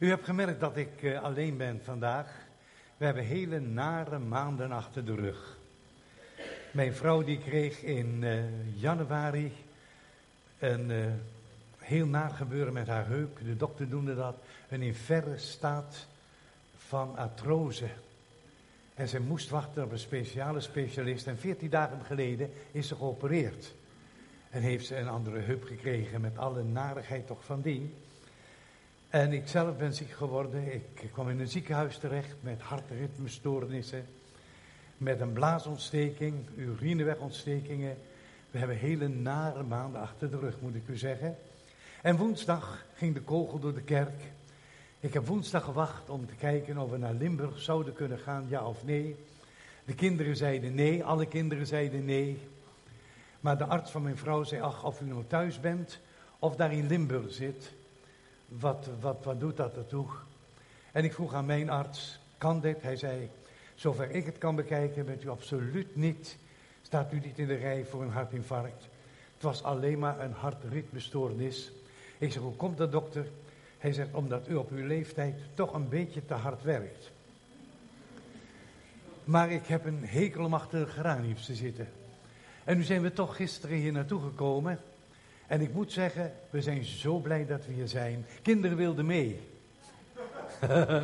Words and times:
U 0.00 0.08
hebt 0.08 0.24
gemerkt 0.24 0.60
dat 0.60 0.76
ik 0.76 1.02
uh, 1.02 1.22
alleen 1.22 1.56
ben 1.56 1.80
vandaag. 1.84 2.26
We 2.96 3.04
hebben 3.04 3.24
hele 3.24 3.58
nare 3.58 4.18
maanden 4.18 4.72
achter 4.72 5.04
de 5.04 5.14
rug. 5.14 5.56
Mijn 6.72 6.94
vrouw 6.94 7.22
die 7.22 7.38
kreeg 7.38 7.82
in 7.82 8.22
uh, 8.22 8.42
januari 8.80 9.52
een 10.58 10.90
uh, 10.90 11.06
heel 11.78 12.06
naar 12.06 12.30
gebeuren 12.30 12.72
met 12.72 12.86
haar 12.86 13.06
heup. 13.06 13.38
De 13.44 13.56
dokter 13.56 13.86
noemde 13.86 14.14
dat 14.14 14.36
een 14.68 14.82
in 14.82 14.94
verre 14.94 15.38
staat 15.38 16.06
van 16.76 17.16
artrose. 17.16 17.88
En 18.94 19.08
ze 19.08 19.20
moest 19.20 19.50
wachten 19.50 19.84
op 19.84 19.92
een 19.92 19.98
speciale 19.98 20.60
specialist. 20.60 21.26
En 21.26 21.38
veertien 21.38 21.70
dagen 21.70 22.04
geleden 22.04 22.52
is 22.72 22.88
ze 22.88 22.94
geopereerd. 22.94 23.74
En 24.50 24.62
heeft 24.62 24.86
ze 24.86 24.96
een 24.96 25.08
andere 25.08 25.38
heup 25.38 25.64
gekregen 25.64 26.20
met 26.20 26.38
alle 26.38 26.62
narigheid 26.62 27.26
toch 27.26 27.44
van 27.44 27.60
dien. 27.60 27.94
En 29.10 29.32
ik 29.32 29.48
zelf 29.48 29.76
ben 29.76 29.94
ziek 29.94 30.10
geworden. 30.10 30.72
Ik 30.72 31.08
kwam 31.12 31.28
in 31.28 31.40
een 31.40 31.48
ziekenhuis 31.48 31.98
terecht 31.98 32.36
met 32.40 32.60
hartritmestoornissen. 32.60 34.06
Met 34.96 35.20
een 35.20 35.32
blaasontsteking, 35.32 36.34
urinewegontstekingen. 36.56 37.96
We 38.50 38.58
hebben 38.58 38.76
hele 38.76 39.08
nare 39.08 39.62
maanden 39.62 40.00
achter 40.00 40.30
de 40.30 40.38
rug, 40.38 40.60
moet 40.60 40.74
ik 40.74 40.88
u 40.88 40.96
zeggen. 40.96 41.36
En 42.02 42.16
woensdag 42.16 42.84
ging 42.94 43.14
de 43.14 43.20
kogel 43.20 43.58
door 43.58 43.74
de 43.74 43.82
kerk. 43.82 44.22
Ik 45.00 45.14
heb 45.14 45.26
woensdag 45.26 45.64
gewacht 45.64 46.10
om 46.10 46.26
te 46.26 46.34
kijken 46.34 46.78
of 46.78 46.90
we 46.90 46.96
naar 46.96 47.14
Limburg 47.14 47.60
zouden 47.60 47.92
kunnen 47.92 48.18
gaan, 48.18 48.46
ja 48.48 48.66
of 48.66 48.84
nee. 48.84 49.16
De 49.84 49.94
kinderen 49.94 50.36
zeiden 50.36 50.74
nee, 50.74 51.04
alle 51.04 51.26
kinderen 51.26 51.66
zeiden 51.66 52.04
nee. 52.04 52.38
Maar 53.40 53.58
de 53.58 53.66
arts 53.66 53.90
van 53.90 54.02
mijn 54.02 54.18
vrouw 54.18 54.42
zei, 54.42 54.60
ach, 54.60 54.84
of 54.84 55.00
u 55.00 55.04
nou 55.04 55.24
thuis 55.26 55.60
bent 55.60 56.00
of 56.38 56.56
daar 56.56 56.72
in 56.72 56.86
Limburg 56.86 57.32
zit, 57.32 57.72
wat, 58.58 58.88
wat, 59.00 59.24
wat 59.24 59.40
doet 59.40 59.56
dat 59.56 59.76
ertoe? 59.76 60.06
En 60.92 61.04
ik 61.04 61.12
vroeg 61.12 61.34
aan 61.34 61.46
mijn 61.46 61.70
arts, 61.70 62.18
kan 62.38 62.60
dit? 62.60 62.82
Hij 62.82 62.96
zei, 62.96 63.30
zover 63.74 64.10
ik 64.10 64.26
het 64.26 64.38
kan 64.38 64.54
bekijken, 64.54 65.06
bent 65.06 65.24
u 65.24 65.28
absoluut 65.28 65.96
niet, 65.96 66.36
staat 66.82 67.12
u 67.12 67.20
niet 67.20 67.38
in 67.38 67.46
de 67.46 67.54
rij 67.54 67.84
voor 67.84 68.02
een 68.02 68.10
hartinfarct. 68.10 68.88
Het 69.34 69.42
was 69.42 69.62
alleen 69.62 69.98
maar 69.98 70.20
een 70.20 70.32
hartritmestoornis. 70.32 71.72
Ik 72.18 72.32
zeg, 72.32 72.42
hoe 72.42 72.56
komt 72.56 72.76
dat 72.76 72.92
dokter? 72.92 73.26
Hij 73.78 73.92
zegt, 73.92 74.14
omdat 74.14 74.48
u 74.48 74.54
op 74.54 74.70
uw 74.70 74.86
leeftijd 74.86 75.34
toch 75.54 75.74
een 75.74 75.88
beetje 75.88 76.24
te 76.24 76.34
hard 76.34 76.62
werkt. 76.62 77.10
Maar 79.24 79.50
ik 79.50 79.66
heb 79.66 79.84
een 79.84 80.04
hekel 80.04 80.44
om 80.44 80.54
achter 80.54 80.78
de 80.78 80.90
geraniums 80.90 81.46
te 81.46 81.54
zitten. 81.54 81.88
En 82.64 82.76
nu 82.76 82.82
zijn 82.82 83.02
we 83.02 83.12
toch 83.12 83.36
gisteren 83.36 83.76
hier 83.76 83.92
naartoe 83.92 84.20
gekomen. 84.20 84.80
En 85.50 85.60
ik 85.60 85.74
moet 85.74 85.92
zeggen, 85.92 86.32
we 86.50 86.62
zijn 86.62 86.84
zo 86.84 87.18
blij 87.18 87.46
dat 87.46 87.66
we 87.66 87.72
hier 87.72 87.88
zijn. 87.88 88.26
Kinderen 88.42 88.76
wilden 88.76 89.06
mee. 89.06 89.40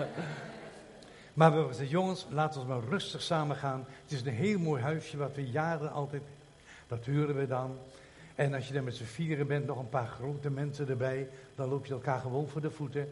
maar 1.34 1.53
we 1.53 1.62
zeiden, 1.62 1.88
jongens, 1.88 2.27
laten 2.30 2.61
we 2.61 2.66
maar 2.66 2.83
rustig 2.88 3.22
samen 3.22 3.56
gaan. 3.56 3.84
Het 4.03 4.12
is 4.12 4.20
een 4.20 4.33
heel 4.33 4.58
mooi 4.58 4.83
huisje 4.83 5.16
wat 5.16 5.34
we 5.34 5.50
jaren 5.50 5.92
altijd, 5.92 6.22
dat 6.86 7.05
huren 7.05 7.36
we 7.36 7.47
dan. 7.47 7.78
En 8.34 8.55
als 8.55 8.69
je 8.69 8.75
dan 8.75 8.84
met 8.84 8.97
z'n 8.97 9.05
vieren 9.05 9.47
bent, 9.47 9.66
nog 9.66 9.78
een 9.78 9.88
paar 9.88 10.08
grote 10.08 10.50
mensen 10.50 10.88
erbij, 10.88 11.28
dan 11.55 11.69
loop 11.69 11.86
je 11.86 11.92
elkaar 11.92 12.20
gewoon 12.20 12.48
voor 12.48 12.60
de 12.60 12.70
voeten. 12.70 13.08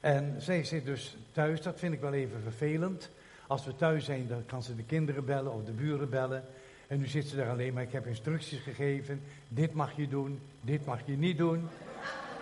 En 0.00 0.34
zij 0.38 0.64
zit 0.64 0.84
dus 0.84 1.16
thuis, 1.32 1.62
dat 1.62 1.78
vind 1.78 1.94
ik 1.94 2.00
wel 2.00 2.12
even 2.12 2.42
vervelend. 2.42 3.10
Als 3.46 3.64
we 3.64 3.76
thuis 3.76 4.04
zijn, 4.04 4.28
dan 4.28 4.46
kan 4.46 4.62
ze 4.62 4.76
de 4.76 4.84
kinderen 4.84 5.24
bellen 5.24 5.52
of 5.52 5.64
de 5.64 5.72
buren 5.72 6.10
bellen. 6.10 6.44
En 6.86 6.98
nu 6.98 7.06
zit 7.06 7.26
ze 7.26 7.36
daar 7.36 7.50
alleen 7.50 7.74
maar, 7.74 7.82
ik 7.82 7.92
heb 7.92 8.06
instructies 8.06 8.60
gegeven. 8.60 9.20
Dit 9.48 9.74
mag 9.74 9.96
je 9.96 10.08
doen, 10.08 10.40
dit 10.60 10.84
mag 10.84 11.00
je 11.04 11.16
niet 11.16 11.38
doen. 11.38 11.68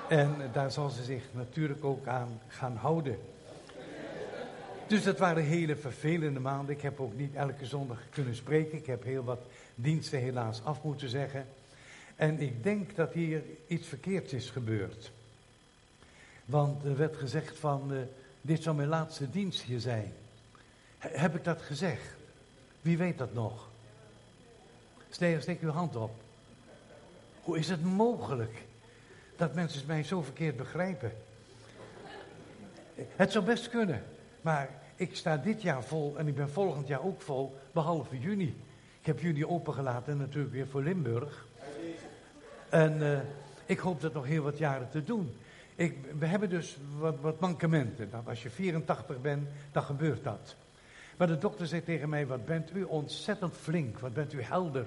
En 0.08 0.36
daar 0.52 0.70
zal 0.70 0.90
ze 0.90 1.02
zich 1.02 1.24
natuurlijk 1.32 1.84
ook 1.84 2.06
aan 2.06 2.40
gaan 2.48 2.76
houden. 2.76 3.18
Dus 4.86 5.02
dat 5.02 5.18
waren 5.18 5.44
hele 5.44 5.76
vervelende 5.76 6.40
maanden. 6.40 6.74
Ik 6.74 6.82
heb 6.82 7.00
ook 7.00 7.16
niet 7.16 7.34
elke 7.34 7.66
zondag 7.66 7.98
kunnen 8.10 8.34
spreken. 8.34 8.78
Ik 8.78 8.86
heb 8.86 9.04
heel 9.04 9.24
wat 9.24 9.40
diensten 9.74 10.18
helaas 10.18 10.64
af 10.64 10.82
moeten 10.82 11.08
zeggen. 11.08 11.46
En 12.16 12.40
ik 12.40 12.62
denk 12.62 12.96
dat 12.96 13.12
hier 13.12 13.42
iets 13.66 13.88
verkeerds 13.88 14.32
is 14.32 14.50
gebeurd. 14.50 15.12
Want 16.44 16.84
er 16.84 16.96
werd 16.96 17.16
gezegd 17.16 17.58
van, 17.58 17.92
uh, 17.92 17.98
dit 18.40 18.62
zal 18.62 18.74
mijn 18.74 18.88
laatste 18.88 19.30
dienst 19.30 19.62
hier 19.62 19.80
zijn. 19.80 20.12
heb 20.98 21.34
ik 21.34 21.44
dat 21.44 21.62
gezegd? 21.62 22.14
Wie 22.80 22.98
weet 22.98 23.18
dat 23.18 23.34
nog? 23.34 23.70
Steek, 25.12 25.40
steek 25.40 25.60
uw 25.60 25.70
hand 25.70 25.96
op. 25.96 26.10
Hoe 27.42 27.58
is 27.58 27.68
het 27.68 27.84
mogelijk 27.84 28.64
dat 29.36 29.54
mensen 29.54 29.86
mij 29.86 30.02
zo 30.02 30.22
verkeerd 30.22 30.56
begrijpen? 30.56 31.12
Het 32.94 33.32
zou 33.32 33.44
best 33.44 33.68
kunnen, 33.68 34.04
maar 34.40 34.68
ik 34.96 35.16
sta 35.16 35.36
dit 35.36 35.62
jaar 35.62 35.84
vol 35.84 36.18
en 36.18 36.28
ik 36.28 36.34
ben 36.34 36.50
volgend 36.50 36.88
jaar 36.88 37.04
ook 37.04 37.22
vol, 37.22 37.58
behalve 37.72 38.18
juni. 38.18 38.56
Ik 39.00 39.06
heb 39.06 39.20
juni 39.20 39.46
opengelaten 39.46 40.16
natuurlijk 40.16 40.54
weer 40.54 40.68
voor 40.68 40.82
Limburg. 40.82 41.46
En 42.68 43.00
uh, 43.00 43.18
ik 43.66 43.78
hoop 43.78 44.00
dat 44.00 44.12
nog 44.12 44.26
heel 44.26 44.42
wat 44.42 44.58
jaren 44.58 44.90
te 44.90 45.04
doen. 45.04 45.36
Ik, 45.74 45.98
we 46.18 46.26
hebben 46.26 46.50
dus 46.50 46.78
wat, 46.98 47.20
wat 47.20 47.40
mankementen. 47.40 48.10
Dat 48.10 48.28
als 48.28 48.42
je 48.42 48.50
84 48.50 49.20
bent, 49.20 49.48
dan 49.72 49.82
gebeurt 49.82 50.24
dat. 50.24 50.56
Maar 51.22 51.30
de 51.30 51.38
dokter 51.38 51.66
zei 51.66 51.82
tegen 51.82 52.08
mij, 52.08 52.26
wat 52.26 52.44
bent 52.44 52.74
u 52.74 52.82
ontzettend 52.82 53.56
flink, 53.56 53.98
wat 53.98 54.14
bent 54.14 54.32
u 54.32 54.42
helder. 54.42 54.86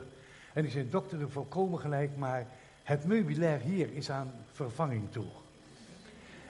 En 0.54 0.66
ik 0.66 0.72
zei, 0.72 0.90
dokter, 0.90 1.22
u 1.22 1.30
volkomen 1.30 1.80
gelijk, 1.80 2.18
maar 2.18 2.48
het 2.84 3.06
meubilair 3.06 3.60
hier 3.60 3.94
is 3.94 4.10
aan 4.10 4.32
vervanging 4.52 5.12
toe. 5.12 5.26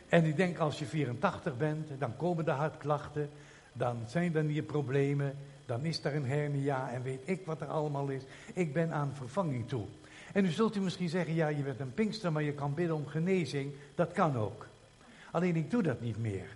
En 0.10 0.26
ik 0.26 0.36
denk, 0.36 0.58
als 0.58 0.80
je 0.80 0.86
84 0.86 1.58
bent, 1.58 1.90
dan 2.00 2.16
komen 2.18 2.46
de 2.46 2.52
hartklachten, 2.52 3.30
dan 3.74 3.98
zijn 4.08 4.36
er 4.36 4.44
nierproblemen, 4.44 5.36
dan 5.66 5.86
is 5.86 6.04
er 6.04 6.16
een 6.16 6.26
hernia 6.26 6.92
en 6.92 7.04
weet 7.04 7.22
ik 7.26 7.46
wat 7.46 7.62
er 7.62 7.68
allemaal 7.68 8.08
is. 8.08 8.24
Ik 8.54 8.74
ben 8.74 8.92
aan 8.92 9.16
vervanging 9.16 9.68
toe. 9.68 9.86
En 10.34 10.44
nu 10.44 10.50
zult 10.50 10.76
u 10.76 10.82
misschien 10.82 11.10
zeggen, 11.10 11.34
ja, 11.34 11.48
je 11.48 11.64
bent 11.64 11.80
een 11.80 11.94
pinkster, 11.94 12.32
maar 12.32 12.44
je 12.44 12.54
kan 12.54 12.74
bidden 12.74 12.96
om 12.96 13.08
genezing. 13.08 13.74
Dat 13.96 14.12
kan 14.12 14.38
ook. 14.38 14.68
Alleen 15.32 15.56
ik 15.56 15.72
doe 15.72 15.84
dat 15.84 16.02
niet 16.02 16.18
meer. 16.18 16.48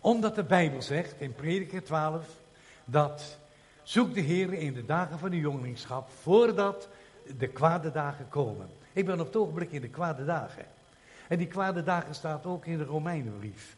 Omdat 0.00 0.34
de 0.34 0.44
Bijbel 0.44 0.82
zegt 0.82 1.14
in 1.18 1.34
Prediker 1.34 1.84
12 1.84 2.44
dat 2.86 3.38
zoek 3.82 4.14
de 4.14 4.20
Heer 4.20 4.52
in 4.52 4.72
de 4.72 4.84
dagen 4.84 5.18
van 5.18 5.30
de 5.30 5.38
jongelingschap 5.38 6.08
voordat 6.20 6.88
de 7.38 7.48
kwade 7.48 7.90
dagen 7.90 8.28
komen. 8.28 8.68
Ik 8.92 9.06
ben 9.06 9.20
op 9.20 9.26
het 9.26 9.36
ogenblik 9.36 9.72
in 9.72 9.80
de 9.80 9.88
kwade 9.88 10.24
dagen. 10.24 10.64
En 11.28 11.38
die 11.38 11.46
kwade 11.46 11.82
dagen 11.82 12.14
staat 12.14 12.46
ook 12.46 12.66
in 12.66 12.78
de 12.78 12.84
Romeinenbrief. 12.84 13.76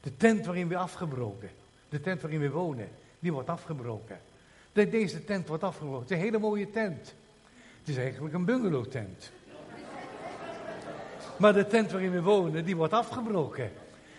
De 0.00 0.16
tent 0.16 0.46
waarin 0.46 0.68
we 0.68 0.76
afgebroken, 0.76 1.50
de 1.88 2.00
tent 2.00 2.20
waarin 2.20 2.40
we 2.40 2.50
wonen, 2.50 2.88
die 3.18 3.32
wordt 3.32 3.48
afgebroken. 3.48 4.20
Deze 4.72 5.24
tent 5.24 5.48
wordt 5.48 5.62
afgebroken. 5.62 6.02
Het 6.02 6.10
is 6.10 6.16
een 6.16 6.22
hele 6.22 6.38
mooie 6.38 6.70
tent. 6.70 7.14
Het 7.78 7.88
is 7.88 7.96
eigenlijk 7.96 8.34
een 8.34 8.44
bungalowtent. 8.44 9.32
Maar 11.38 11.52
de 11.52 11.66
tent 11.66 11.90
waarin 11.90 12.10
we 12.10 12.22
wonen, 12.22 12.64
die 12.64 12.76
wordt 12.76 12.92
afgebroken. 12.92 13.70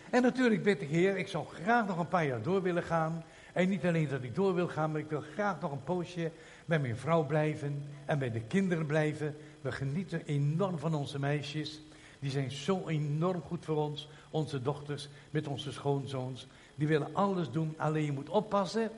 En 0.09 0.21
natuurlijk 0.21 0.63
bid 0.63 0.81
ik, 0.81 0.89
Heer, 0.89 1.17
ik 1.17 1.27
zou 1.27 1.45
graag 1.45 1.87
nog 1.87 1.97
een 1.97 2.07
paar 2.07 2.25
jaar 2.25 2.41
door 2.41 2.61
willen 2.61 2.83
gaan. 2.83 3.23
En 3.57 3.69
niet 3.69 3.85
alleen 3.85 4.07
dat 4.07 4.23
ik 4.23 4.35
door 4.35 4.53
wil 4.53 4.67
gaan, 4.67 4.91
maar 4.91 4.99
ik 4.99 5.09
wil 5.09 5.23
graag 5.33 5.61
nog 5.61 5.71
een 5.71 5.83
poosje 5.83 6.31
bij 6.65 6.79
mijn 6.79 6.97
vrouw 6.97 7.25
blijven 7.25 7.83
en 8.05 8.19
bij 8.19 8.31
de 8.31 8.39
kinderen 8.39 8.85
blijven. 8.85 9.35
We 9.61 9.71
genieten 9.71 10.25
enorm 10.25 10.79
van 10.79 10.93
onze 10.93 11.19
meisjes. 11.19 11.81
Die 12.19 12.31
zijn 12.31 12.51
zo 12.51 12.87
enorm 12.87 13.41
goed 13.41 13.65
voor 13.65 13.75
ons. 13.75 14.09
Onze 14.29 14.61
dochters 14.61 15.09
met 15.29 15.47
onze 15.47 15.71
schoonzoons. 15.71 16.47
Die 16.75 16.87
willen 16.87 17.15
alles 17.15 17.51
doen, 17.51 17.73
alleen 17.77 18.05
je 18.05 18.11
moet 18.11 18.29
oppassen 18.29 18.91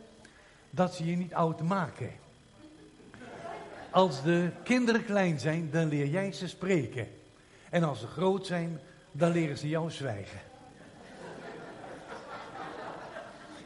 dat 0.70 0.96
ze 0.96 1.06
je 1.06 1.16
niet 1.16 1.34
oud 1.34 1.62
maken. 1.62 2.12
Als 3.92 4.24
de 4.24 4.50
kinderen 4.64 5.06
klein 5.06 5.40
zijn, 5.40 5.70
dan 5.72 5.88
leer 5.88 6.08
jij 6.08 6.32
ze 6.32 6.48
spreken. 6.48 7.08
En 7.70 7.84
als 7.84 8.00
ze 8.00 8.08
groot 8.08 8.46
zijn, 8.46 8.80
dan 9.12 9.32
leren 9.32 9.58
ze 9.58 9.70
jou 9.70 9.92
zwijgen. 9.92 10.49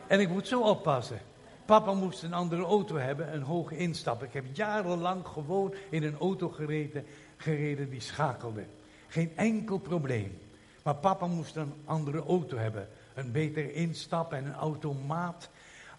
En 0.08 0.20
ik 0.20 0.30
moet 0.30 0.48
zo 0.48 0.62
oppassen. 0.62 1.20
Papa 1.66 1.94
moest 1.94 2.24
een 2.24 2.34
andere 2.34 2.64
auto 2.64 2.96
hebben, 2.96 3.34
een 3.34 3.42
hoge 3.42 3.78
instap. 3.78 4.24
Ik 4.24 4.34
heb 4.34 4.46
jarenlang 4.54 5.28
gewoon 5.28 5.74
in 5.90 6.04
een 6.04 6.18
auto 6.18 6.50
gereden, 6.50 7.06
gereden 7.38 7.90
die 7.90 8.02
schakelde. 8.02 8.66
Geen 9.08 9.32
enkel 9.36 9.78
probleem. 9.78 10.38
Maar 10.84 10.96
papa 10.96 11.28
moest 11.28 11.56
een 11.56 11.74
andere 11.86 12.24
auto 12.24 12.58
hebben. 12.58 12.88
Een 13.14 13.32
betere 13.32 13.74
instap 13.74 14.34
en 14.34 14.46
een 14.46 14.54
automaat. 14.54 15.50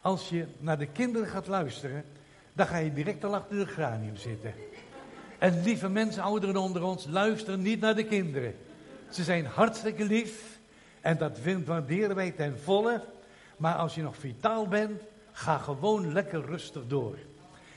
Als 0.01 0.29
je 0.29 0.47
naar 0.59 0.79
de 0.79 0.87
kinderen 0.87 1.29
gaat 1.29 1.47
luisteren, 1.47 2.05
dan 2.53 2.67
ga 2.67 2.77
je 2.77 2.93
direct 2.93 3.25
al 3.25 3.35
achter 3.35 3.59
de 3.59 3.67
granium 3.67 4.17
zitten. 4.17 4.55
En 5.39 5.63
lieve 5.63 5.89
mensen, 5.89 6.23
ouderen 6.23 6.57
onder 6.57 6.83
ons, 6.83 7.07
luister 7.07 7.59
niet 7.59 7.81
naar 7.81 7.95
de 7.95 8.05
kinderen. 8.05 8.55
Ze 9.11 9.25
zijn 9.25 9.47
hartstikke 9.47 10.05
lief 10.05 10.59
en 11.01 11.19
dat 11.19 11.39
waarderen 11.65 12.17
wij 12.17 12.31
ten 12.31 12.59
volle. 12.59 13.03
Maar 13.57 13.75
als 13.75 13.95
je 13.95 14.03
nog 14.03 14.17
vitaal 14.17 14.69
bent, 14.69 15.03
ga 15.33 15.59
gewoon 15.59 16.13
lekker 16.13 16.45
rustig 16.45 16.83
door. 16.87 17.17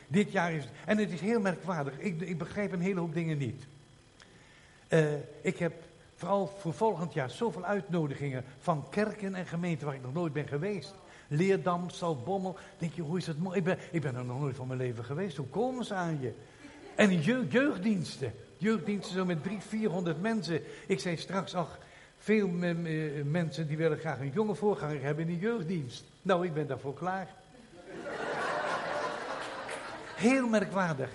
Dit 0.08 0.32
jaar 0.32 0.54
is, 0.54 0.68
en 0.86 0.98
het 0.98 1.12
is 1.12 1.22
heel 1.22 1.40
merkwaardig, 1.40 2.00
ik, 2.00 2.22
ik 2.22 2.38
begrijp 2.38 2.72
een 2.72 2.82
hele 2.82 3.00
hoop 3.00 3.14
dingen 3.14 3.38
niet. 3.38 3.64
Uh, 4.90 5.06
ik 5.42 5.58
heb 5.58 5.74
vooral 6.16 6.54
voor 6.58 6.74
volgend 6.74 7.14
jaar, 7.14 7.30
zoveel 7.30 7.66
uitnodigingen 7.66 8.44
van 8.60 8.86
kerken 8.90 9.36
en 9.36 9.46
gemeenten 9.46 9.86
waar 9.86 9.96
ik 9.96 10.02
nog 10.02 10.14
nooit 10.14 10.34
ben 10.34 10.48
geweest. 10.48 10.94
Leerdam, 11.28 11.90
Salbommel. 11.90 12.58
Denk 12.78 12.94
je, 12.94 13.02
hoe 13.02 13.18
is 13.18 13.28
het 13.28 13.40
mooi? 13.40 13.58
Ik 13.58 13.64
ben, 13.64 13.78
ik 13.92 14.02
ben 14.02 14.16
er 14.16 14.26
nog 14.26 14.40
nooit 14.40 14.56
van 14.56 14.68
mijn 14.68 14.80
leven 14.80 15.04
geweest. 15.04 15.38
Hoe 15.38 15.48
komen 15.48 15.86
ze 15.86 15.94
aan 15.94 16.18
je? 16.22 16.34
En 16.96 17.22
jeugd, 17.22 17.52
jeugddiensten. 17.52 18.34
Jeugddiensten 18.58 19.16
zo 19.16 19.26
met 19.26 19.44
drie, 19.44 19.60
vierhonderd 19.60 20.22
mensen. 20.22 20.62
Ik 20.88 21.00
zei 21.00 21.18
straks, 21.18 21.54
ach, 21.54 21.80
veel 22.28 22.48
mensen 23.24 23.68
die 23.68 23.78
willen 23.78 23.98
graag 23.98 24.20
een 24.20 24.32
jonge 24.34 24.56
voorganger 24.56 25.02
hebben 25.02 25.28
in 25.28 25.34
de 25.34 25.46
jeugddienst. 25.46 26.04
Nou, 26.22 26.46
ik 26.46 26.54
ben 26.54 26.68
daarvoor 26.68 26.94
klaar. 26.94 27.28
Heel 30.16 30.48
merkwaardig. 30.48 31.10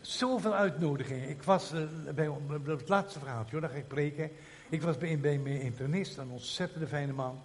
Zoveel 0.00 0.54
uitnodigingen. 0.54 1.28
Ik 1.28 1.42
was 1.42 1.72
uh, 1.72 1.80
bij 2.14 2.30
het 2.64 2.88
laatste 2.88 3.18
verhaaltje, 3.18 3.50
hoor, 3.50 3.60
daar 3.60 3.70
ga 3.70 3.76
ik 3.76 3.88
preken. 3.88 4.30
Ik 4.68 4.82
was 4.82 4.98
bij, 4.98 5.18
bij 5.18 5.38
mijn 5.38 5.60
internist, 5.60 6.16
een 6.16 6.30
ontzettende 6.30 6.86
fijne 6.86 7.12
man. 7.12 7.38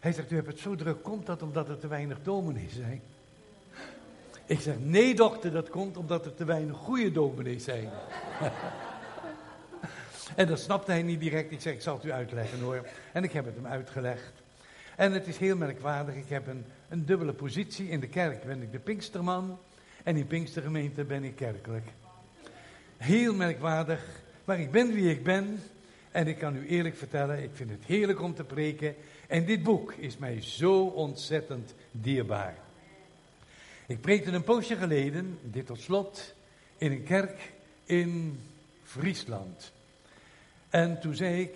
Hij 0.00 0.12
zegt, 0.12 0.30
u 0.30 0.34
hebt 0.34 0.48
het 0.48 0.58
zo 0.58 0.74
druk, 0.74 1.02
komt 1.02 1.26
dat 1.26 1.42
omdat 1.42 1.68
er 1.68 1.78
te 1.78 1.88
weinig 1.88 2.18
dominees 2.22 2.74
zijn? 2.74 3.02
Ik 4.46 4.60
zeg, 4.60 4.74
nee 4.78 5.14
dokter, 5.14 5.52
dat 5.52 5.70
komt 5.70 5.96
omdat 5.96 6.26
er 6.26 6.34
te 6.34 6.44
weinig 6.44 6.76
goede 6.76 7.12
dominees 7.12 7.64
zijn. 7.64 7.88
en 10.36 10.46
dat 10.46 10.60
snapte 10.60 10.90
hij 10.90 11.02
niet 11.02 11.20
direct. 11.20 11.52
Ik 11.52 11.60
zeg, 11.60 11.74
ik 11.74 11.82
zal 11.82 11.94
het 11.94 12.04
u 12.04 12.12
uitleggen 12.12 12.60
hoor. 12.60 12.86
En 13.12 13.24
ik 13.24 13.32
heb 13.32 13.44
het 13.44 13.54
hem 13.54 13.66
uitgelegd. 13.66 14.32
En 14.96 15.12
het 15.12 15.26
is 15.26 15.36
heel 15.36 15.56
merkwaardig, 15.56 16.14
ik 16.14 16.28
heb 16.28 16.46
een, 16.46 16.64
een 16.88 17.06
dubbele 17.06 17.32
positie. 17.32 17.88
In 17.88 18.00
de 18.00 18.08
kerk 18.08 18.44
ben 18.44 18.62
ik 18.62 18.72
de 18.72 18.78
Pinksterman 18.78 19.58
en 20.02 20.16
in 20.16 20.26
Pinkstergemeente 20.26 21.04
ben 21.04 21.24
ik 21.24 21.36
kerkelijk. 21.36 21.86
Heel 22.96 23.34
merkwaardig, 23.34 24.04
maar 24.44 24.60
ik 24.60 24.70
ben 24.70 24.92
wie 24.92 25.10
ik 25.10 25.22
ben. 25.22 25.60
En 26.10 26.26
ik 26.26 26.38
kan 26.38 26.56
u 26.56 26.68
eerlijk 26.68 26.96
vertellen, 26.96 27.42
ik 27.42 27.50
vind 27.52 27.70
het 27.70 27.84
heerlijk 27.84 28.20
om 28.20 28.34
te 28.34 28.44
preken. 28.44 28.94
En 29.26 29.44
dit 29.44 29.62
boek 29.62 29.92
is 29.92 30.16
mij 30.16 30.42
zo 30.42 30.84
ontzettend 30.84 31.74
dierbaar. 31.90 32.54
Ik 33.86 34.00
preekte 34.00 34.30
een 34.30 34.44
poosje 34.44 34.76
geleden, 34.76 35.38
dit 35.42 35.66
tot 35.66 35.80
slot, 35.80 36.34
in 36.78 36.92
een 36.92 37.04
kerk 37.04 37.52
in 37.84 38.40
Friesland. 38.84 39.72
En 40.70 41.00
toen 41.00 41.14
zei 41.14 41.40
ik 41.40 41.54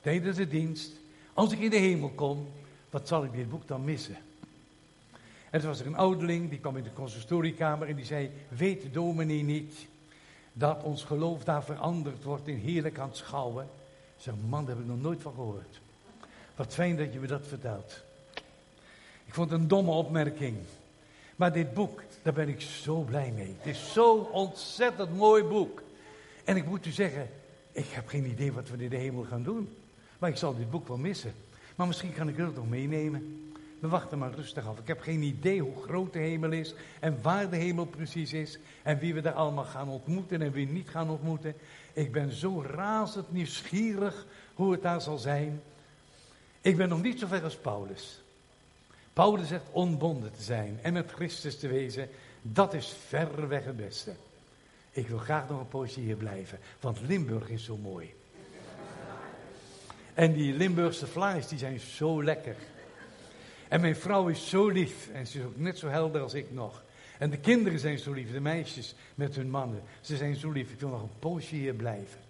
tijdens 0.00 0.36
de 0.36 0.48
dienst, 0.48 0.92
als 1.32 1.52
ik 1.52 1.58
in 1.58 1.70
de 1.70 1.76
hemel 1.76 2.08
kom, 2.08 2.48
wat 2.90 3.08
zal 3.08 3.24
ik 3.24 3.32
dit 3.32 3.50
boek 3.50 3.66
dan 3.68 3.84
missen? 3.84 4.16
En 5.50 5.60
toen 5.60 5.68
was 5.68 5.80
er 5.80 5.86
een 5.86 5.96
ouderling, 5.96 6.50
die 6.50 6.58
kwam 6.58 6.76
in 6.76 6.82
de 6.82 6.92
consistoriekamer 6.92 7.88
en 7.88 7.96
die 7.96 8.04
zei, 8.04 8.30
weet 8.48 8.82
de 8.82 8.90
dominee 8.90 9.42
niet 9.42 9.74
dat 10.52 10.82
ons 10.82 11.04
geloof 11.04 11.44
daar 11.44 11.64
veranderd 11.64 12.22
wordt 12.22 12.48
in 12.48 12.56
heerlijk 12.56 12.98
aanschouwen? 12.98 13.64
Ik 14.16 14.22
zei, 14.22 14.36
man, 14.48 14.64
daar 14.64 14.74
heb 14.74 14.84
ik 14.84 14.90
nog 14.90 15.00
nooit 15.00 15.22
van 15.22 15.34
gehoord. 15.34 15.80
Wat 16.56 16.74
fijn 16.74 16.96
dat 16.96 17.12
je 17.12 17.18
me 17.18 17.26
dat 17.26 17.46
vertelt. 17.46 18.02
Ik 19.24 19.34
vond 19.34 19.50
het 19.50 19.60
een 19.60 19.68
domme 19.68 19.90
opmerking. 19.90 20.56
Maar 21.36 21.52
dit 21.52 21.74
boek, 21.74 22.02
daar 22.22 22.32
ben 22.32 22.48
ik 22.48 22.60
zo 22.60 23.00
blij 23.00 23.30
mee. 23.30 23.56
Het 23.58 23.76
is 23.76 23.92
zo'n 23.92 24.30
ontzettend 24.30 25.16
mooi 25.16 25.42
boek. 25.42 25.82
En 26.44 26.56
ik 26.56 26.66
moet 26.66 26.86
u 26.86 26.90
zeggen, 26.90 27.30
ik 27.72 27.86
heb 27.88 28.08
geen 28.08 28.26
idee 28.26 28.52
wat 28.52 28.68
we 28.68 28.82
in 28.82 28.88
de 28.88 28.96
hemel 28.96 29.24
gaan 29.24 29.42
doen. 29.42 29.68
Maar 30.18 30.30
ik 30.30 30.36
zal 30.36 30.56
dit 30.56 30.70
boek 30.70 30.88
wel 30.88 30.96
missen. 30.96 31.32
Maar 31.76 31.86
misschien 31.86 32.12
kan 32.12 32.28
ik 32.28 32.36
het 32.36 32.54
nog 32.54 32.68
meenemen. 32.68 33.50
We 33.80 33.88
wachten 33.88 34.18
maar 34.18 34.34
rustig 34.34 34.66
af. 34.66 34.78
Ik 34.78 34.86
heb 34.86 35.00
geen 35.00 35.22
idee 35.22 35.60
hoe 35.60 35.82
groot 35.82 36.12
de 36.12 36.18
hemel 36.18 36.52
is 36.52 36.74
en 37.00 37.22
waar 37.22 37.50
de 37.50 37.56
hemel 37.56 37.84
precies 37.84 38.32
is 38.32 38.58
en 38.82 38.98
wie 38.98 39.14
we 39.14 39.20
daar 39.20 39.32
allemaal 39.32 39.64
gaan 39.64 39.88
ontmoeten 39.88 40.42
en 40.42 40.52
wie 40.52 40.68
niet 40.68 40.88
gaan 40.88 41.10
ontmoeten. 41.10 41.54
Ik 41.92 42.12
ben 42.12 42.32
zo 42.32 42.62
razend 42.62 43.32
nieuwsgierig 43.32 44.26
hoe 44.54 44.72
het 44.72 44.82
daar 44.82 45.00
zal 45.00 45.18
zijn. 45.18 45.62
Ik 46.60 46.76
ben 46.76 46.88
nog 46.88 47.02
niet 47.02 47.18
zo 47.18 47.26
ver 47.26 47.42
als 47.42 47.56
Paulus. 47.56 48.20
Paulus 49.12 49.48
zegt 49.48 49.64
onbonden 49.70 50.32
te 50.32 50.42
zijn 50.42 50.78
en 50.82 50.92
met 50.92 51.10
Christus 51.10 51.58
te 51.58 51.68
wezen, 51.68 52.08
dat 52.42 52.74
is 52.74 52.96
verreweg 53.06 53.64
het 53.64 53.76
beste. 53.76 54.12
Ik 54.90 55.08
wil 55.08 55.18
graag 55.18 55.48
nog 55.48 55.60
een 55.60 55.68
poosje 55.68 56.00
hier 56.00 56.16
blijven, 56.16 56.58
want 56.80 57.00
Limburg 57.06 57.48
is 57.48 57.64
zo 57.64 57.76
mooi. 57.76 58.14
En 60.14 60.32
die 60.32 60.52
Limburgse 60.52 61.06
vlaais, 61.06 61.48
die 61.48 61.58
zijn 61.58 61.80
zo 61.80 62.22
lekker. 62.22 62.56
En 63.68 63.80
mijn 63.80 63.96
vrouw 63.96 64.28
is 64.28 64.48
zo 64.48 64.68
lief 64.68 65.08
en 65.12 65.26
ze 65.26 65.38
is 65.38 65.44
ook 65.44 65.56
net 65.56 65.78
zo 65.78 65.88
helder 65.88 66.22
als 66.22 66.34
ik 66.34 66.52
nog. 66.52 66.82
En 67.18 67.30
de 67.30 67.38
kinderen 67.38 67.78
zijn 67.78 67.98
zo 67.98 68.12
lief, 68.12 68.32
de 68.32 68.40
meisjes 68.40 68.94
met 69.14 69.36
hun 69.36 69.50
mannen. 69.50 69.82
Ze 70.00 70.16
zijn 70.16 70.36
zo 70.36 70.50
lief, 70.50 70.70
ik 70.70 70.80
wil 70.80 70.88
nog 70.88 71.02
een 71.02 71.18
poosje 71.18 71.54
hier 71.54 71.74
blijven. 71.74 72.20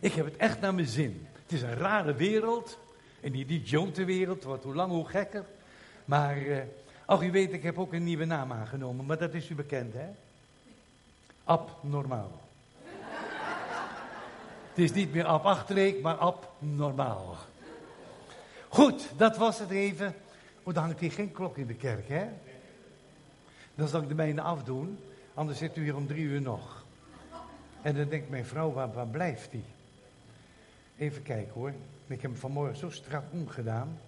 Ik 0.00 0.12
heb 0.12 0.24
het 0.24 0.36
echt 0.36 0.60
naar 0.60 0.74
mijn 0.74 0.86
zin. 0.86 1.26
Het 1.42 1.52
is 1.52 1.62
een 1.62 1.76
rare 1.76 2.14
wereld. 2.14 2.78
En 3.20 3.32
die, 3.32 3.44
die 3.44 4.04
wereld 4.04 4.44
wordt 4.44 4.64
hoe 4.64 4.74
lang 4.74 4.90
hoe 4.90 5.08
gekker. 5.08 5.44
Maar, 6.04 6.38
uh, 6.42 6.58
ach 7.06 7.22
u 7.22 7.30
weet, 7.30 7.52
ik 7.52 7.62
heb 7.62 7.78
ook 7.78 7.92
een 7.92 8.04
nieuwe 8.04 8.24
naam 8.24 8.52
aangenomen, 8.52 9.06
maar 9.06 9.18
dat 9.18 9.34
is 9.34 9.50
u 9.50 9.54
bekend, 9.54 9.94
hè? 9.94 10.08
Abnormaal. 11.48 12.30
het 14.68 14.78
is 14.78 14.92
niet 14.92 15.12
meer 15.12 15.24
ab 15.24 15.44
achterreek, 15.44 16.02
maar 16.02 16.14
abnormaal. 16.14 17.36
Goed, 18.68 19.08
dat 19.16 19.36
was 19.36 19.58
het 19.58 19.70
even. 19.70 20.14
Oh, 20.62 20.74
dan 20.74 20.82
hangt 20.82 21.00
hier 21.00 21.12
geen 21.12 21.32
klok 21.32 21.56
in 21.56 21.66
de 21.66 21.74
kerk, 21.74 22.08
hè? 22.08 22.28
Dan 23.74 23.88
zal 23.88 24.02
ik 24.02 24.08
de 24.08 24.14
mijne 24.14 24.40
afdoen, 24.40 24.98
anders 25.34 25.58
zit 25.58 25.76
u 25.76 25.82
hier 25.82 25.96
om 25.96 26.06
drie 26.06 26.24
uur 26.24 26.40
nog. 26.40 26.84
En 27.82 27.94
dan 27.94 28.08
denkt 28.08 28.30
mijn 28.30 28.46
vrouw, 28.46 28.72
waar, 28.72 28.92
waar 28.92 29.06
blijft 29.06 29.50
die? 29.50 29.64
Even 30.98 31.22
kijken 31.22 31.52
hoor. 31.52 31.72
Ik 32.06 32.22
heb 32.22 32.30
hem 32.30 32.36
vanmorgen 32.36 32.76
zo 32.76 32.90
strak 32.90 33.24
omgedaan. 33.32 33.98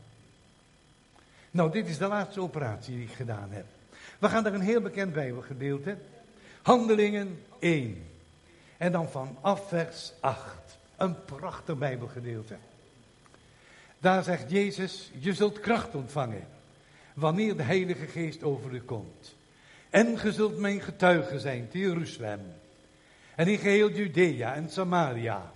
Nou, 1.51 1.71
dit 1.71 1.89
is 1.89 1.99
de 1.99 2.07
laatste 2.07 2.41
operatie 2.41 2.95
die 2.95 3.05
ik 3.05 3.13
gedaan 3.13 3.51
heb. 3.51 3.67
We 4.19 4.29
gaan 4.29 4.43
naar 4.43 4.55
een 4.55 4.61
heel 4.61 4.81
bekend 4.81 5.13
Bijbelgedeelte. 5.13 5.97
Handelingen 6.63 7.43
1. 7.59 8.07
En 8.77 8.93
dan 8.93 9.09
vanaf 9.09 9.69
vers 9.69 10.13
8. 10.21 10.79
Een 10.97 11.25
prachtig 11.25 11.79
Bijbelgedeelte. 11.79 12.57
Daar 13.99 14.23
zegt 14.25 14.51
Jezus, 14.51 15.11
je 15.19 15.35
zult 15.35 15.61
kracht 15.61 15.95
ontvangen 15.95 16.47
wanneer 17.15 17.57
de 17.57 17.63
Heilige 17.63 18.07
Geest 18.07 18.43
over 18.43 18.73
u 18.73 18.81
komt. 18.81 19.35
En 19.91 20.19
ge 20.19 20.33
zult 20.33 20.59
mijn 20.59 20.81
getuige 20.81 21.41
zijn 21.41 21.69
te 21.69 21.79
Jeruzalem. 21.79 22.41
En 23.35 23.49
in 23.49 23.59
geheel 23.59 23.91
Judea 23.91 24.55
en 24.55 24.71
Samaria 24.71 25.53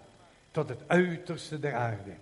tot 0.50 0.68
het 0.68 0.80
uiterste 0.86 1.60
der 1.60 1.74
aarde. 1.74 2.12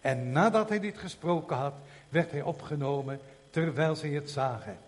En 0.00 0.32
nadat 0.32 0.68
hij 0.68 0.80
dit 0.80 0.98
gesproken 0.98 1.56
had, 1.56 1.74
werd 2.08 2.30
hij 2.30 2.42
opgenomen 2.42 3.20
terwijl 3.50 3.96
zij 3.96 4.10
het 4.10 4.30
zagen. 4.30 4.78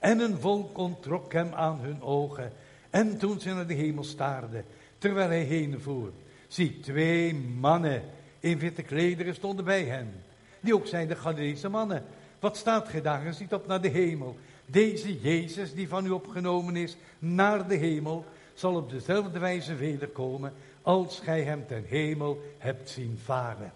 En 0.00 0.18
een 0.20 0.38
volk 0.38 0.78
ontrok 0.78 1.32
hem 1.32 1.54
aan 1.54 1.78
hun 1.80 2.02
ogen. 2.02 2.52
En 2.90 3.18
toen 3.18 3.40
ze 3.40 3.54
naar 3.54 3.66
de 3.66 3.74
hemel 3.74 4.04
staarden, 4.04 4.64
terwijl 4.98 5.28
hij 5.28 5.42
heen 5.42 5.80
voer, 5.80 6.10
zie 6.48 6.80
twee 6.80 7.34
mannen 7.34 8.02
in 8.40 8.58
witte 8.58 8.82
klederen 8.82 9.34
stonden 9.34 9.64
bij 9.64 9.84
hen. 9.84 10.12
Die 10.60 10.74
ook 10.74 10.86
zijn 10.86 11.08
de 11.08 11.16
Galileese 11.16 11.68
mannen. 11.68 12.04
Wat 12.38 12.56
staat 12.56 12.88
gij 12.88 13.02
daar 13.02 13.26
en 13.26 13.34
ziet 13.34 13.52
op 13.52 13.66
naar 13.66 13.80
de 13.80 13.88
hemel? 13.88 14.36
Deze 14.66 15.20
Jezus 15.20 15.74
die 15.74 15.88
van 15.88 16.06
u 16.06 16.10
opgenomen 16.10 16.76
is 16.76 16.96
naar 17.18 17.68
de 17.68 17.76
hemel, 17.76 18.24
zal 18.54 18.74
op 18.74 18.90
dezelfde 18.90 19.38
wijze 19.38 19.74
wederkomen 19.74 20.52
als 20.82 21.20
gij 21.20 21.42
hem 21.42 21.66
ten 21.66 21.84
hemel 21.88 22.42
hebt 22.58 22.90
zien 22.90 23.18
varen. 23.24 23.72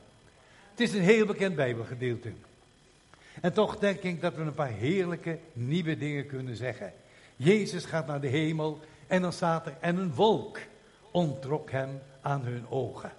Het 0.70 0.80
is 0.80 0.92
een 0.92 1.02
heel 1.02 1.26
bekend 1.26 1.56
Bijbelgedeelte. 1.56 2.32
En 3.40 3.52
toch 3.52 3.78
denk 3.78 4.00
ik 4.00 4.20
dat 4.20 4.34
we 4.34 4.42
een 4.42 4.54
paar 4.54 4.72
heerlijke 4.72 5.38
nieuwe 5.52 5.98
dingen 5.98 6.26
kunnen 6.26 6.56
zeggen. 6.56 6.92
Jezus 7.36 7.84
gaat 7.84 8.06
naar 8.06 8.20
de 8.20 8.28
hemel 8.28 8.80
en 9.06 9.22
dan 9.22 9.32
staat 9.32 9.66
er, 9.66 9.74
en 9.80 9.96
een 9.96 10.14
wolk 10.14 10.58
ontrok 11.10 11.70
hem 11.70 12.00
aan 12.20 12.42
hun 12.42 12.68
ogen. 12.68 13.12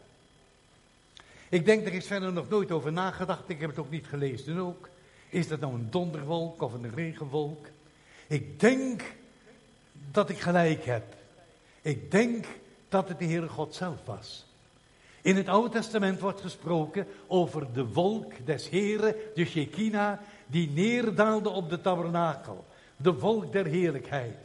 Ik 1.50 1.65
denk, 1.65 1.86
er 1.86 1.93
is 1.93 2.07
verder 2.07 2.34
nog 2.34 2.50
nooit 2.50 2.72
over 2.72 2.91
nagedacht, 2.91 3.50
ik 3.50 3.60
heb 3.60 3.69
het 3.69 3.79
ook 3.79 3.89
niet 3.89 4.07
gelezen 4.07 4.57
ook. 4.57 4.89
Is 5.29 5.48
dat 5.48 5.60
nou 5.60 5.74
een 5.74 5.88
donderwolk 5.89 6.62
of 6.62 6.74
een 6.74 6.95
regenwolk? 6.95 7.67
Ik 8.27 8.60
denk 8.60 9.03
dat 10.12 10.29
ik 10.29 10.39
gelijk 10.39 10.86
heb. 10.86 11.03
Ik 11.81 12.12
denk 12.12 12.45
dat 12.89 13.07
het 13.07 13.19
de 13.19 13.25
Heere 13.25 13.48
God 13.48 13.75
zelf 13.75 14.05
was. 14.05 14.45
In 15.25 15.36
het 15.36 15.48
Oude 15.48 15.70
Testament 15.70 16.20
wordt 16.20 16.41
gesproken 16.41 17.08
over 17.27 17.74
de 17.74 17.88
wolk 17.88 18.46
des 18.46 18.70
Heren, 18.70 19.15
de 19.36 19.46
Shekinah, 19.46 20.20
die 20.48 20.70
neerdaalde 20.70 21.50
op 21.50 21.70
de 21.70 21.82
tabernakel. 21.82 22.65
De 22.98 23.13
wolk 23.13 23.51
der 23.51 23.65
heerlijkheid. 23.65 24.38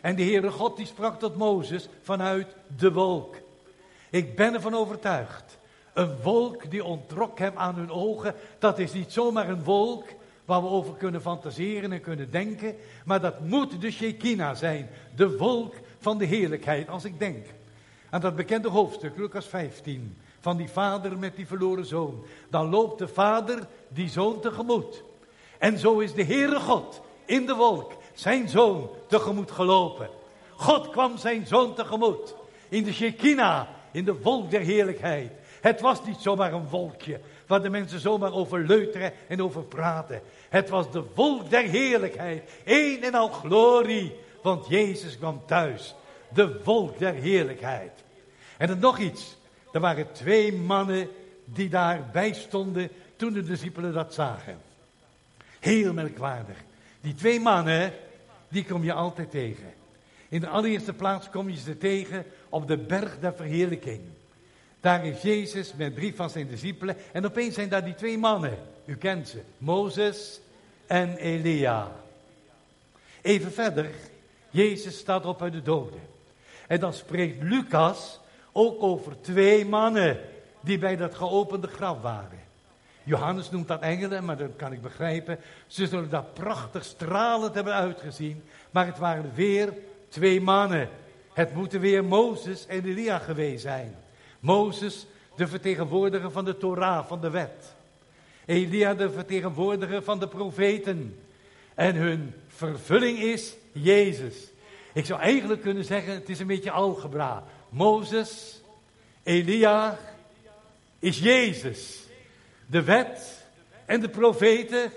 En 0.00 0.16
de 0.16 0.22
Heere 0.22 0.50
God 0.50 0.76
die 0.76 0.86
sprak 0.86 1.18
tot 1.18 1.36
Mozes 1.36 1.88
vanuit 2.02 2.46
de 2.76 2.92
wolk. 2.92 3.36
Ik 4.10 4.36
ben 4.36 4.54
ervan 4.54 4.74
overtuigd. 4.74 5.58
Een 5.92 6.16
wolk 6.22 6.70
die 6.70 6.84
ontrok 6.84 7.38
hem 7.38 7.52
aan 7.54 7.74
hun 7.74 7.90
ogen. 7.90 8.34
Dat 8.58 8.78
is 8.78 8.92
niet 8.92 9.12
zomaar 9.12 9.48
een 9.48 9.64
wolk 9.64 10.04
waar 10.44 10.62
we 10.62 10.68
over 10.68 10.94
kunnen 10.94 11.22
fantaseren 11.22 11.92
en 11.92 12.00
kunnen 12.00 12.30
denken. 12.30 12.74
Maar 13.04 13.20
dat 13.20 13.40
moet 13.40 13.80
de 13.80 13.90
Shekinah 13.90 14.56
zijn. 14.56 14.88
De 15.16 15.36
wolk 15.36 15.74
van 15.98 16.18
de 16.18 16.24
heerlijkheid. 16.24 16.88
Als 16.88 17.04
ik 17.04 17.18
denk 17.18 17.46
aan 18.10 18.20
dat 18.20 18.36
bekende 18.36 18.68
hoofdstuk, 18.68 19.16
Lucas 19.16 19.46
15, 19.46 20.16
van 20.40 20.56
die 20.56 20.68
vader 20.68 21.18
met 21.18 21.36
die 21.36 21.46
verloren 21.46 21.86
zoon. 21.86 22.24
Dan 22.50 22.68
loopt 22.68 22.98
de 22.98 23.08
vader 23.08 23.66
die 23.88 24.08
zoon 24.08 24.40
tegemoet. 24.40 25.02
En 25.58 25.78
zo 25.78 25.98
is 25.98 26.14
de 26.14 26.24
Heere 26.24 26.60
God 26.60 27.00
in 27.24 27.46
de 27.46 27.54
wolk 27.54 27.92
zijn 28.14 28.48
zoon 28.48 28.90
tegemoet 29.06 29.50
gelopen. 29.50 30.08
God 30.56 30.90
kwam 30.90 31.18
zijn 31.18 31.46
zoon 31.46 31.74
tegemoet. 31.74 32.34
In 32.68 32.84
de 32.84 32.92
Shekinah, 32.92 33.68
in 33.90 34.04
de 34.04 34.20
wolk 34.22 34.50
der 34.50 34.60
heerlijkheid. 34.60 35.32
Het 35.60 35.80
was 35.80 36.04
niet 36.04 36.18
zomaar 36.20 36.52
een 36.52 36.68
wolkje 36.68 37.20
waar 37.46 37.62
de 37.62 37.68
mensen 37.68 38.00
zomaar 38.00 38.32
over 38.32 38.66
leuteren 38.66 39.12
en 39.28 39.42
over 39.42 39.62
praten. 39.62 40.22
Het 40.48 40.68
was 40.68 40.90
de 40.90 41.02
wolk 41.14 41.50
der 41.50 41.62
heerlijkheid. 41.62 42.50
Eén 42.64 43.02
en 43.02 43.14
al 43.14 43.28
glorie. 43.28 44.16
Want 44.42 44.66
Jezus 44.68 45.18
kwam 45.18 45.42
thuis. 45.46 45.94
De 46.34 46.62
wolk 46.64 46.98
der 46.98 47.14
heerlijkheid. 47.14 47.92
En 48.56 48.66
dan 48.66 48.78
nog 48.78 48.98
iets. 48.98 49.36
Er 49.72 49.80
waren 49.80 50.12
twee 50.12 50.52
mannen 50.52 51.08
die 51.44 51.68
daarbij 51.68 52.32
stonden 52.32 52.90
toen 53.16 53.32
de 53.32 53.42
discipelen 53.42 53.92
dat 53.92 54.14
zagen. 54.14 54.58
Heel 55.60 55.92
merkwaardig. 55.92 56.56
Die 57.00 57.14
twee 57.14 57.40
mannen, 57.40 57.92
die 58.48 58.64
kom 58.64 58.84
je 58.84 58.92
altijd 58.92 59.30
tegen. 59.30 59.72
In 60.28 60.40
de 60.40 60.48
allereerste 60.48 60.92
plaats 60.92 61.30
kom 61.30 61.48
je 61.48 61.56
ze 61.56 61.78
tegen 61.78 62.24
op 62.48 62.68
de 62.68 62.78
berg 62.78 63.18
der 63.20 63.34
verheerlijking. 63.34 64.00
Daar 64.80 65.06
is 65.06 65.22
Jezus 65.22 65.74
met 65.74 65.94
drie 65.94 66.14
van 66.14 66.30
zijn 66.30 66.48
discipelen. 66.48 66.96
En 67.12 67.24
opeens 67.24 67.54
zijn 67.54 67.68
daar 67.68 67.84
die 67.84 67.94
twee 67.94 68.18
mannen. 68.18 68.58
U 68.84 68.96
kent 68.96 69.28
ze. 69.28 69.40
Mozes 69.58 70.40
en 70.86 71.16
Elia. 71.16 71.92
Even 73.22 73.52
verder. 73.52 73.90
Jezus 74.50 74.98
staat 74.98 75.26
op 75.26 75.42
uit 75.42 75.52
de 75.52 75.62
doden. 75.62 76.00
En 76.68 76.80
dan 76.80 76.92
spreekt 76.92 77.42
Lucas 77.42 78.20
ook 78.52 78.82
over 78.82 79.20
twee 79.20 79.66
mannen 79.66 80.20
die 80.60 80.78
bij 80.78 80.96
dat 80.96 81.14
geopende 81.14 81.66
graf 81.66 82.00
waren. 82.00 82.46
Johannes 83.04 83.50
noemt 83.50 83.68
dat 83.68 83.80
engelen, 83.80 84.24
maar 84.24 84.36
dat 84.36 84.56
kan 84.56 84.72
ik 84.72 84.82
begrijpen. 84.82 85.38
Ze 85.66 85.86
zullen 85.86 86.10
daar 86.10 86.24
prachtig 86.32 86.84
stralend 86.84 87.54
hebben 87.54 87.74
uitgezien. 87.74 88.42
Maar 88.70 88.86
het 88.86 88.98
waren 88.98 89.30
weer 89.34 89.72
twee 90.08 90.40
mannen. 90.40 90.88
Het 91.32 91.54
moeten 91.54 91.80
weer 91.80 92.04
Mozes 92.04 92.66
en 92.66 92.84
Elia 92.84 93.18
geweest 93.18 93.62
zijn. 93.62 93.96
Mozes, 94.40 95.06
de 95.36 95.46
vertegenwoordiger 95.46 96.30
van 96.30 96.44
de 96.44 96.56
Torah, 96.56 97.06
van 97.06 97.20
de 97.20 97.30
wet. 97.30 97.74
Elia, 98.44 98.94
de 98.94 99.10
vertegenwoordiger 99.10 100.02
van 100.02 100.18
de 100.18 100.28
profeten. 100.28 101.20
En 101.74 101.94
hun 101.94 102.34
vervulling 102.48 103.18
is 103.18 103.54
Jezus. 103.72 104.50
Ik 104.92 105.04
zou 105.04 105.20
eigenlijk 105.20 105.62
kunnen 105.62 105.84
zeggen, 105.84 106.14
het 106.14 106.28
is 106.28 106.38
een 106.38 106.46
beetje 106.46 106.70
algebra. 106.70 107.44
Mozes, 107.68 108.60
Elia 109.22 109.98
is 110.98 111.18
Jezus. 111.18 111.98
De 112.66 112.82
wet 112.82 113.46
en 113.86 114.00
de 114.00 114.08
profeten 114.08 114.92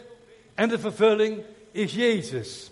en 0.54 0.70
de 0.70 0.80
vervulling 0.80 1.44
is 1.72 1.94
Jezus. 1.94 2.72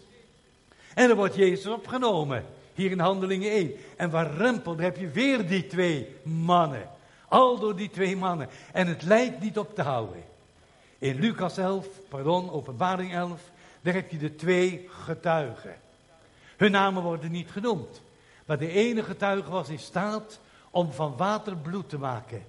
En 0.94 1.10
er 1.10 1.16
wordt 1.16 1.36
Jezus 1.36 1.68
opgenomen. 1.68 2.46
Hier 2.74 2.92
in 2.92 3.00
Handelingen 3.00 3.52
1. 3.52 3.76
En 3.96 4.10
waar 4.10 4.34
rempel, 4.34 4.76
daar 4.76 4.86
heb 4.86 4.98
je 4.98 5.10
weer 5.10 5.48
die 5.48 5.68
twee 5.68 6.16
mannen. 6.24 6.90
Al 7.28 7.60
door 7.60 7.76
die 7.76 7.90
twee 7.90 8.16
mannen. 8.16 8.50
En 8.74 8.88
het 8.88 9.04
lijkt 9.04 9.42
niet 9.42 9.58
op 9.58 9.76
te 9.76 9.82
houden. 9.82 10.24
In 10.98 11.20
Lucas 11.20 11.58
11, 11.58 11.88
pardon, 12.10 12.52
openbaring 12.52 13.14
11, 13.14 13.42
daar 13.82 13.94
heb 13.94 14.12
je 14.12 14.18
de 14.18 14.36
twee 14.36 14.90
getuigen. 14.90 15.76
Hun 16.60 16.72
namen 16.72 17.04
worden 17.04 17.32
niet 17.32 17.52
genoemd. 17.52 18.02
Maar 18.46 18.58
de 18.58 18.72
ene 18.72 19.04
getuige 19.04 19.50
was 19.50 19.70
in 19.70 19.80
staat 19.80 20.40
om 20.70 20.92
van 20.92 21.18
water 21.18 21.58
bloed 21.58 21.90
te 21.90 21.98
maken. 21.98 22.44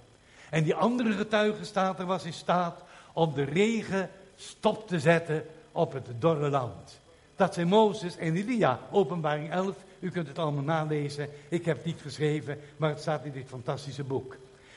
En 0.50 0.64
die 0.64 0.74
andere 0.74 1.12
getuige 1.12 1.64
staat 1.64 1.98
er 1.98 2.06
was 2.06 2.24
in 2.24 2.32
staat 2.32 2.82
om 3.12 3.34
de 3.34 3.44
regen 3.44 4.10
stop 4.36 4.88
te 4.88 5.00
zetten 5.00 5.46
op 5.72 5.92
het 5.92 6.06
dorre 6.18 6.50
land. 6.50 7.00
Dat 7.36 7.54
zijn 7.54 7.68
Mozes 7.68 8.16
en 8.16 8.36
Elia, 8.36 8.80
openbaring 8.90 9.50
11. 9.50 9.76
U 10.00 10.10
kunt 10.10 10.28
het 10.28 10.38
allemaal 10.38 10.64
nalezen. 10.64 11.28
Ik 11.48 11.64
heb 11.64 11.76
het 11.76 11.86
niet 11.86 12.00
geschreven, 12.00 12.58
maar 12.76 12.90
het 12.90 13.00
staat 13.00 13.24
in 13.24 13.32
dit 13.32 13.48
fantastische 13.48 14.04
boek. 14.04 14.36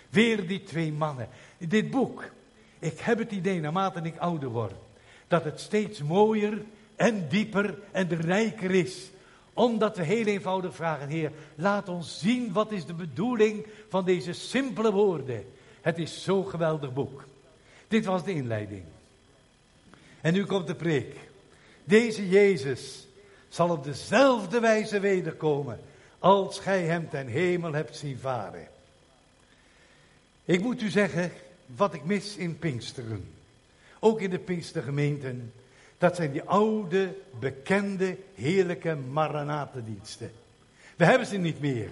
Weer 0.09 0.47
die 0.47 0.63
twee 0.63 0.91
mannen. 0.91 1.27
Dit 1.57 1.91
boek, 1.91 2.23
ik 2.79 2.99
heb 2.99 3.17
het 3.17 3.31
idee 3.31 3.59
naarmate 3.59 4.01
ik 4.01 4.17
ouder 4.17 4.49
word, 4.49 4.73
dat 5.27 5.43
het 5.43 5.59
steeds 5.59 6.03
mooier 6.03 6.61
en 6.95 7.27
dieper 7.27 7.79
en 7.91 8.21
rijker 8.21 8.71
is 8.71 9.11
omdat 9.53 9.97
we 9.97 10.03
heel 10.03 10.25
eenvoudig 10.25 10.75
vragen, 10.75 11.07
Heer, 11.07 11.31
laat 11.55 11.89
ons 11.89 12.19
zien 12.19 12.53
wat 12.53 12.71
is 12.71 12.85
de 12.85 12.93
bedoeling 12.93 13.65
van 13.89 14.05
deze 14.05 14.33
simpele 14.33 14.91
woorden. 14.91 15.45
Het 15.81 15.97
is 15.97 16.23
zo'n 16.23 16.47
geweldig 16.47 16.93
boek. 16.93 17.23
Dit 17.87 18.05
was 18.05 18.23
de 18.23 18.33
inleiding. 18.33 18.83
En 20.21 20.33
nu 20.33 20.45
komt 20.45 20.67
de 20.67 20.75
preek. 20.75 21.15
Deze 21.83 22.29
Jezus 22.29 23.07
zal 23.49 23.69
op 23.69 23.83
dezelfde 23.83 24.59
wijze 24.59 24.99
wederkomen 24.99 25.79
als 26.19 26.59
gij 26.59 26.83
hem 26.83 27.09
ten 27.09 27.27
hemel 27.27 27.73
hebt 27.73 27.97
zien 27.97 28.19
varen. 28.19 28.67
Ik 30.45 30.61
moet 30.61 30.81
u 30.81 30.89
zeggen 30.89 31.31
wat 31.65 31.93
ik 31.93 32.03
mis 32.03 32.35
in 32.35 32.57
Pinksteren. 32.57 33.33
Ook 33.99 34.21
in 34.21 34.29
de 34.29 34.39
Pinkstergemeenten 34.39 35.53
dat 36.03 36.15
zijn 36.15 36.31
die 36.31 36.43
oude, 36.43 37.15
bekende, 37.39 38.17
heerlijke 38.35 38.95
Maranatendiensten. 38.95 40.31
We 40.95 41.05
hebben 41.05 41.27
ze 41.27 41.37
niet 41.37 41.59
meer. 41.59 41.89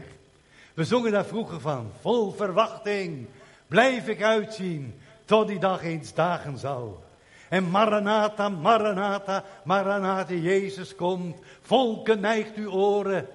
We 0.73 0.83
zongen 0.83 1.11
daar 1.11 1.25
vroeger 1.25 1.59
van. 1.59 1.91
Vol 2.01 2.31
verwachting 2.31 3.27
blijf 3.67 4.07
ik 4.07 4.21
uitzien 4.21 4.93
tot 5.25 5.47
die 5.47 5.59
dag 5.59 5.83
eens 5.83 6.13
dagen 6.13 6.57
zal. 6.57 7.03
En 7.49 7.69
Maranatha, 7.69 8.49
Maranatha, 8.49 9.45
Maranatha, 9.63 10.33
Jezus 10.33 10.95
komt. 10.95 11.37
Volken 11.61 12.19
neigt 12.19 12.55
uw 12.55 12.71
oren. 12.71 13.27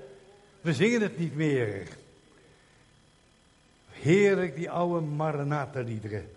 We 0.61 0.75
zingen 0.75 1.01
het 1.01 1.19
niet 1.19 1.37
meer. 1.37 1.89
Heerlijk 3.91 4.57
die 4.57 4.71
oude 4.71 5.07
Maranatha-liederen. 5.07 6.31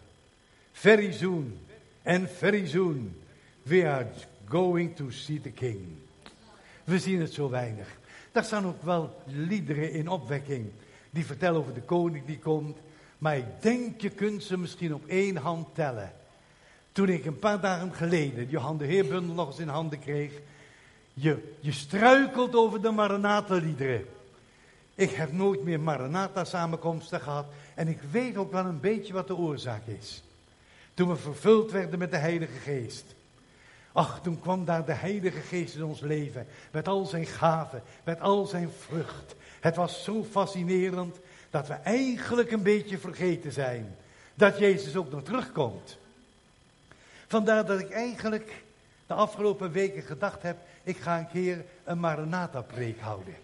Very 0.72 1.12
soon 1.12 1.58
en 2.02 2.30
very 2.30 2.68
soon. 2.68 3.16
We 3.64 3.88
are 3.88 4.06
going 4.50 4.96
to 4.96 5.10
see 5.10 5.42
the 5.42 5.52
king. 5.52 5.98
We 6.84 7.00
zien 7.00 7.20
het 7.20 7.34
zo 7.34 7.50
weinig. 7.50 7.98
Daar 8.32 8.44
staan 8.44 8.66
ook 8.66 8.84
wel 8.84 9.22
liederen 9.26 9.92
in 9.92 10.08
opwekking. 10.08 10.72
Die 11.10 11.26
vertellen 11.26 11.60
over 11.60 11.74
de 11.74 11.82
koning 11.82 12.26
die 12.26 12.40
komt. 12.40 12.78
Maar 13.18 13.38
ik 13.38 13.46
denk 13.60 14.02
je 14.02 14.10
kunt 14.10 14.44
ze 14.44 14.58
misschien 14.58 14.94
op 14.94 15.08
één 15.08 15.36
hand 15.36 15.76
tellen. 15.76 16.12
Toen 16.92 17.10
ik 17.10 17.26
een 17.26 17.40
paar 17.40 17.60
dagen 17.62 17.94
geleden 17.94 18.50
Johan 18.50 18.78
de 18.78 18.86
Heerbundel 18.86 19.36
nog 19.36 19.48
eens 19.48 19.60
in 19.60 19.68
handen 19.68 20.00
kreeg. 20.00 20.32
Je, 21.14 21.56
je 21.60 21.72
struikelt 21.72 22.56
over 22.56 22.82
de 22.82 22.92
Maranatha-liederen. 22.92 24.06
Ik 24.96 25.12
heb 25.12 25.32
nooit 25.32 25.64
meer 25.64 25.80
Maranatha-samenkomsten 25.80 27.22
gehad. 27.22 27.46
En 27.76 27.88
ik 27.88 28.00
weet 28.12 28.38
ook 28.38 28.52
wel 28.52 28.66
een 28.66 28.80
beetje 28.80 29.14
wat 29.14 29.28
de 29.28 29.36
oorzaak 29.36 29.88
is. 29.88 30.24
Toen 30.94 31.10
we 31.10 31.16
vervuld 31.16 31.72
werden 31.72 32.00
met 32.00 32.12
de 32.12 32.18
Heilige 32.18 32.60
Geest. 32.60 33.16
Ach, 34.00 34.20
toen 34.22 34.40
kwam 34.40 34.66
daar 34.66 34.86
de 34.86 34.94
Heilige 34.94 35.40
Geest 35.40 35.76
in 35.76 35.84
ons 35.84 36.00
leven. 36.00 36.48
Met 36.72 36.88
al 36.88 37.06
zijn 37.06 37.26
gaven, 37.26 37.82
met 38.04 38.22
al 38.22 38.46
zijn 38.46 38.70
vrucht. 38.80 39.36
Het 39.60 39.76
was 39.76 40.04
zo 40.04 40.24
fascinerend 40.24 41.20
dat 41.50 41.68
we 41.68 41.74
eigenlijk 41.74 42.52
een 42.52 42.64
beetje 42.64 42.98
vergeten 42.98 43.52
zijn. 43.52 43.96
Dat 44.34 44.58
Jezus 44.58 44.96
ook 44.96 45.12
nog 45.12 45.24
terugkomt. 45.24 45.98
Vandaar 47.28 47.66
dat 47.66 47.80
ik 47.80 47.90
eigenlijk 47.90 48.64
de 49.08 49.14
afgelopen 49.14 49.72
weken 49.72 50.02
gedacht 50.02 50.42
heb. 50.42 50.58
Ik 50.84 50.98
ga 50.98 51.18
een 51.18 51.30
keer 51.30 51.66
een 51.84 52.00
Maranatha-preek 52.00 53.00
houden. 53.00 53.36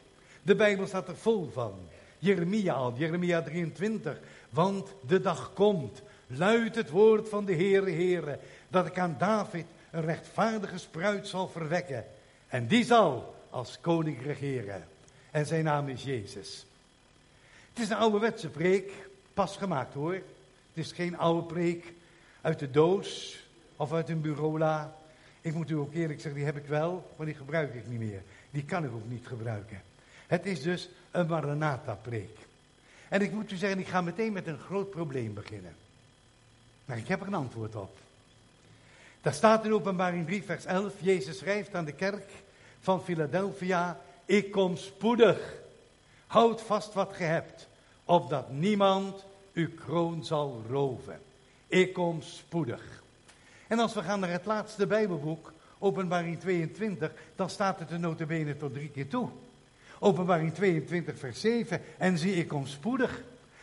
De 0.41 0.55
Bijbel 0.55 0.87
staat 0.87 1.07
er 1.07 1.17
vol 1.17 1.49
van. 1.53 1.73
Jeremia 2.19 2.73
al, 2.73 2.93
Jeremia 2.97 3.41
23. 3.41 4.19
Want 4.49 4.89
de 5.07 5.21
dag 5.21 5.53
komt, 5.53 6.01
luidt 6.27 6.75
het 6.75 6.89
woord 6.89 7.29
van 7.29 7.45
de 7.45 7.55
Heere, 7.55 7.91
Heere, 7.91 8.39
dat 8.69 8.85
ik 8.85 8.99
aan 8.99 9.15
David 9.19 9.65
een 9.95 10.05
rechtvaardige 10.05 10.77
spruit 10.77 11.27
zal 11.27 11.47
verwekken. 11.47 12.05
En 12.47 12.67
die 12.67 12.83
zal 12.83 13.35
als 13.49 13.77
koning 13.81 14.23
regeren. 14.23 14.87
En 15.31 15.45
zijn 15.45 15.63
naam 15.63 15.87
is 15.87 16.03
Jezus. 16.03 16.65
Het 17.69 17.83
is 17.83 17.89
een 17.89 17.97
ouderwetse 17.97 18.49
preek, 18.49 18.91
pas 19.33 19.57
gemaakt 19.57 19.93
hoor. 19.93 20.13
Het 20.13 20.23
is 20.85 20.91
geen 20.91 21.17
oude 21.17 21.47
preek 21.47 21.93
uit 22.41 22.59
de 22.59 22.71
doos 22.71 23.39
of 23.75 23.93
uit 23.93 24.09
een 24.09 24.21
bureaula. 24.21 24.95
Ik 25.41 25.53
moet 25.53 25.69
u 25.69 25.73
ook 25.73 25.93
eerlijk 25.93 26.21
zeggen, 26.21 26.39
die 26.39 26.45
heb 26.51 26.57
ik 26.57 26.67
wel, 26.67 27.11
maar 27.15 27.25
die 27.25 27.35
gebruik 27.35 27.73
ik 27.73 27.87
niet 27.87 27.99
meer. 27.99 28.21
Die 28.51 28.65
kan 28.65 28.85
ik 28.85 28.91
ook 28.93 29.09
niet 29.09 29.27
gebruiken. 29.27 29.81
Het 30.27 30.45
is 30.45 30.61
dus 30.61 30.89
een 31.11 31.27
Maranatha-preek. 31.27 32.37
En 33.09 33.21
ik 33.21 33.31
moet 33.31 33.51
u 33.51 33.55
zeggen, 33.55 33.79
ik 33.79 33.87
ga 33.87 34.01
meteen 34.01 34.33
met 34.33 34.47
een 34.47 34.59
groot 34.59 34.89
probleem 34.89 35.33
beginnen. 35.33 35.75
Maar 36.85 36.97
ik 36.97 37.07
heb 37.07 37.21
er 37.21 37.27
een 37.27 37.33
antwoord 37.33 37.75
op. 37.75 38.03
Daar 39.25 39.33
staat 39.33 39.65
in 39.65 39.73
openbaring 39.73 40.25
3 40.25 40.43
vers 40.43 40.65
11, 40.65 40.93
Jezus 40.99 41.37
schrijft 41.37 41.75
aan 41.75 41.85
de 41.85 41.91
kerk 41.91 42.31
van 42.79 43.03
Philadelphia, 43.03 43.99
ik 44.25 44.51
kom 44.51 44.77
spoedig. 44.77 45.53
Houd 46.27 46.61
vast 46.61 46.93
wat 46.93 47.13
ge 47.13 47.23
hebt, 47.23 47.67
opdat 48.03 48.51
niemand 48.51 49.25
uw 49.53 49.69
kroon 49.75 50.23
zal 50.23 50.63
roven. 50.69 51.19
Ik 51.67 51.93
kom 51.93 52.21
spoedig. 52.21 53.03
En 53.67 53.79
als 53.79 53.93
we 53.93 54.01
gaan 54.01 54.19
naar 54.19 54.29
het 54.29 54.45
laatste 54.45 54.87
Bijbelboek, 54.87 55.53
Openbaring 55.77 56.39
22, 56.39 57.11
dan 57.35 57.49
staat 57.49 57.79
het 57.79 57.91
er 57.91 57.99
notabene 57.99 58.57
tot 58.57 58.73
drie 58.73 58.89
keer 58.89 59.07
toe. 59.07 59.29
Openbaring 59.99 60.53
22, 60.53 61.17
vers 61.17 61.39
7. 61.39 61.81
En 61.97 62.17
zie, 62.17 62.35
ik 62.35 62.47
kom 62.47 62.65
spoedig. 62.65 63.21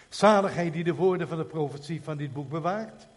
Zaligheid 0.08 0.72
die 0.72 0.84
de 0.84 0.94
woorden 0.94 1.28
van 1.28 1.38
de 1.38 1.44
profetie 1.44 2.02
van 2.02 2.16
dit 2.16 2.32
boek 2.32 2.48
bewaart. 2.50 3.10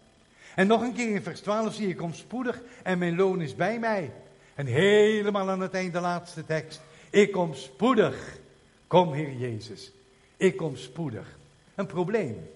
En 0.56 0.66
nog 0.66 0.82
een 0.82 0.92
keer 0.92 1.14
in 1.14 1.22
vers 1.22 1.40
12 1.40 1.74
zie 1.74 1.88
ik 1.88 1.96
kom 1.96 2.14
spoedig 2.14 2.60
en 2.82 2.98
mijn 2.98 3.16
loon 3.16 3.40
is 3.40 3.54
bij 3.54 3.78
mij. 3.78 4.12
En 4.54 4.66
helemaal 4.66 5.50
aan 5.50 5.60
het 5.60 5.74
eind 5.74 5.92
de 5.92 6.00
laatste 6.00 6.46
tekst. 6.46 6.80
Ik 7.10 7.32
kom 7.32 7.54
spoedig. 7.54 8.38
Kom 8.86 9.12
Heer 9.12 9.32
Jezus. 9.32 9.92
Ik 10.36 10.56
kom 10.56 10.76
spoedig. 10.76 11.38
Een 11.74 11.86
probleem. 11.86 12.50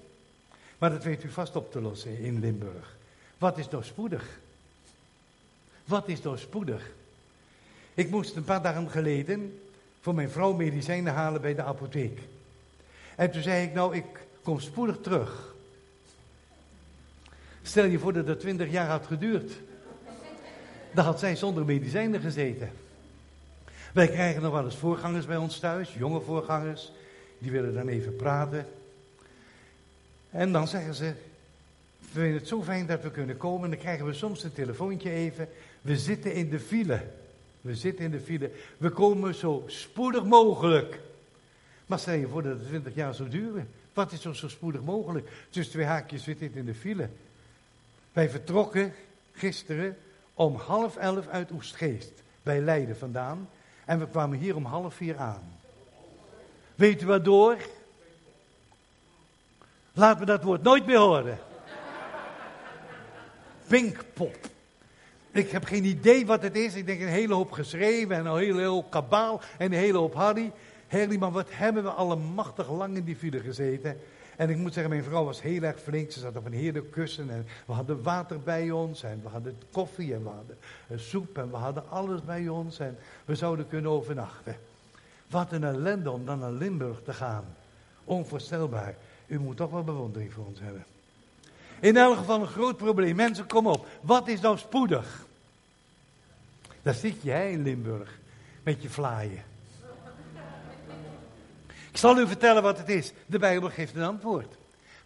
Maar 0.78 0.90
dat 0.90 1.04
weet 1.04 1.24
u 1.24 1.30
vast 1.30 1.56
op 1.56 1.72
te 1.72 1.80
lossen 1.80 2.18
in 2.18 2.40
Limburg. 2.40 2.96
Wat 3.38 3.58
is 3.58 3.68
nou 3.68 3.84
spoedig? 3.84 4.40
Wat 5.84 6.08
is 6.08 6.22
nou 6.22 6.38
spoedig? 6.38 6.90
Ik 7.94 8.10
moest 8.10 8.36
een 8.36 8.44
paar 8.44 8.62
dagen 8.62 8.90
geleden 8.90 9.60
voor 10.00 10.14
mijn 10.14 10.30
vrouw 10.30 10.52
medicijnen 10.52 11.12
halen 11.12 11.40
bij 11.40 11.54
de 11.54 11.62
apotheek. 11.62 12.20
En 13.16 13.30
toen 13.30 13.42
zei 13.42 13.66
ik, 13.66 13.72
nou, 13.72 13.96
ik 13.96 14.26
kom 14.42 14.60
spoedig 14.60 14.98
terug. 15.00 15.49
Stel 17.62 17.84
je 17.84 17.98
voor 17.98 18.12
dat 18.12 18.26
het 18.26 18.40
twintig 18.40 18.70
jaar 18.70 18.88
had 18.88 19.06
geduurd. 19.06 19.52
Dan 20.94 21.04
had 21.04 21.18
zij 21.18 21.36
zonder 21.36 21.64
medicijnen 21.64 22.20
gezeten. 22.20 22.70
Wij 23.92 24.08
krijgen 24.08 24.42
nog 24.42 24.52
wel 24.52 24.64
eens 24.64 24.76
voorgangers 24.76 25.26
bij 25.26 25.36
ons 25.36 25.58
thuis, 25.58 25.94
jonge 25.94 26.20
voorgangers. 26.20 26.92
Die 27.38 27.50
willen 27.50 27.74
dan 27.74 27.88
even 27.88 28.16
praten. 28.16 28.66
En 30.30 30.52
dan 30.52 30.68
zeggen 30.68 30.94
ze, 30.94 31.12
we 31.98 32.20
vinden 32.20 32.38
het 32.38 32.48
zo 32.48 32.62
fijn 32.62 32.86
dat 32.86 33.02
we 33.02 33.10
kunnen 33.10 33.36
komen. 33.36 33.64
En 33.64 33.70
dan 33.70 33.78
krijgen 33.78 34.06
we 34.06 34.12
soms 34.12 34.44
een 34.44 34.52
telefoontje 34.52 35.10
even. 35.10 35.48
We 35.80 35.98
zitten 35.98 36.34
in 36.34 36.50
de 36.50 36.60
file. 36.60 37.02
We 37.60 37.74
zitten 37.74 38.04
in 38.04 38.10
de 38.10 38.20
file. 38.20 38.50
We 38.76 38.90
komen 38.90 39.34
zo 39.34 39.64
spoedig 39.66 40.24
mogelijk. 40.24 41.00
Maar 41.86 41.98
stel 41.98 42.14
je 42.14 42.28
voor 42.28 42.42
dat 42.42 42.58
het 42.58 42.66
20 42.68 42.94
jaar 42.94 43.14
zou 43.14 43.28
duren. 43.28 43.68
Wat 43.92 44.12
is 44.12 44.24
er 44.24 44.36
zo 44.36 44.48
spoedig 44.48 44.82
mogelijk? 44.82 45.28
Tussen 45.50 45.72
twee 45.72 45.86
haakjes 45.86 46.22
zit 46.22 46.38
dit 46.38 46.56
in 46.56 46.64
de 46.64 46.74
file. 46.74 47.08
Wij 48.12 48.30
vertrokken 48.30 48.94
gisteren 49.32 49.96
om 50.34 50.54
half 50.56 50.96
elf 50.96 51.26
uit 51.26 51.50
Oestgeest. 51.50 52.12
Bij 52.42 52.60
Leiden 52.60 52.96
vandaan. 52.96 53.48
En 53.84 53.98
we 53.98 54.08
kwamen 54.08 54.38
hier 54.38 54.56
om 54.56 54.64
half 54.64 54.94
vier 54.94 55.16
aan. 55.16 55.58
Weet 56.74 57.02
u 57.02 57.06
waardoor? 57.06 57.56
Laat 59.92 60.18
me 60.18 60.24
dat 60.24 60.42
woord 60.42 60.62
nooit 60.62 60.86
meer 60.86 60.98
horen. 60.98 61.38
Pinkpop. 63.66 64.48
Ik 65.30 65.50
heb 65.50 65.64
geen 65.64 65.84
idee 65.84 66.26
wat 66.26 66.42
het 66.42 66.56
is. 66.56 66.74
Ik 66.74 66.86
denk 66.86 67.00
een 67.00 67.08
hele 67.08 67.34
hoop 67.34 67.52
geschreven 67.52 68.16
en 68.16 68.26
een 68.26 68.38
hele 68.38 68.64
hoop 68.64 68.90
kabaal 68.90 69.40
en 69.58 69.72
een 69.72 69.78
hele 69.78 69.98
hoop 69.98 70.14
harry. 70.14 70.52
maar 71.18 71.30
wat 71.30 71.48
hebben 71.50 71.82
we 71.82 71.90
allemachtig 71.90 72.70
lang 72.70 72.96
in 72.96 73.04
die 73.04 73.16
file 73.16 73.40
gezeten. 73.40 74.00
En 74.40 74.50
ik 74.50 74.56
moet 74.56 74.72
zeggen, 74.72 74.92
mijn 74.92 75.04
vrouw 75.04 75.24
was 75.24 75.42
heel 75.42 75.62
erg 75.62 75.80
flink. 75.80 76.10
Ze 76.10 76.20
zat 76.20 76.36
op 76.36 76.46
een 76.46 76.52
heerlijk 76.52 76.90
kussen 76.90 77.30
en 77.30 77.46
we 77.66 77.72
hadden 77.72 78.02
water 78.02 78.40
bij 78.40 78.70
ons. 78.70 79.02
En 79.02 79.20
we 79.22 79.28
hadden 79.28 79.58
koffie 79.72 80.14
en 80.14 80.22
we 80.22 80.28
hadden 80.28 80.56
soep 80.94 81.38
en 81.38 81.50
we 81.50 81.56
hadden 81.56 81.90
alles 81.90 82.24
bij 82.24 82.48
ons. 82.48 82.78
En 82.78 82.98
we 83.24 83.34
zouden 83.34 83.68
kunnen 83.68 83.90
overnachten. 83.90 84.56
Wat 85.26 85.52
een 85.52 85.64
ellende 85.64 86.10
om 86.10 86.24
dan 86.24 86.38
naar 86.38 86.52
Limburg 86.52 87.02
te 87.02 87.12
gaan. 87.12 87.44
Onvoorstelbaar. 88.04 88.94
U 89.26 89.38
moet 89.40 89.56
toch 89.56 89.70
wel 89.70 89.84
bewondering 89.84 90.32
voor 90.32 90.46
ons 90.46 90.60
hebben. 90.60 90.84
In 91.80 91.96
elk 91.96 92.16
geval 92.16 92.40
een 92.40 92.46
groot 92.46 92.76
probleem. 92.76 93.16
Mensen, 93.16 93.46
kom 93.46 93.66
op. 93.66 93.86
Wat 94.00 94.28
is 94.28 94.40
nou 94.40 94.58
spoedig? 94.58 95.26
Daar 96.82 96.94
zit 96.94 97.22
hè, 97.22 97.44
in 97.44 97.62
Limburg. 97.62 98.18
Met 98.62 98.82
je 98.82 98.90
vlaaien. 98.90 99.49
Zal 102.00 102.18
u 102.18 102.26
vertellen 102.26 102.62
wat 102.62 102.78
het 102.78 102.88
is. 102.88 103.12
De 103.26 103.38
Bijbel 103.38 103.70
geeft 103.70 103.94
een 103.94 104.02
antwoord. 104.02 104.56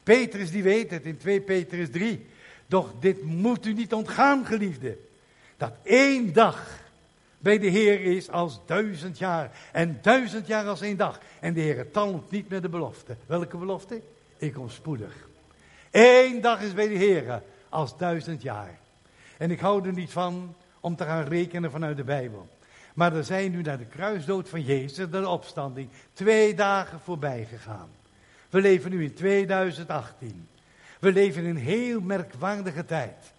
Petrus 0.03 0.51
die 0.51 0.63
weet 0.63 0.91
het 0.91 1.05
in 1.05 1.17
2 1.17 1.41
Petrus 1.41 1.91
3. 1.91 2.27
Doch 2.67 2.93
dit 3.01 3.23
moet 3.23 3.67
u 3.67 3.73
niet 3.73 3.93
ontgaan, 3.93 4.47
geliefde. 4.47 4.97
Dat 5.57 5.73
één 5.83 6.33
dag 6.33 6.69
bij 7.39 7.59
de 7.59 7.67
Heer 7.67 8.01
is 8.01 8.31
als 8.31 8.61
duizend 8.67 9.19
jaar. 9.19 9.51
En 9.73 9.99
duizend 10.03 10.47
jaar 10.47 10.67
als 10.67 10.81
één 10.81 10.97
dag. 10.97 11.21
En 11.41 11.55
de 11.55 11.61
Heer 11.61 11.91
talmt 11.91 12.31
niet 12.31 12.49
met 12.49 12.63
de 12.63 12.69
belofte. 12.69 13.17
Welke 13.27 13.57
belofte? 13.57 14.01
Ik 14.37 14.53
kom 14.53 14.71
spoedig. 14.71 15.29
Eén 15.91 16.41
dag 16.41 16.63
is 16.63 16.73
bij 16.73 16.89
de 16.89 16.95
Heer 16.95 17.43
als 17.69 17.97
duizend 17.97 18.43
jaar. 18.43 18.79
En 19.37 19.51
ik 19.51 19.61
hou 19.61 19.87
er 19.87 19.93
niet 19.93 20.13
van 20.13 20.55
om 20.81 20.97
te 20.97 21.05
gaan 21.05 21.25
rekenen 21.25 21.71
vanuit 21.71 21.97
de 21.97 22.05
Bijbel. 22.05 22.49
Maar 22.95 23.17
er 23.17 23.25
zijn 23.25 23.51
nu 23.51 23.63
naar 23.63 23.79
de 23.79 23.87
kruisdood 23.87 24.49
van 24.49 24.63
Jezus, 24.63 25.11
de 25.11 25.29
opstanding, 25.29 25.89
twee 26.13 26.55
dagen 26.55 27.01
voorbij 27.01 27.47
gegaan. 27.51 27.89
We 28.51 28.61
leven 28.61 28.91
nu 28.91 29.05
in 29.05 29.15
2018. 29.15 30.49
We 31.01 31.13
leven 31.13 31.43
in 31.43 31.49
een 31.49 31.57
heel 31.57 32.01
merkwaardige 32.01 32.85
tijd. 32.85 33.33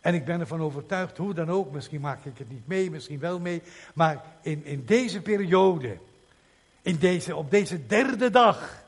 En 0.00 0.14
ik 0.14 0.24
ben 0.24 0.40
ervan 0.40 0.60
overtuigd, 0.60 1.16
hoe 1.16 1.34
dan 1.34 1.50
ook, 1.50 1.72
misschien 1.72 2.00
maak 2.00 2.24
ik 2.24 2.38
het 2.38 2.50
niet 2.50 2.66
mee, 2.66 2.90
misschien 2.90 3.18
wel 3.18 3.40
mee. 3.40 3.62
Maar 3.94 4.24
in, 4.42 4.64
in 4.64 4.84
deze 4.86 5.20
periode, 5.20 5.98
in 6.82 6.96
deze, 6.96 7.36
op 7.36 7.50
deze 7.50 7.86
derde 7.86 8.30
dag, 8.30 8.82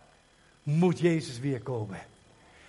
moet 0.63 0.99
Jezus 0.99 1.39
weer 1.39 1.61
komen. 1.61 1.99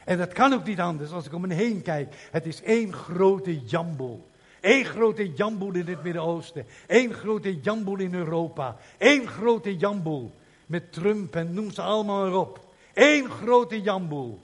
En 0.04 0.18
dat 0.18 0.34
kan 0.34 0.54
ook 0.54 0.66
niet 0.66 0.80
anders 0.80 1.12
als 1.12 1.26
ik 1.26 1.34
om 1.34 1.42
me 1.42 1.54
heen 1.54 1.82
kijk. 1.82 2.16
Het 2.32 2.46
is 2.46 2.62
één 2.62 2.94
grote 2.94 3.60
jambol. 3.60 4.28
Eén 4.66 4.86
grote 4.86 5.34
jamboel 5.34 5.74
in 5.74 5.88
het 5.88 6.04
Midden-Oosten. 6.04 6.66
Eén 6.88 7.14
grote 7.14 7.60
jamboel 7.60 8.00
in 8.00 8.14
Europa. 8.14 8.76
Eén 8.98 9.28
grote 9.28 9.78
jamboel. 9.78 10.32
Met 10.66 10.94
Trump 10.94 11.36
en 11.36 11.54
noem 11.54 11.72
ze 11.72 11.82
allemaal 11.82 12.24
maar 12.24 12.40
op. 12.40 12.74
Eén 12.94 13.30
grote 13.30 13.82
jamboel. 13.82 14.42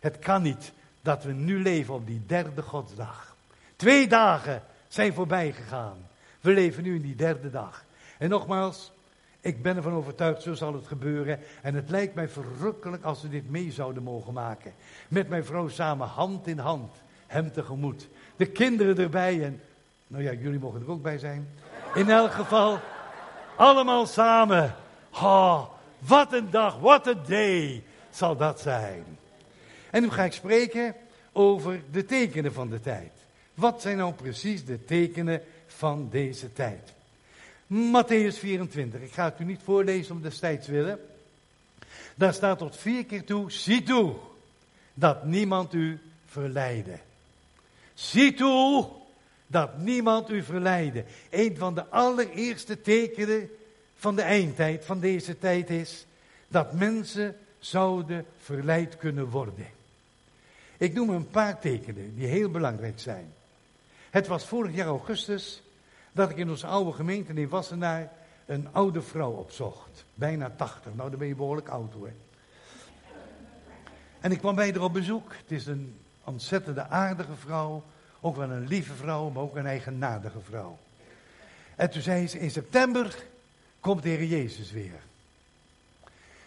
Het 0.00 0.18
kan 0.18 0.42
niet 0.42 0.72
dat 1.02 1.24
we 1.24 1.32
nu 1.32 1.62
leven 1.62 1.94
op 1.94 2.06
die 2.06 2.22
derde 2.26 2.62
godsdag. 2.62 3.36
Twee 3.76 4.08
dagen 4.08 4.62
zijn 4.88 5.12
voorbij 5.12 5.52
gegaan. 5.52 6.08
We 6.40 6.52
leven 6.52 6.82
nu 6.82 6.94
in 6.94 7.02
die 7.02 7.16
derde 7.16 7.50
dag. 7.50 7.84
En 8.18 8.28
nogmaals, 8.28 8.92
ik 9.40 9.62
ben 9.62 9.76
ervan 9.76 9.92
overtuigd, 9.92 10.42
zo 10.42 10.54
zal 10.54 10.74
het 10.74 10.86
gebeuren. 10.86 11.38
En 11.62 11.74
het 11.74 11.90
lijkt 11.90 12.14
mij 12.14 12.28
verrukkelijk 12.28 13.04
als 13.04 13.22
we 13.22 13.28
dit 13.28 13.50
mee 13.50 13.72
zouden 13.72 14.02
mogen 14.02 14.32
maken. 14.32 14.72
Met 15.08 15.28
mijn 15.28 15.44
vrouw 15.44 15.68
samen, 15.68 16.06
hand 16.06 16.46
in 16.46 16.58
hand, 16.58 16.92
hem 17.26 17.52
tegemoet 17.52 18.08
de 18.36 18.46
kinderen 18.46 18.98
erbij 18.98 19.44
en, 19.44 19.60
nou 20.06 20.22
ja, 20.22 20.32
jullie 20.32 20.58
mogen 20.58 20.80
er 20.80 20.90
ook 20.90 21.02
bij 21.02 21.18
zijn. 21.18 21.48
In 21.94 22.10
elk 22.10 22.32
geval, 22.32 22.80
allemaal 23.56 24.06
samen. 24.06 24.74
Oh, 25.12 25.64
wat 25.98 26.32
een 26.32 26.50
dag, 26.50 26.78
wat 26.78 27.06
een 27.06 27.20
day 27.26 27.82
zal 28.10 28.36
dat 28.36 28.60
zijn. 28.60 29.04
En 29.90 30.02
nu 30.02 30.10
ga 30.10 30.24
ik 30.24 30.32
spreken 30.32 30.94
over 31.32 31.80
de 31.90 32.04
tekenen 32.04 32.52
van 32.52 32.68
de 32.70 32.80
tijd. 32.80 33.12
Wat 33.54 33.82
zijn 33.82 33.96
nou 33.96 34.12
precies 34.12 34.64
de 34.64 34.84
tekenen 34.84 35.42
van 35.66 36.08
deze 36.10 36.52
tijd? 36.52 36.94
Matthäus 37.66 38.38
24, 38.38 39.00
ik 39.00 39.12
ga 39.12 39.24
het 39.24 39.40
u 39.40 39.44
niet 39.44 39.60
voorlezen 39.64 40.14
om 40.14 40.22
destijds 40.22 40.66
willen. 40.66 41.00
Daar 42.14 42.34
staat 42.34 42.58
tot 42.58 42.76
vier 42.76 43.04
keer 43.04 43.24
toe, 43.24 43.50
zie 43.50 43.82
toe 43.82 44.14
dat 44.94 45.24
niemand 45.24 45.72
u 45.72 46.00
verleiden. 46.26 47.00
Zie 47.96 48.34
toe 48.34 48.88
dat 49.46 49.78
niemand 49.78 50.30
u 50.30 50.42
verleiden. 50.42 51.04
Een 51.30 51.56
van 51.56 51.74
de 51.74 51.86
allereerste 51.86 52.80
tekenen 52.80 53.50
van 53.94 54.16
de 54.16 54.22
eindtijd, 54.22 54.84
van 54.84 55.00
deze 55.00 55.38
tijd 55.38 55.70
is, 55.70 56.06
dat 56.48 56.72
mensen 56.72 57.36
zouden 57.58 58.26
verleid 58.38 58.96
kunnen 58.96 59.28
worden. 59.28 59.66
Ik 60.76 60.94
noem 60.94 61.10
een 61.10 61.28
paar 61.28 61.60
tekenen 61.60 62.14
die 62.14 62.26
heel 62.26 62.50
belangrijk 62.50 63.00
zijn. 63.00 63.32
Het 64.10 64.26
was 64.26 64.44
vorig 64.44 64.74
jaar 64.74 64.86
augustus 64.86 65.62
dat 66.12 66.30
ik 66.30 66.36
in 66.36 66.50
onze 66.50 66.66
oude 66.66 66.92
gemeente 66.92 67.32
in 67.32 67.48
Wassenaar 67.48 68.12
een 68.46 68.68
oude 68.72 69.02
vrouw 69.02 69.32
opzocht. 69.32 70.04
Bijna 70.14 70.50
80. 70.56 70.94
Nou, 70.94 71.10
dan 71.10 71.18
ben 71.18 71.28
je 71.28 71.34
behoorlijk 71.34 71.68
oud 71.68 71.92
hoor. 71.92 72.12
En 74.20 74.32
ik 74.32 74.38
kwam 74.38 74.54
bij 74.54 74.70
haar 74.70 74.82
op 74.82 74.92
bezoek. 74.92 75.32
Het 75.32 75.50
is 75.50 75.66
een 75.66 75.94
ontzettende 76.26 76.88
aardige 76.88 77.36
vrouw. 77.36 77.84
Ook 78.20 78.36
wel 78.36 78.50
een 78.50 78.66
lieve 78.66 78.94
vrouw, 78.94 79.30
maar 79.30 79.42
ook 79.42 79.56
een 79.56 79.66
eigenaardige 79.66 80.40
vrouw. 80.40 80.78
En 81.76 81.90
toen 81.90 82.02
zei 82.02 82.28
ze, 82.28 82.38
in 82.38 82.50
september 82.50 83.24
komt 83.80 84.02
de 84.02 84.08
Heer 84.08 84.24
Jezus 84.24 84.72
weer. 84.72 85.00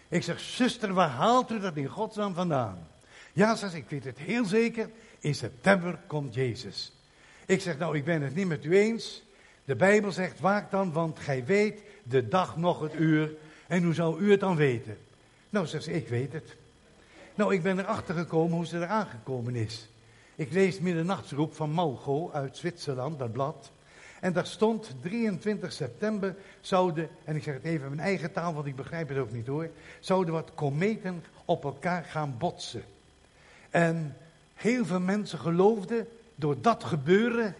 Ik 0.08 0.22
zeg, 0.22 0.40
zuster, 0.40 0.92
waar 0.92 1.08
haalt 1.08 1.50
u 1.50 1.60
dat 1.60 1.76
in 1.76 1.86
godsnaam 1.86 2.34
vandaan? 2.34 2.86
Ja, 3.32 3.54
ze 3.54 3.76
ik 3.76 3.88
weet 3.88 4.04
het 4.04 4.18
heel 4.18 4.44
zeker. 4.44 4.90
In 5.18 5.34
september 5.34 5.98
komt 6.06 6.34
Jezus. 6.34 6.92
Ik 7.46 7.60
zeg, 7.60 7.78
nou, 7.78 7.96
ik 7.96 8.04
ben 8.04 8.22
het 8.22 8.34
niet 8.34 8.46
met 8.46 8.64
u 8.64 8.78
eens. 8.78 9.22
De 9.64 9.76
Bijbel 9.76 10.12
zegt, 10.12 10.40
waak 10.40 10.70
dan, 10.70 10.92
want 10.92 11.18
gij 11.18 11.44
weet 11.44 11.80
de 12.02 12.28
dag 12.28 12.56
nog 12.56 12.80
het 12.80 12.94
uur. 12.94 13.30
En 13.66 13.82
hoe 13.82 13.94
zou 13.94 14.20
u 14.20 14.30
het 14.30 14.40
dan 14.40 14.56
weten? 14.56 14.98
Nou, 15.50 15.66
zegt 15.66 15.84
ze, 15.84 15.92
ik 15.92 16.08
weet 16.08 16.32
het. 16.32 16.56
Nou, 17.34 17.54
ik 17.54 17.62
ben 17.62 17.78
erachter 17.78 18.14
gekomen 18.14 18.56
hoe 18.56 18.66
ze 18.66 18.78
er 18.78 18.86
aangekomen 18.86 19.54
is. 19.54 19.88
Ik 20.34 20.52
lees 20.52 20.80
Middernachtsroep 20.80 21.54
van 21.54 21.70
Malgo 21.70 22.30
uit 22.32 22.56
Zwitserland, 22.56 23.18
dat 23.18 23.32
blad. 23.32 23.70
En 24.20 24.32
daar 24.32 24.46
stond 24.46 24.94
23 25.00 25.72
september 25.72 26.36
zouden, 26.60 27.08
en 27.24 27.36
ik 27.36 27.42
zeg 27.42 27.54
het 27.54 27.64
even 27.64 27.86
in 27.86 27.94
mijn 27.94 28.08
eigen 28.08 28.32
taal, 28.32 28.54
want 28.54 28.66
ik 28.66 28.76
begrijp 28.76 29.08
het 29.08 29.18
ook 29.18 29.32
niet 29.32 29.46
hoor, 29.46 29.68
zouden 30.00 30.34
wat 30.34 30.50
kometen 30.54 31.24
op 31.44 31.64
elkaar 31.64 32.04
gaan 32.04 32.34
botsen. 32.38 32.82
En 33.70 34.16
heel 34.54 34.84
veel 34.84 35.00
mensen 35.00 35.38
geloofden 35.38 36.08
door 36.34 36.60
dat 36.60 36.84
gebeuren 36.84 37.54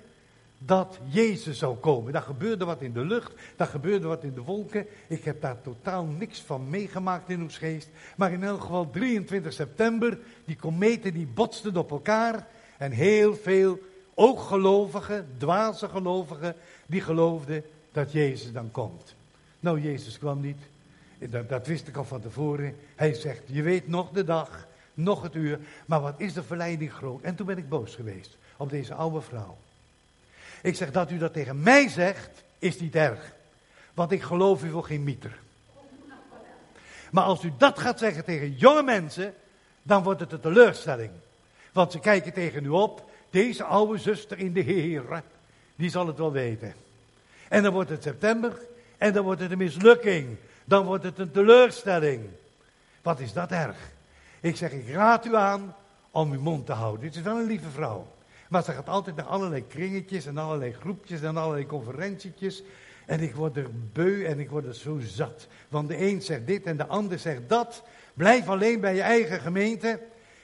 dat 0.64 0.98
Jezus 1.08 1.58
zou 1.58 1.76
komen. 1.76 2.12
Daar 2.12 2.22
gebeurde 2.22 2.64
wat 2.64 2.82
in 2.82 2.92
de 2.92 3.04
lucht, 3.04 3.32
daar 3.56 3.66
gebeurde 3.66 4.06
wat 4.06 4.24
in 4.24 4.34
de 4.34 4.42
wolken. 4.42 4.86
Ik 5.08 5.24
heb 5.24 5.40
daar 5.40 5.60
totaal 5.60 6.04
niks 6.04 6.40
van 6.40 6.70
meegemaakt 6.70 7.30
in 7.30 7.42
ons 7.42 7.58
geest. 7.58 7.88
Maar 8.16 8.32
in 8.32 8.42
elk 8.42 8.60
geval 8.60 8.90
23 8.90 9.52
september, 9.52 10.18
die 10.44 10.56
kometen 10.56 11.12
die 11.12 11.26
botsten 11.26 11.76
op 11.76 11.90
elkaar. 11.90 12.46
En 12.78 12.92
heel 12.92 13.34
veel, 13.34 13.78
ook 14.14 14.40
gelovigen, 14.40 15.28
dwaze 15.36 15.88
gelovigen, 15.88 16.54
die 16.86 17.00
geloofden 17.00 17.64
dat 17.92 18.12
Jezus 18.12 18.52
dan 18.52 18.70
komt. 18.70 19.14
Nou, 19.60 19.80
Jezus 19.80 20.18
kwam 20.18 20.40
niet. 20.40 20.60
Dat, 21.18 21.48
dat 21.48 21.66
wist 21.66 21.88
ik 21.88 21.96
al 21.96 22.04
van 22.04 22.20
tevoren. 22.20 22.76
Hij 22.96 23.14
zegt, 23.14 23.42
je 23.46 23.62
weet 23.62 23.88
nog 23.88 24.10
de 24.10 24.24
dag, 24.24 24.66
nog 24.94 25.22
het 25.22 25.34
uur, 25.34 25.58
maar 25.86 26.00
wat 26.00 26.20
is 26.20 26.32
de 26.32 26.42
verleiding 26.42 26.92
groot. 26.92 27.22
En 27.22 27.34
toen 27.34 27.46
ben 27.46 27.58
ik 27.58 27.68
boos 27.68 27.94
geweest 27.94 28.36
op 28.56 28.70
deze 28.70 28.94
oude 28.94 29.20
vrouw. 29.20 29.56
Ik 30.62 30.76
zeg 30.76 30.90
dat 30.90 31.10
u 31.10 31.18
dat 31.18 31.32
tegen 31.32 31.62
mij 31.62 31.88
zegt, 31.88 32.44
is 32.58 32.80
niet 32.80 32.94
erg. 32.94 33.32
Want 33.94 34.12
ik 34.12 34.22
geloof 34.22 34.64
u 34.64 34.70
voor 34.70 34.84
geen 34.84 35.04
mieter. 35.04 35.38
Maar 37.10 37.24
als 37.24 37.42
u 37.42 37.52
dat 37.58 37.78
gaat 37.78 37.98
zeggen 37.98 38.24
tegen 38.24 38.52
jonge 38.52 38.82
mensen, 38.82 39.34
dan 39.82 40.02
wordt 40.02 40.20
het 40.20 40.32
een 40.32 40.40
teleurstelling. 40.40 41.10
Want 41.72 41.92
ze 41.92 41.98
kijken 41.98 42.32
tegen 42.32 42.64
u 42.64 42.68
op, 42.68 43.10
deze 43.30 43.64
oude 43.64 43.98
zuster 43.98 44.38
in 44.38 44.52
de 44.52 44.60
Heer, 44.60 45.22
die 45.76 45.90
zal 45.90 46.06
het 46.06 46.18
wel 46.18 46.32
weten. 46.32 46.74
En 47.48 47.62
dan 47.62 47.72
wordt 47.72 47.90
het 47.90 48.02
september 48.02 48.58
en 48.98 49.12
dan 49.12 49.24
wordt 49.24 49.40
het 49.40 49.50
een 49.50 49.58
mislukking. 49.58 50.36
Dan 50.64 50.84
wordt 50.84 51.04
het 51.04 51.18
een 51.18 51.30
teleurstelling. 51.30 52.28
Wat 53.02 53.20
is 53.20 53.32
dat 53.32 53.50
erg? 53.50 53.76
Ik 54.40 54.56
zeg, 54.56 54.72
ik 54.72 54.88
raad 54.88 55.26
u 55.26 55.36
aan 55.36 55.74
om 56.10 56.32
uw 56.32 56.40
mond 56.40 56.66
te 56.66 56.72
houden. 56.72 57.00
Dit 57.00 57.16
is 57.16 57.22
wel 57.22 57.38
een 57.38 57.46
lieve 57.46 57.70
vrouw. 57.70 58.06
Maar 58.50 58.64
ze 58.64 58.72
gaat 58.72 58.88
altijd 58.88 59.16
naar 59.16 59.24
allerlei 59.24 59.66
kringetjes 59.66 60.26
en 60.26 60.38
allerlei 60.38 60.72
groepjes 60.72 61.22
en 61.22 61.36
allerlei 61.36 61.66
conferentietjes. 61.66 62.62
En 63.06 63.20
ik 63.20 63.34
word 63.34 63.56
er 63.56 63.66
beu 63.92 64.24
en 64.24 64.40
ik 64.40 64.50
word 64.50 64.66
er 64.66 64.74
zo 64.74 64.98
zat. 65.00 65.46
Want 65.68 65.88
de 65.88 66.06
een 66.06 66.22
zegt 66.22 66.46
dit 66.46 66.64
en 66.64 66.76
de 66.76 66.86
ander 66.86 67.18
zegt 67.18 67.48
dat. 67.48 67.82
Blijf 68.14 68.48
alleen 68.48 68.80
bij 68.80 68.94
je 68.94 69.02
eigen 69.02 69.40
gemeente. 69.40 70.00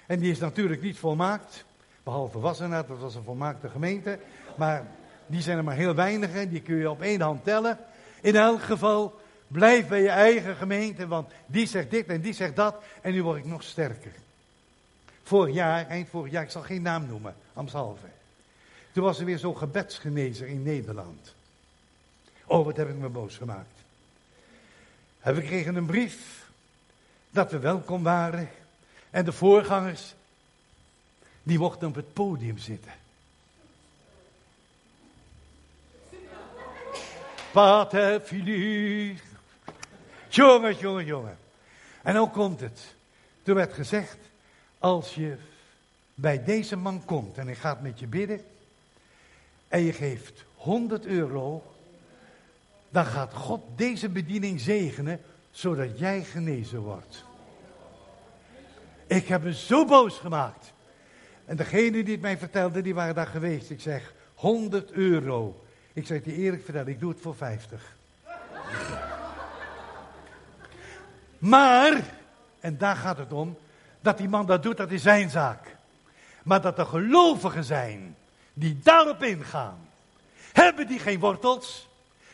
En 0.06 0.18
die 0.18 0.30
is 0.30 0.38
natuurlijk 0.38 0.82
niet 0.82 0.98
volmaakt. 0.98 1.64
Behalve 2.02 2.38
Wassenaar, 2.38 2.86
dat 2.86 2.98
was 2.98 3.14
een 3.14 3.22
volmaakte 3.22 3.68
gemeente. 3.68 4.18
Maar 4.56 4.86
die 5.26 5.42
zijn 5.42 5.58
er 5.58 5.64
maar 5.64 5.76
heel 5.76 5.94
weinig. 5.94 6.48
Die 6.48 6.60
kun 6.60 6.76
je 6.76 6.90
op 6.90 7.02
één 7.02 7.20
hand 7.20 7.44
tellen. 7.44 7.78
In 8.20 8.36
elk 8.36 8.62
geval, 8.62 9.20
blijf 9.46 9.88
bij 9.88 10.02
je 10.02 10.08
eigen 10.08 10.56
gemeente. 10.56 11.06
Want 11.06 11.32
die 11.46 11.66
zegt 11.66 11.90
dit 11.90 12.06
en 12.06 12.20
die 12.20 12.32
zegt 12.32 12.56
dat. 12.56 12.76
En 13.00 13.12
nu 13.12 13.22
word 13.22 13.38
ik 13.38 13.44
nog 13.44 13.62
sterker. 13.62 14.12
Vorig 15.22 15.54
jaar, 15.54 15.86
eind 15.86 16.08
vorig 16.08 16.32
jaar, 16.32 16.42
ik 16.42 16.50
zal 16.50 16.62
geen 16.62 16.82
naam 16.82 17.06
noemen, 17.06 17.34
Amshalve. 17.56 18.06
Toen 18.92 19.04
was 19.04 19.18
er 19.18 19.24
weer 19.24 19.38
zo'n 19.38 19.56
gebedsgenezer 19.56 20.46
in 20.46 20.62
Nederland. 20.62 21.34
Oh, 22.44 22.64
wat 22.64 22.76
heb 22.76 22.88
ik 22.88 22.94
me 22.94 23.08
boos 23.08 23.36
gemaakt. 23.36 23.80
En 25.20 25.34
we 25.34 25.42
kregen 25.42 25.76
een 25.76 25.86
brief 25.86 26.48
dat 27.30 27.50
we 27.50 27.58
welkom 27.58 28.02
waren. 28.02 28.48
En 29.10 29.24
de 29.24 29.32
voorgangers, 29.32 30.14
die 31.42 31.58
mochten 31.58 31.88
op 31.88 31.94
het 31.94 32.12
podium 32.12 32.58
zitten. 32.58 32.92
Pater 37.52 38.20
Philippe. 38.20 39.22
Jongen, 40.28 40.76
jongen, 40.76 41.04
jongen. 41.04 41.38
En 42.02 42.16
ook 42.16 42.32
komt 42.32 42.60
het. 42.60 42.94
Toen 43.42 43.54
werd 43.54 43.72
gezegd, 43.72 44.18
als 44.78 45.14
je 45.14 45.36
bij 46.18 46.44
deze 46.44 46.76
man 46.76 47.04
komt 47.04 47.38
en 47.38 47.46
hij 47.46 47.56
gaat 47.56 47.82
met 47.82 47.98
je 47.98 48.06
bidden 48.06 48.40
en 49.68 49.82
je 49.82 49.92
geeft 49.92 50.44
100 50.54 51.06
euro, 51.06 51.62
dan 52.88 53.04
gaat 53.04 53.34
God 53.34 53.62
deze 53.76 54.08
bediening 54.08 54.60
zegenen 54.60 55.20
zodat 55.50 55.98
jij 55.98 56.24
genezen 56.24 56.80
wordt. 56.80 57.24
Ik 59.06 59.26
heb 59.26 59.42
me 59.42 59.54
zo 59.54 59.84
boos 59.84 60.18
gemaakt. 60.18 60.72
En 61.44 61.56
degene 61.56 62.02
die 62.02 62.12
het 62.12 62.20
mij 62.20 62.38
vertelde, 62.38 62.82
die 62.82 62.94
waren 62.94 63.14
daar 63.14 63.26
geweest. 63.26 63.70
Ik 63.70 63.80
zeg, 63.80 64.14
100 64.34 64.90
euro. 64.90 65.64
Ik 65.92 66.06
zeg 66.06 66.24
je 66.24 66.34
eerlijk 66.34 66.64
vertellen, 66.64 66.88
ik 66.88 67.00
doe 67.00 67.10
het 67.10 67.20
voor 67.20 67.36
50. 67.36 67.96
Maar, 71.38 72.02
en 72.60 72.78
daar 72.78 72.96
gaat 72.96 73.18
het 73.18 73.32
om, 73.32 73.56
dat 74.00 74.18
die 74.18 74.28
man 74.28 74.46
dat 74.46 74.62
doet, 74.62 74.76
dat 74.76 74.90
is 74.90 75.02
zijn 75.02 75.30
zaak. 75.30 75.75
Maar 76.46 76.60
dat 76.60 76.78
er 76.78 76.86
gelovigen 76.86 77.64
zijn 77.64 78.16
die 78.52 78.78
daarop 78.82 79.22
ingaan. 79.22 79.88
Hebben 80.52 80.86
die 80.86 80.98
geen 80.98 81.18
wortels? 81.18 81.88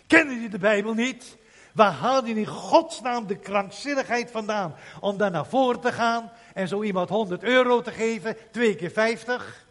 Kennen 0.07 0.39
die 0.39 0.49
de 0.49 0.59
Bijbel 0.59 0.95
niet? 0.95 1.37
Waar 1.73 1.93
haal 1.93 2.25
je 2.25 2.35
in 2.35 2.47
godsnaam 2.47 3.27
de 3.27 3.37
krankzinnigheid 3.37 4.31
vandaan 4.31 4.75
om 5.01 5.17
daar 5.17 5.31
naar 5.31 5.47
voren 5.47 5.81
te 5.81 5.93
gaan 5.93 6.31
en 6.55 6.69
zo 6.69 6.83
iemand 6.83 7.09
100 7.09 7.43
euro 7.43 7.81
te 7.81 7.91
geven, 7.91 8.37
twee 8.51 8.75
keer 8.75 8.91
50, 8.91 9.67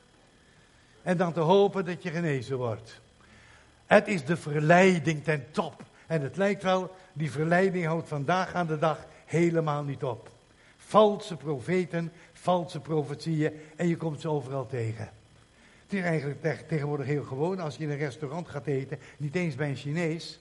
en 1.02 1.18
dan 1.18 1.34
te 1.34 1.40
hopen 1.40 1.86
dat 1.86 2.04
je 2.04 2.10
genezen 2.12 2.58
wordt? 2.58 3.02
Het 3.86 4.08
is 4.08 4.26
de 4.26 4.38
verleiding 4.38 5.24
ten 5.24 5.52
top. 5.52 5.84
En 6.08 6.22
het 6.22 6.38
lijkt 6.38 6.64
wel, 6.64 6.96
die 7.14 7.32
verleiding 7.32 7.86
houdt 7.86 8.08
vandaag 8.08 8.54
aan 8.54 8.68
de 8.68 8.80
dag 8.80 9.06
helemaal 9.26 9.84
niet 9.84 10.04
op 10.04 10.30
valse 10.78 11.36
profeten, 11.36 12.12
valse 12.42 12.80
profetieën 12.80 13.52
en 13.76 13.88
je 13.88 13.98
komt 13.98 14.22
ze 14.22 14.30
overal 14.30 14.66
tegen. 14.66 15.10
Het 15.84 15.94
is 15.94 16.02
eigenlijk 16.02 16.68
tegenwoordig 16.68 17.06
heel 17.06 17.24
gewoon, 17.24 17.60
als 17.60 17.76
je 17.76 17.84
in 17.84 17.90
een 17.90 17.98
restaurant 17.98 18.50
gaat 18.50 18.66
eten, 18.66 19.00
niet 19.18 19.36
eens 19.36 19.56
bij 19.56 19.70
een 19.70 19.76
Chinees, 19.76 20.40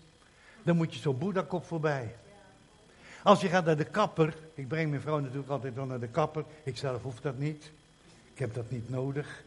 dan 0.62 0.76
moet 0.76 0.94
je 0.94 1.00
zo'n 1.00 1.18
boeddha-kop 1.18 1.64
voorbij. 1.66 2.14
Als 3.22 3.40
je 3.40 3.48
gaat 3.48 3.64
naar 3.64 3.76
de 3.76 3.84
kapper, 3.84 4.36
ik 4.54 4.68
breng 4.68 4.90
mijn 4.90 5.02
vrouw 5.02 5.18
natuurlijk 5.18 5.50
altijd 5.50 5.74
wel 5.74 5.86
naar 5.86 6.00
de 6.00 6.08
kapper, 6.08 6.44
ik 6.62 6.76
zelf 6.76 7.02
hoef 7.02 7.20
dat 7.20 7.38
niet, 7.38 7.70
ik 8.32 8.38
heb 8.38 8.54
dat 8.54 8.70
niet 8.70 8.90
nodig. 8.90 9.42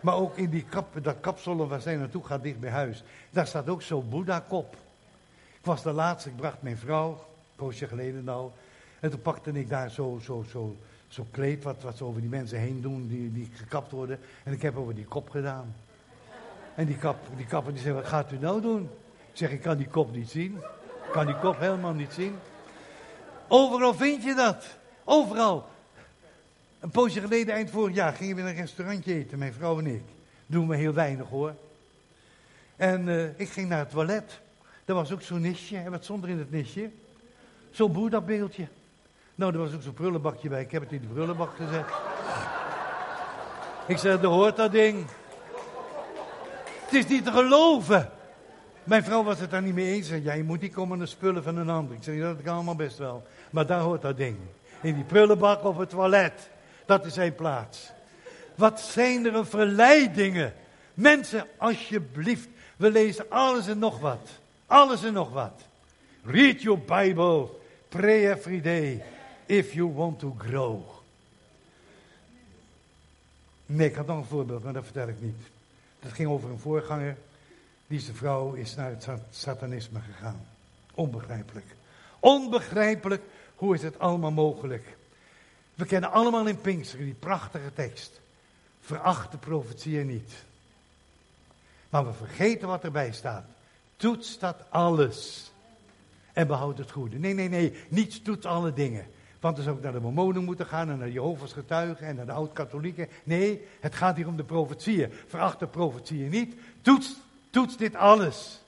Maar 0.00 0.14
ook 0.14 0.36
in 0.36 0.50
die 0.50 0.64
kap, 0.64 1.04
dat 1.04 1.20
kapsel 1.20 1.68
waar 1.68 1.80
zij 1.80 1.96
naartoe 1.96 2.24
gaat, 2.24 2.42
dicht 2.42 2.60
bij 2.60 2.70
huis, 2.70 3.02
daar 3.30 3.46
staat 3.46 3.68
ook 3.68 3.82
zo'n 3.82 4.08
boeddha-kop. 4.08 4.74
Ik 5.58 5.64
was 5.64 5.82
de 5.82 5.92
laatste, 5.92 6.28
ik 6.28 6.36
bracht 6.36 6.62
mijn 6.62 6.78
vrouw, 6.78 7.10
een 7.10 7.16
poosje 7.56 7.86
geleden 7.86 8.28
al, 8.28 8.52
en 9.00 9.10
toen 9.10 9.22
pakte 9.22 9.50
ik 9.52 9.68
daar 9.68 9.90
zo, 9.90 10.20
zo, 10.22 10.44
zo, 10.50 10.76
zo 11.10 11.26
kleed 11.30 11.62
wat, 11.62 11.82
wat 11.82 11.96
ze 11.96 12.04
over 12.04 12.20
die 12.20 12.30
mensen 12.30 12.58
heen 12.58 12.80
doen, 12.80 13.08
die, 13.08 13.32
die 13.32 13.50
gekapt 13.54 13.90
worden. 13.92 14.18
En 14.42 14.52
ik 14.52 14.62
heb 14.62 14.76
over 14.76 14.94
die 14.94 15.04
kop 15.04 15.30
gedaan. 15.30 15.74
En 16.74 16.86
die, 16.86 16.96
kap, 16.96 17.16
die 17.36 17.46
kapper 17.46 17.72
die 17.72 17.82
zei, 17.82 17.94
wat 17.94 18.06
gaat 18.06 18.32
u 18.32 18.38
nou 18.38 18.60
doen? 18.60 18.82
Ik 19.30 19.36
zeg, 19.36 19.50
ik 19.50 19.60
kan 19.60 19.76
die 19.76 19.88
kop 19.88 20.12
niet 20.12 20.30
zien. 20.30 20.56
Ik 21.06 21.12
kan 21.12 21.26
die 21.26 21.38
kop 21.38 21.58
helemaal 21.58 21.92
niet 21.92 22.12
zien. 22.12 22.34
Overal 23.48 23.94
vind 23.94 24.22
je 24.22 24.34
dat. 24.34 24.78
Overal. 25.04 25.66
Een 26.80 26.90
poosje 26.90 27.20
geleden, 27.20 27.54
eind 27.54 27.70
vorig 27.70 27.94
jaar, 27.94 28.12
gingen 28.12 28.36
we 28.36 28.42
in 28.42 28.48
een 28.48 28.54
restaurantje 28.54 29.14
eten, 29.14 29.38
mijn 29.38 29.52
vrouw 29.52 29.78
en 29.78 29.86
ik. 29.86 30.02
Doen 30.46 30.68
we 30.68 30.76
heel 30.76 30.92
weinig 30.92 31.28
hoor. 31.28 31.54
En 32.76 33.08
uh, 33.08 33.38
ik 33.40 33.48
ging 33.48 33.68
naar 33.68 33.78
het 33.78 33.90
toilet. 33.90 34.40
Er 34.84 34.94
was 34.94 35.12
ook 35.12 35.22
zo'n 35.22 35.40
nisje. 35.40 35.76
En 35.76 35.90
wat 35.90 36.04
zonder 36.04 36.30
in 36.30 36.38
het 36.38 36.50
nisje? 36.50 36.90
Zo'n 37.70 37.92
boerdabeeldje. 37.92 38.68
Nou, 39.40 39.52
er 39.52 39.58
was 39.58 39.74
ook 39.74 39.82
zo'n 39.82 39.92
prullenbakje 39.92 40.48
bij. 40.48 40.60
Ik 40.60 40.70
heb 40.70 40.82
het 40.82 40.92
in 40.92 41.00
de 41.00 41.06
prullenbak 41.06 41.50
gezet. 41.56 41.84
Ik 43.86 43.98
zeg, 43.98 44.22
er 44.22 44.26
hoort 44.26 44.56
dat 44.56 44.72
ding. 44.72 45.06
Het 46.84 46.94
is 46.94 47.06
niet 47.06 47.24
te 47.24 47.30
geloven. 47.30 48.10
Mijn 48.84 49.04
vrouw 49.04 49.22
was 49.24 49.40
het 49.40 49.50
daar 49.50 49.62
niet 49.62 49.74
mee 49.74 49.94
eens. 49.94 50.08
Zei, 50.08 50.22
ja, 50.22 50.32
je 50.32 50.44
moet 50.44 50.60
niet 50.60 50.72
komen 50.72 50.98
naar 50.98 51.08
spullen 51.08 51.42
van 51.42 51.56
een 51.56 51.70
ander. 51.70 51.96
Ik 51.96 52.02
zeg, 52.02 52.20
dat 52.20 52.42
kan 52.42 52.54
allemaal 52.54 52.74
best 52.74 52.98
wel. 52.98 53.26
Maar 53.50 53.66
daar 53.66 53.80
hoort 53.80 54.02
dat 54.02 54.16
ding. 54.16 54.36
In 54.80 54.94
die 54.94 55.04
prullenbak 55.04 55.64
of 55.64 55.76
het 55.76 55.90
toilet. 55.90 56.50
Dat 56.86 57.04
is 57.04 57.14
zijn 57.14 57.34
plaats. 57.34 57.90
Wat 58.54 58.80
zijn 58.80 59.26
er 59.26 59.34
een 59.34 59.46
verleidingen. 59.46 60.54
Mensen, 60.94 61.46
alsjeblieft. 61.56 62.48
We 62.76 62.90
lezen 62.90 63.30
alles 63.30 63.68
en 63.68 63.78
nog 63.78 64.00
wat. 64.00 64.28
Alles 64.66 65.04
en 65.04 65.12
nog 65.12 65.32
wat. 65.32 65.62
Read 66.24 66.62
your 66.62 66.80
Bible. 66.80 67.48
Pray 67.88 68.30
every 68.30 68.60
day 68.60 69.02
if 69.50 69.74
you 69.74 69.92
want 69.92 70.18
to 70.18 70.34
grow. 70.38 70.80
Nee, 73.66 73.88
ik 73.88 73.94
had 73.94 74.06
nog 74.06 74.16
een 74.16 74.24
voorbeeld, 74.24 74.64
maar 74.64 74.72
dat 74.72 74.84
vertel 74.84 75.08
ik 75.08 75.20
niet. 75.20 75.40
Dat 76.00 76.12
ging 76.12 76.28
over 76.28 76.50
een 76.50 76.58
voorganger. 76.58 77.16
Deze 77.86 78.14
vrouw 78.14 78.52
is 78.52 78.74
naar 78.74 78.90
het 78.90 79.08
satanisme 79.30 80.00
We 85.74 85.86
kennen 85.86 86.10
allemaal 86.10 86.46
in 86.46 86.60
Pinksteren 86.60 87.04
die 87.04 87.14
prachtige 87.14 87.72
tekst. 87.72 88.20
Veracht 88.80 89.32
de 89.32 89.38
profetieën 89.38 90.06
niet. 90.06 90.32
Maar 91.88 92.06
we 92.06 92.12
vergeten 92.12 92.68
wat 92.68 92.84
erbij 92.84 93.12
staat. 93.12 93.44
Toets 93.96 94.38
dat 94.38 94.56
alles. 94.68 95.50
En 96.32 96.46
behoud 96.46 96.78
het 96.78 96.90
goede. 96.90 97.18
Nee, 97.18 97.34
nee, 97.34 97.48
nee. 97.48 97.74
Niets 97.88 98.22
toets 98.22 98.46
alle 98.46 98.72
dingen. 98.72 99.06
Want 99.40 99.56
dan 99.56 99.64
zou 99.64 99.76
ik 99.76 99.82
naar 99.82 99.92
de 99.92 100.00
Mormonen 100.00 100.44
moeten 100.44 100.66
gaan 100.66 100.90
en 100.90 100.98
naar 100.98 101.10
Jehovah's 101.10 101.52
getuigen 101.52 102.06
en 102.06 102.16
naar 102.16 102.26
de 102.26 102.32
oud-katholieken. 102.32 103.08
Nee, 103.24 103.66
het 103.80 103.94
gaat 103.94 104.16
hier 104.16 104.28
om 104.28 104.36
de 104.36 104.44
profetieën. 104.44 105.12
Veracht 105.26 105.58
de 105.58 105.66
profetieën 105.66 106.30
niet. 106.30 106.54
Toets, 106.80 107.16
toets 107.50 107.76
dit 107.76 107.94
alles. 107.94 108.60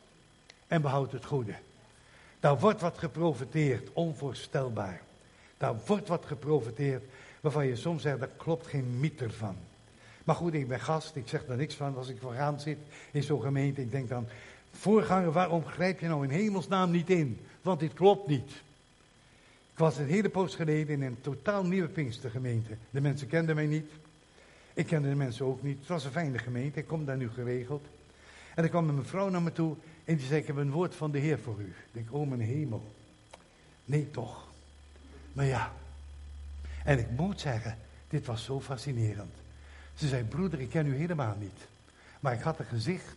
En 0.66 0.82
behoud 0.82 1.12
het 1.12 1.24
goede. 1.24 1.54
Daar 2.40 2.58
wordt 2.58 2.80
wat 2.80 2.98
geprofeteerd, 2.98 3.88
onvoorstelbaar. 3.92 5.00
Daar 5.56 5.74
wordt 5.86 6.08
wat 6.08 6.24
geprofeteerd 6.26 7.04
waarvan 7.40 7.66
je 7.66 7.76
soms 7.76 8.02
zegt, 8.02 8.18
daar 8.18 8.28
klopt 8.36 8.66
geen 8.66 9.00
mieter 9.00 9.32
van. 9.32 9.56
Maar 10.24 10.34
goed, 10.34 10.54
ik 10.54 10.68
ben 10.68 10.80
gast, 10.80 11.16
ik 11.16 11.28
zeg 11.28 11.46
er 11.46 11.56
niks 11.56 11.74
van 11.74 11.96
als 11.96 12.08
ik 12.08 12.16
vooraan 12.20 12.60
zit 12.60 12.78
in 13.10 13.22
zo'n 13.22 13.42
gemeente. 13.42 13.80
Ik 13.80 13.90
denk 13.90 14.08
dan, 14.08 14.26
voorganger, 14.70 15.32
waarom 15.32 15.66
grijp 15.66 16.00
je 16.00 16.08
nou 16.08 16.24
in 16.24 16.30
hemelsnaam 16.30 16.90
niet 16.90 17.10
in? 17.10 17.40
Want 17.62 17.80
dit 17.80 17.92
klopt 17.92 18.26
niet. 18.26 18.52
Ik 19.72 19.78
was 19.78 19.98
een 19.98 20.06
hele 20.06 20.28
poos 20.28 20.54
geleden 20.54 20.94
in 20.94 21.02
een 21.02 21.20
totaal 21.20 21.64
nieuwe 21.64 21.88
Pinkstergemeente. 21.88 22.76
De 22.90 23.00
mensen 23.00 23.28
kenden 23.28 23.54
mij 23.54 23.66
niet. 23.66 23.90
Ik 24.74 24.86
kende 24.86 25.08
de 25.08 25.14
mensen 25.14 25.46
ook 25.46 25.62
niet. 25.62 25.78
Het 25.78 25.88
was 25.88 26.04
een 26.04 26.10
fijne 26.10 26.38
gemeente, 26.38 26.78
ik 26.78 26.86
kom 26.86 27.04
daar 27.04 27.16
nu 27.16 27.30
geregeld. 27.30 27.86
En 28.54 28.62
er 28.62 28.68
kwam 28.68 28.88
een 28.88 28.94
mevrouw 28.94 29.28
naar 29.28 29.42
me 29.42 29.52
toe 29.52 29.76
en 30.04 30.16
die 30.16 30.26
zei, 30.26 30.40
ik 30.40 30.46
heb 30.46 30.56
een 30.56 30.70
woord 30.70 30.94
van 30.94 31.10
de 31.10 31.18
Heer 31.18 31.38
voor 31.38 31.60
u. 31.60 31.66
Ik 31.66 31.92
denk, 31.92 32.14
oh 32.14 32.28
mijn 32.28 32.40
hemel. 32.40 32.92
Nee 33.84 34.10
toch. 34.10 34.48
Maar 35.32 35.44
ja. 35.44 35.72
En 36.84 36.98
ik 36.98 37.10
moet 37.10 37.40
zeggen, 37.40 37.78
dit 38.08 38.26
was 38.26 38.44
zo 38.44 38.60
fascinerend. 38.60 39.34
Ze 39.94 40.08
zei, 40.08 40.24
broeder, 40.24 40.60
ik 40.60 40.68
ken 40.68 40.86
u 40.86 40.96
helemaal 40.96 41.36
niet. 41.38 41.66
Maar 42.20 42.32
ik 42.32 42.40
had 42.40 42.58
een 42.58 42.64
gezicht, 42.64 43.16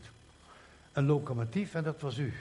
een 0.92 1.06
locomotief 1.06 1.74
en 1.74 1.84
dat 1.84 2.02
was 2.02 2.18
u. 2.18 2.34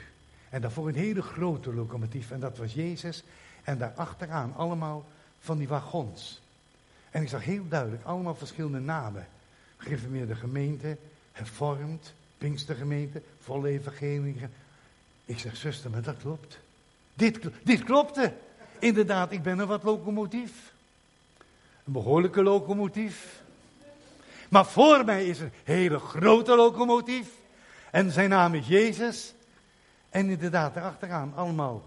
En 0.49 0.61
daarvoor 0.61 0.87
een 0.87 0.95
hele 0.95 1.21
grote 1.21 1.73
locomotief 1.73 2.31
en 2.31 2.39
dat 2.39 2.57
was 2.57 2.73
Jezus. 2.73 3.23
En 3.65 3.77
daarachteraan 3.77 4.53
allemaal 4.55 5.05
van 5.39 5.57
die 5.57 5.67
wagons. 5.67 6.41
En 7.11 7.21
ik 7.21 7.29
zag 7.29 7.43
heel 7.43 7.67
duidelijk 7.67 8.03
allemaal 8.03 8.35
verschillende 8.35 8.79
namen. 8.79 9.27
Gereformeerde 9.77 10.35
gemeente, 10.35 10.97
hervormd, 11.31 12.13
Pinkstergemeente, 12.37 13.21
volle 13.41 13.69
evangelie. 13.69 14.35
Ik 15.25 15.39
zeg, 15.39 15.55
zuster, 15.55 15.89
maar 15.89 16.01
dat 16.01 16.17
klopt. 16.17 16.59
Dit, 17.13 17.39
dit 17.63 17.83
klopte. 17.83 18.33
Inderdaad, 18.79 19.31
ik 19.31 19.43
ben 19.43 19.59
een 19.59 19.67
wat 19.67 19.83
locomotief. 19.83 20.73
Een 21.85 21.93
behoorlijke 21.93 22.43
locomotief. 22.43 23.41
Maar 24.49 24.65
voor 24.65 25.05
mij 25.05 25.25
is 25.25 25.39
een 25.39 25.51
hele 25.63 25.99
grote 25.99 26.55
locomotief. 26.55 27.27
En 27.91 28.11
zijn 28.11 28.29
naam 28.29 28.53
is 28.53 28.67
Jezus. 28.67 29.33
En 30.09 30.29
inderdaad, 30.29 30.75
erachteraan 30.75 31.33
allemaal 31.35 31.83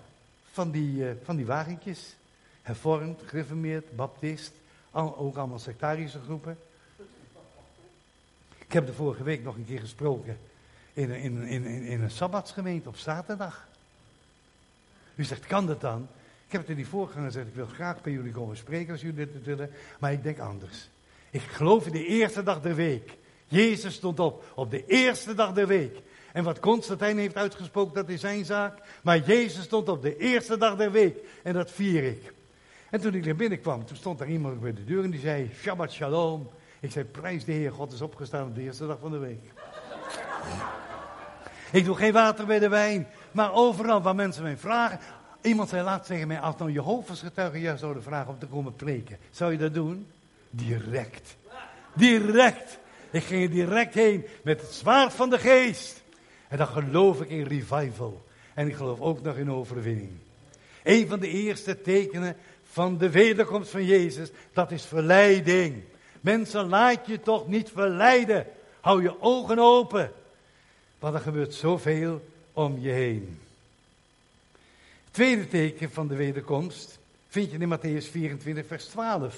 van 0.58 0.70
die, 0.70 0.94
uh, 0.94 1.10
van 1.22 1.36
die 1.36 1.46
wagentjes. 1.46 2.16
Hervormd, 2.62 3.22
gereformeerd, 3.26 3.96
baptist. 3.96 4.52
Al, 4.90 5.16
ook 5.16 5.36
allemaal 5.36 5.58
sectarische 5.58 6.20
groepen. 6.20 6.58
Ik 8.58 8.72
heb 8.72 8.86
de 8.86 8.92
vorige 8.92 9.22
week 9.22 9.42
nog 9.42 9.56
een 9.56 9.66
keer 9.66 9.80
gesproken 9.80 10.38
in, 10.92 11.10
in, 11.10 11.42
in, 11.42 11.64
in 11.64 12.02
een 12.02 12.10
sabbatsgemeente 12.10 12.88
op 12.88 12.96
zaterdag. 12.96 13.68
U 15.14 15.24
zegt, 15.24 15.46
kan 15.46 15.66
dat 15.66 15.80
dan? 15.80 16.08
Ik 16.46 16.52
heb 16.52 16.60
het 16.60 16.70
in 16.70 16.76
die 16.76 16.86
voorganger 16.86 17.26
gezegd, 17.26 17.46
ik 17.46 17.54
wil 17.54 17.66
graag 17.66 18.02
bij 18.02 18.12
jullie 18.12 18.32
komen 18.32 18.56
spreken 18.56 18.92
als 18.92 19.00
jullie 19.00 19.30
dit 19.32 19.44
willen, 19.44 19.70
maar 19.98 20.12
ik 20.12 20.22
denk 20.22 20.38
anders. 20.38 20.88
Ik 21.30 21.42
geloof 21.42 21.86
in 21.86 21.92
de 21.92 22.06
eerste 22.06 22.42
dag 22.42 22.60
der 22.60 22.74
week. 22.74 23.16
Jezus 23.46 23.94
stond 23.94 24.20
op, 24.20 24.44
op 24.54 24.70
de 24.70 24.86
eerste 24.86 25.34
dag 25.34 25.52
der 25.52 25.66
week. 25.66 25.98
En 26.32 26.44
wat 26.44 26.60
Constantijn 26.60 27.18
heeft 27.18 27.36
uitgesproken, 27.36 27.94
dat 27.94 28.08
is 28.08 28.20
zijn 28.20 28.44
zaak. 28.44 28.78
Maar 29.02 29.18
Jezus 29.18 29.64
stond 29.64 29.88
op 29.88 30.02
de 30.02 30.16
eerste 30.16 30.58
dag 30.58 30.76
der 30.76 30.92
week. 30.92 31.16
En 31.42 31.52
dat 31.52 31.70
vier 31.70 32.04
ik. 32.04 32.32
En 32.90 33.00
toen 33.00 33.14
ik 33.14 33.26
er 33.26 33.36
binnenkwam, 33.36 33.86
toen 33.86 33.96
stond 33.96 34.18
daar 34.18 34.28
iemand 34.28 34.60
bij 34.60 34.72
de 34.72 34.84
deur 34.84 35.04
en 35.04 35.10
die 35.10 35.20
zei, 35.20 35.50
Shabbat 35.60 35.92
Shalom. 35.92 36.48
Ik 36.80 36.90
zei, 36.90 37.04
prijs 37.04 37.44
de 37.44 37.52
Heer, 37.52 37.72
God 37.72 37.92
is 37.92 38.00
opgestaan 38.00 38.46
op 38.46 38.54
de 38.54 38.62
eerste 38.62 38.86
dag 38.86 38.98
van 39.00 39.10
de 39.10 39.18
week. 39.18 39.52
ik 41.72 41.84
doe 41.84 41.96
geen 41.96 42.12
water 42.12 42.46
bij 42.46 42.58
de 42.58 42.68
wijn, 42.68 43.08
maar 43.32 43.52
overal 43.52 44.02
waar 44.02 44.14
mensen 44.14 44.42
mij 44.42 44.56
vragen. 44.56 44.98
Iemand 45.42 45.68
zei 45.68 45.82
laatst 45.82 46.06
tegen 46.06 46.28
mij, 46.28 46.40
als 46.40 46.56
nou 46.56 46.72
Jehovah's 46.72 47.20
getuigen 47.20 47.60
jou 47.60 47.78
zouden 47.78 48.02
vragen 48.02 48.32
om 48.32 48.38
te 48.38 48.46
komen 48.46 48.76
preken, 48.76 49.18
zou 49.30 49.52
je 49.52 49.58
dat 49.58 49.74
doen? 49.74 50.06
Direct. 50.50 51.36
Direct. 51.94 52.78
Ik 53.10 53.22
ging 53.22 53.42
er 53.42 53.50
direct 53.50 53.94
heen 53.94 54.26
met 54.42 54.60
het 54.60 54.72
zwaard 54.72 55.12
van 55.12 55.30
de 55.30 55.38
geest. 55.38 56.02
En 56.48 56.58
dan 56.58 56.66
geloof 56.66 57.20
ik 57.20 57.28
in 57.28 57.46
revival. 57.46 58.24
En 58.54 58.68
ik 58.68 58.74
geloof 58.74 59.00
ook 59.00 59.22
nog 59.22 59.36
in 59.36 59.50
overwinning. 59.50 60.10
Een 60.82 61.08
van 61.08 61.20
de 61.20 61.28
eerste 61.28 61.80
tekenen 61.80 62.36
van 62.70 62.98
de 62.98 63.10
wederkomst 63.10 63.70
van 63.70 63.84
Jezus, 63.84 64.30
dat 64.52 64.70
is 64.70 64.84
verleiding. 64.84 65.82
Mensen, 66.20 66.68
laat 66.68 67.06
je 67.06 67.20
toch 67.20 67.48
niet 67.48 67.70
verleiden. 67.70 68.46
Hou 68.80 69.02
je 69.02 69.22
ogen 69.22 69.58
open. 69.58 70.12
Want 70.98 71.14
er 71.14 71.20
gebeurt 71.20 71.54
zoveel 71.54 72.24
om 72.52 72.78
je 72.80 72.90
heen. 72.90 73.38
Tweede 75.10 75.48
teken 75.48 75.90
van 75.90 76.08
de 76.08 76.16
wederkomst 76.16 76.98
vind 77.28 77.50
je 77.50 77.58
in 77.58 77.78
Matthäus 77.78 78.10
24, 78.10 78.66
vers 78.66 78.84
12. 78.84 79.36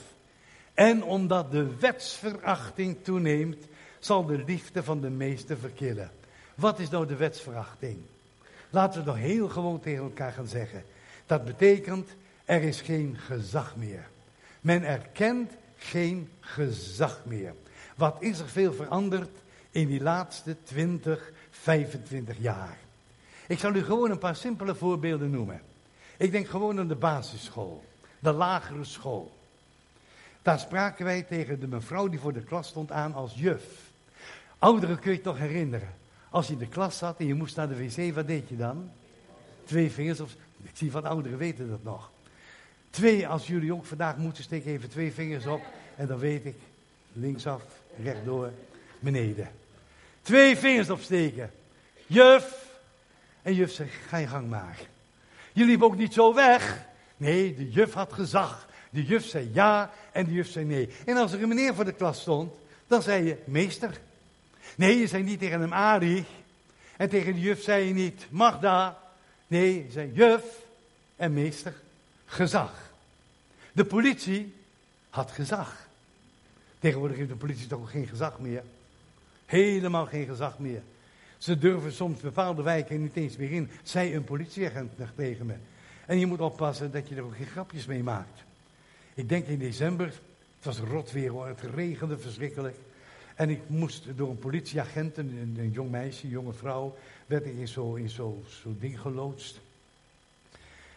En 0.75 1.03
omdat 1.03 1.51
de 1.51 1.77
wetsverachting 1.79 2.97
toeneemt, 3.03 3.65
zal 3.99 4.27
de 4.27 4.43
liefde 4.47 4.83
van 4.83 5.01
de 5.01 5.11
meesten 5.11 5.59
verkillen. 5.59 6.11
Wat 6.61 6.79
is 6.79 6.91
nou 6.91 7.07
de 7.07 7.17
wetsverachting? 7.17 7.99
Laten 8.71 9.01
we 9.01 9.07
nog 9.07 9.17
heel 9.17 9.49
gewoon 9.49 9.81
tegen 9.81 10.05
elkaar 10.05 10.33
gaan 10.33 10.47
zeggen. 10.47 10.85
Dat 11.27 11.45
betekent, 11.45 12.09
er 12.45 12.63
is 12.63 12.81
geen 12.81 13.17
gezag 13.17 13.77
meer. 13.77 14.09
Men 14.61 14.85
erkent 14.85 15.53
geen 15.77 16.31
gezag 16.41 17.21
meer. 17.25 17.55
Wat 17.97 18.17
is 18.19 18.39
er 18.39 18.49
veel 18.49 18.73
veranderd 18.73 19.31
in 19.71 19.87
die 19.87 20.03
laatste 20.03 20.57
20, 20.63 21.33
25 21.51 22.37
jaar? 22.39 22.79
Ik 23.47 23.59
zal 23.59 23.75
u 23.75 23.85
gewoon 23.85 24.11
een 24.11 24.19
paar 24.19 24.37
simpele 24.37 24.75
voorbeelden 24.75 25.31
noemen. 25.31 25.63
Ik 26.17 26.31
denk 26.31 26.49
gewoon 26.49 26.79
aan 26.79 26.89
de 26.89 26.95
basisschool, 26.95 27.85
de 28.19 28.33
lagere 28.33 28.85
school. 28.85 29.33
Daar 30.43 30.59
spraken 30.59 31.05
wij 31.05 31.23
tegen 31.23 31.61
de 31.61 31.69
mevrouw 31.69 32.09
die 32.09 32.21
voor 32.21 32.33
de 32.33 32.45
klas 32.45 32.69
stond 32.69 32.91
aan 32.91 33.15
als 33.15 33.35
juf. 33.35 33.65
Ouderen 34.59 34.99
kun 34.99 35.11
je 35.11 35.17
het 35.17 35.25
toch 35.27 35.39
herinneren. 35.39 35.99
Als 36.31 36.47
je 36.47 36.53
in 36.53 36.59
de 36.59 36.69
klas 36.69 36.99
zat 36.99 37.19
en 37.19 37.27
je 37.27 37.35
moest 37.35 37.57
naar 37.57 37.69
de 37.69 37.77
wc, 37.77 38.15
wat 38.15 38.27
deed 38.27 38.49
je 38.49 38.57
dan? 38.57 38.91
Twee 39.65 39.91
vingers, 39.91 40.21
of, 40.21 40.35
ik 40.63 40.71
zie 40.73 40.91
van 40.91 41.05
ouderen 41.05 41.39
weten 41.39 41.71
dat 41.71 41.83
nog. 41.83 42.11
Twee, 42.91 43.29
als 43.29 43.47
jullie 43.47 43.75
ook 43.75 43.87
vandaag 43.87 44.17
moeten, 44.17 44.45
steek 44.45 44.67
even 44.67 44.89
twee 44.89 45.13
vingers 45.13 45.47
op. 45.47 45.61
En 45.97 46.07
dan 46.07 46.19
weet 46.19 46.45
ik, 46.45 46.57
linksaf, 47.13 47.63
rechtdoor, 48.03 48.51
beneden. 48.99 49.51
Twee 50.23 50.57
vingers 50.57 50.91
opsteken. 50.91 51.51
Juf. 52.07 52.69
En 53.43 53.55
juf 53.55 53.73
zegt, 53.73 53.95
ga 54.09 54.17
je 54.17 54.27
gang 54.27 54.49
maar. 54.49 54.79
Je 55.53 55.65
liep 55.65 55.83
ook 55.83 55.97
niet 55.97 56.13
zo 56.13 56.35
weg. 56.35 56.87
Nee, 57.17 57.55
de 57.55 57.71
juf 57.71 57.93
had 57.93 58.13
gezag. 58.13 58.69
De 58.91 59.05
juf 59.05 59.27
zei 59.27 59.51
ja 59.53 59.91
en 60.13 60.25
de 60.25 60.33
juf 60.33 60.49
zei 60.49 60.65
nee. 60.65 60.89
En 61.07 61.17
als 61.17 61.33
er 61.33 61.43
een 61.43 61.49
meneer 61.49 61.75
voor 61.75 61.85
de 61.85 61.93
klas 61.93 62.21
stond, 62.21 62.53
dan 62.87 63.03
zei 63.03 63.25
je 63.25 63.37
meester. 63.45 64.01
Nee, 64.77 64.99
je 64.99 65.07
zei 65.07 65.23
niet 65.23 65.39
tegen 65.39 65.61
hem 65.61 65.73
Ari. 65.73 66.25
En 66.97 67.09
tegen 67.09 67.35
de 67.35 67.41
juf 67.41 67.63
zei 67.63 67.85
je 67.85 67.95
niet 67.95 68.27
Magda. 68.31 68.99
Nee, 69.47 69.85
je 69.85 69.91
zei 69.91 70.13
juf 70.13 70.45
en 71.17 71.33
meester. 71.33 71.75
Gezag. 72.25 72.93
De 73.73 73.85
politie 73.85 74.55
had 75.11 75.31
gezag. 75.31 75.89
Tegenwoordig 76.79 77.17
heeft 77.17 77.29
de 77.29 77.37
politie 77.37 77.67
toch 77.67 77.91
geen 77.91 78.07
gezag 78.07 78.41
meer. 78.41 78.63
Helemaal 79.47 80.07
geen 80.07 80.27
gezag 80.27 80.59
meer. 80.59 80.83
Ze 81.39 81.59
durven 81.59 81.93
soms 81.93 82.21
bepaalde 82.21 82.63
wijken 82.63 83.03
niet 83.03 83.17
eens 83.17 83.37
meer 83.37 83.53
in. 83.53 83.71
Zij 83.83 84.15
een 84.15 84.25
politieagent 84.25 84.99
nog 84.99 85.09
tegen 85.17 85.47
me. 85.47 85.55
En 86.07 86.19
je 86.19 86.27
moet 86.27 86.41
oppassen 86.41 86.93
dat 86.93 87.09
je 87.09 87.15
er 87.15 87.25
ook 87.25 87.37
geen 87.37 87.47
grapjes 87.47 87.87
mee 87.87 88.03
maakt. 88.03 88.43
Ik 89.15 89.29
denk 89.29 89.47
in 89.47 89.59
december, 89.59 90.07
het 90.07 90.65
was 90.65 90.79
rot 90.79 91.13
weer 91.13 91.31
hoor, 91.31 91.47
het 91.47 91.61
regende 91.75 92.19
verschrikkelijk. 92.19 92.77
En 93.41 93.51
ik 93.51 93.61
moest 93.67 94.05
door 94.17 94.31
een 94.31 94.39
politieagent, 94.39 95.17
een, 95.17 95.57
een 95.59 95.71
jong 95.71 95.91
meisje, 95.91 96.25
een 96.25 96.31
jonge 96.31 96.53
vrouw, 96.53 96.97
werd 97.27 97.47
ik 97.47 97.57
in 97.57 97.69
zo'n 97.69 98.09
zo, 98.09 98.43
zo 98.63 98.75
ding 98.79 99.01
geloodst. 99.01 99.61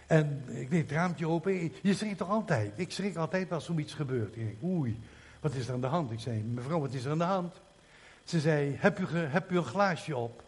En 0.08 0.44
ik 0.48 0.70
deed 0.70 0.82
het 0.82 0.92
raampje 0.92 1.28
open. 1.28 1.72
Je 1.82 1.94
schrikt 1.94 2.18
toch 2.18 2.30
altijd? 2.30 2.72
Ik 2.76 2.92
schrik 2.92 3.16
altijd 3.16 3.52
als 3.52 3.66
zoiets 3.66 3.94
gebeurt. 3.94 4.36
Ik 4.36 4.46
denk, 4.46 4.64
oei, 4.64 5.00
wat 5.40 5.54
is 5.54 5.68
er 5.68 5.74
aan 5.74 5.82
de 5.82 5.88
hand? 5.88 6.12
Ik 6.12 6.20
zei, 6.20 6.42
mevrouw, 6.42 6.80
wat 6.80 6.94
is 6.94 7.06
er 7.06 7.12
aan 7.12 7.18
de 7.18 7.24
hand? 7.24 7.56
Ze 8.24 8.40
zei, 8.40 8.76
heb 8.80 9.00
u, 9.00 9.06
heb 9.18 9.52
u 9.52 9.58
een 9.58 9.64
glaasje 9.64 10.16
op? 10.16 10.44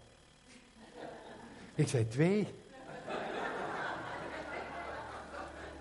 Ik 1.76 1.88
zei, 1.88 2.08
twee. 2.08 2.48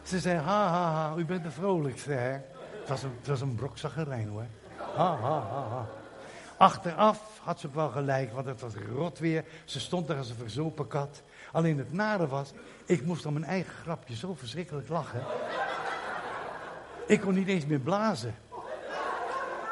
Ze 0.02 0.20
zei, 0.20 0.38
ha, 0.38 0.68
ha, 0.68 0.92
ha, 0.92 1.16
u 1.16 1.24
bent 1.24 1.42
de 1.42 1.50
vrolijkste, 1.50 2.12
hè? 2.12 2.32
Het 2.32 2.88
was 2.88 3.02
een, 3.02 3.12
het 3.18 3.26
was 3.26 3.40
een 3.40 3.58
hoor. 4.28 4.46
Ha, 4.76 5.16
ha, 5.16 5.40
ha, 5.40 5.68
ha. 5.68 6.02
Achteraf 6.56 7.40
had 7.42 7.60
ze 7.60 7.66
ook 7.66 7.74
wel 7.74 7.88
gelijk, 7.88 8.32
want 8.32 8.46
het 8.46 8.60
was 8.60 8.72
rot 8.94 9.18
weer. 9.18 9.44
Ze 9.64 9.80
stond 9.80 10.06
daar 10.06 10.16
als 10.16 10.30
een 10.30 10.36
verzopen 10.36 10.86
kat. 10.86 11.22
Alleen 11.52 11.78
het 11.78 11.92
nare 11.92 12.26
was, 12.26 12.52
ik 12.84 13.04
moest 13.04 13.26
om 13.26 13.32
mijn 13.32 13.44
eigen 13.44 13.74
grapje 13.74 14.16
zo 14.16 14.34
verschrikkelijk 14.34 14.88
lachen. 14.88 15.22
Ik 17.06 17.20
kon 17.20 17.34
niet 17.34 17.48
eens 17.48 17.66
meer 17.66 17.78
blazen. 17.78 18.34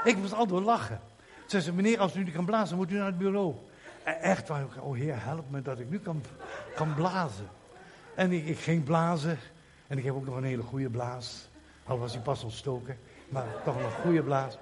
Ik 0.05 0.16
moest 0.16 0.33
altijd 0.33 0.64
lachen. 0.64 1.01
Ze 1.47 1.61
zei, 1.61 1.77
meneer, 1.77 1.99
als 1.99 2.16
u 2.16 2.25
niet 2.25 2.35
kan 2.35 2.45
blazen, 2.45 2.77
moet 2.77 2.90
u 2.90 2.95
naar 2.95 3.07
het 3.07 3.18
bureau. 3.18 3.55
E- 4.05 4.11
echt 4.11 4.49
waar, 4.49 4.66
oh 4.81 4.97
heer, 4.97 5.25
help 5.25 5.51
me 5.51 5.62
dat 5.62 5.79
ik 5.79 5.90
nu 5.90 5.99
kan, 5.99 6.23
kan 6.75 6.95
blazen. 6.95 7.49
En 8.14 8.33
ik, 8.33 8.47
ik 8.47 8.59
ging 8.59 8.85
blazen. 8.85 9.38
En 9.87 9.99
ik 9.99 10.05
heb 10.05 10.14
ook 10.14 10.25
nog 10.25 10.37
een 10.37 10.45
hele 10.45 10.62
goede 10.62 10.90
blaas. 10.90 11.49
Al 11.85 11.99
was 11.99 12.12
hij 12.12 12.23
pas 12.23 12.45
ontstoken, 12.45 12.99
maar 13.29 13.47
toch 13.64 13.81
nog 13.81 13.85
een 13.85 14.03
goede 14.03 14.23
blaas. 14.23 14.59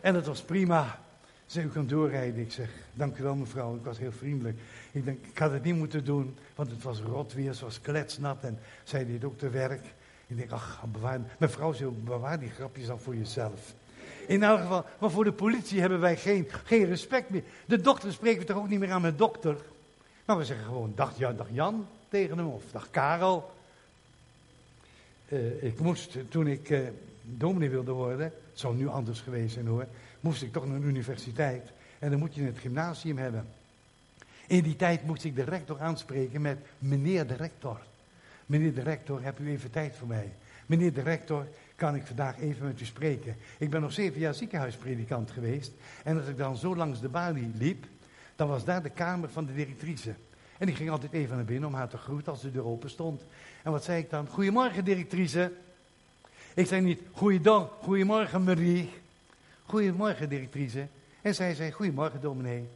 En 0.00 0.14
het 0.14 0.26
was 0.26 0.42
prima. 0.42 0.98
Ze 1.46 1.62
u 1.62 1.68
kan 1.68 1.86
doorrijden. 1.86 2.40
Ik 2.40 2.52
zeg, 2.52 2.68
dank 2.94 3.18
u 3.18 3.22
wel 3.22 3.34
mevrouw. 3.34 3.74
Ik 3.74 3.84
was 3.84 3.98
heel 3.98 4.12
vriendelijk. 4.12 4.58
Ik 4.92 5.04
denk, 5.04 5.26
ik 5.26 5.38
had 5.38 5.52
het 5.52 5.64
niet 5.64 5.76
moeten 5.76 6.04
doen, 6.04 6.36
want 6.54 6.70
het 6.70 6.82
was 6.82 7.00
rot 7.00 7.32
weer, 7.32 7.48
het 7.48 7.60
was 7.60 7.80
kletsnat. 7.80 8.44
En 8.44 8.58
zij 8.84 9.06
deed 9.06 9.24
ook 9.24 9.38
te 9.38 9.48
werk. 9.48 9.84
Ik 10.26 10.36
denk, 10.36 10.50
ach, 10.50 10.84
bewaar. 10.92 11.20
Mijn 11.38 11.50
vrouw 11.50 11.72
zei, 11.72 11.90
bewaar 11.90 12.38
die 12.38 12.50
grapjes 12.50 12.90
al 12.90 12.98
voor 12.98 13.16
jezelf. 13.16 13.74
In 14.26 14.42
elk 14.42 14.60
geval, 14.60 14.84
maar 15.00 15.10
voor 15.10 15.24
de 15.24 15.32
politie 15.32 15.80
hebben 15.80 16.00
wij 16.00 16.16
geen, 16.16 16.48
geen 16.64 16.84
respect 16.84 17.30
meer. 17.30 17.42
De 17.66 17.80
dokter 17.80 18.12
spreken 18.12 18.40
we 18.40 18.46
toch 18.46 18.56
ook 18.56 18.68
niet 18.68 18.78
meer 18.78 18.92
aan 18.92 19.02
met 19.02 19.18
dokter. 19.18 19.56
Maar 20.24 20.38
we 20.38 20.44
zeggen 20.44 20.66
gewoon, 20.66 20.92
dag 20.94 21.18
Jan, 21.18 21.36
dag 21.36 21.48
Jan 21.50 21.86
tegen 22.08 22.38
hem, 22.38 22.46
of 22.46 22.62
dag 22.72 22.90
Karel. 22.90 23.52
Uh, 25.28 25.62
ik 25.62 25.80
moest, 25.80 26.16
toen 26.28 26.46
ik 26.46 26.70
uh, 26.70 26.78
dominee 27.22 27.70
wilde 27.70 27.92
worden, 27.92 28.24
het 28.24 28.60
zou 28.60 28.76
nu 28.76 28.88
anders 28.88 29.20
geweest 29.20 29.54
zijn 29.54 29.66
hoor, 29.66 29.86
moest 30.24 30.42
ik 30.42 30.52
toch 30.52 30.66
naar 30.66 30.76
een 30.76 30.88
universiteit. 30.88 31.70
En 31.98 32.10
dan 32.10 32.18
moet 32.18 32.34
je 32.34 32.42
het 32.42 32.58
gymnasium 32.58 33.18
hebben. 33.18 33.46
In 34.46 34.62
die 34.62 34.76
tijd 34.76 35.04
moest 35.06 35.24
ik 35.24 35.34
de 35.34 35.44
rector 35.44 35.80
aanspreken 35.80 36.40
met 36.40 36.58
meneer 36.78 37.26
de 37.26 37.34
rector. 37.34 37.78
Meneer 38.46 38.74
de 38.74 38.82
rector, 38.82 39.22
heb 39.22 39.38
u 39.38 39.50
even 39.50 39.70
tijd 39.70 39.96
voor 39.96 40.08
mij? 40.08 40.32
Meneer 40.66 40.92
de 40.92 41.02
rector, 41.02 41.46
kan 41.76 41.94
ik 41.94 42.06
vandaag 42.06 42.38
even 42.38 42.66
met 42.66 42.80
u 42.80 42.84
spreken? 42.84 43.36
Ik 43.58 43.70
ben 43.70 43.80
nog 43.80 43.92
zeven 43.92 44.20
jaar 44.20 44.34
ziekenhuispredikant 44.34 45.30
geweest. 45.30 45.72
En 46.04 46.18
als 46.18 46.26
ik 46.26 46.36
dan 46.36 46.56
zo 46.56 46.76
langs 46.76 47.00
de 47.00 47.08
balie 47.08 47.50
liep, 47.54 47.84
dan 48.36 48.48
was 48.48 48.64
daar 48.64 48.82
de 48.82 48.90
kamer 48.90 49.28
van 49.30 49.46
de 49.46 49.54
directrice. 49.54 50.14
En 50.58 50.68
ik 50.68 50.76
ging 50.76 50.90
altijd 50.90 51.12
even 51.12 51.36
naar 51.36 51.44
binnen 51.44 51.68
om 51.68 51.74
haar 51.74 51.88
te 51.88 51.98
groeten 51.98 52.32
als 52.32 52.40
de 52.40 52.50
deur 52.50 52.66
open 52.66 52.90
stond. 52.90 53.22
En 53.62 53.70
wat 53.70 53.84
zei 53.84 54.02
ik 54.02 54.10
dan? 54.10 54.28
Goedemorgen, 54.28 54.84
directrice. 54.84 55.52
Ik 56.54 56.66
zei 56.66 56.80
niet, 56.80 57.00
goeiedag, 57.12 57.70
goedemorgen, 57.80 58.44
Marie. 58.44 59.02
Goedemorgen, 59.66 60.28
directrice. 60.28 60.86
En 61.22 61.34
zij 61.34 61.54
zei, 61.54 61.72
goedemorgen, 61.72 62.20
dominee. 62.20 62.68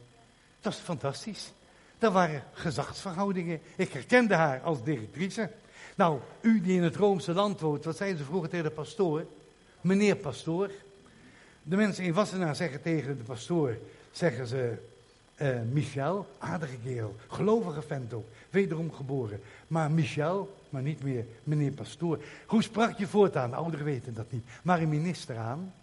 Dat 0.61 0.73
is 0.73 0.79
fantastisch. 0.79 1.53
Dat 1.97 2.13
waren 2.13 2.43
gezagsverhoudingen. 2.53 3.61
Ik 3.75 3.93
herkende 3.93 4.33
haar 4.33 4.61
als 4.61 4.83
directrice. 4.83 5.49
Nou, 5.95 6.19
u 6.41 6.61
die 6.61 6.75
in 6.75 6.83
het 6.83 6.95
Roomse 6.95 7.33
land 7.33 7.59
woont, 7.59 7.83
wat 7.83 7.97
zeiden 7.97 8.19
ze 8.19 8.25
vroeger 8.25 8.49
tegen 8.49 8.65
de 8.65 8.71
pastoor? 8.71 9.25
Meneer 9.81 10.15
pastoor. 10.15 10.71
De 11.63 11.75
mensen 11.75 12.03
in 12.03 12.13
Wassenaar 12.13 12.55
zeggen 12.55 12.81
tegen 12.81 13.17
de 13.17 13.23
pastoor, 13.23 13.77
zeggen 14.11 14.47
ze, 14.47 14.77
uh, 15.41 15.61
Michel, 15.71 16.27
aardige 16.37 16.77
kerel, 16.83 17.15
gelovige 17.27 17.81
vent 17.81 18.13
ook, 18.13 18.27
wederom 18.49 18.93
geboren. 18.93 19.41
Maar 19.67 19.91
Michel, 19.91 20.57
maar 20.69 20.81
niet 20.81 21.03
meer 21.03 21.25
meneer 21.43 21.71
pastoor. 21.71 22.19
Hoe 22.45 22.63
sprak 22.63 22.97
je 22.97 23.07
voortaan? 23.07 23.49
De 23.49 23.55
ouderen 23.55 23.85
weten 23.85 24.13
dat 24.13 24.31
niet. 24.31 24.45
Maar 24.63 24.81
een 24.81 24.89
minister 24.89 25.37
aan, 25.37 25.73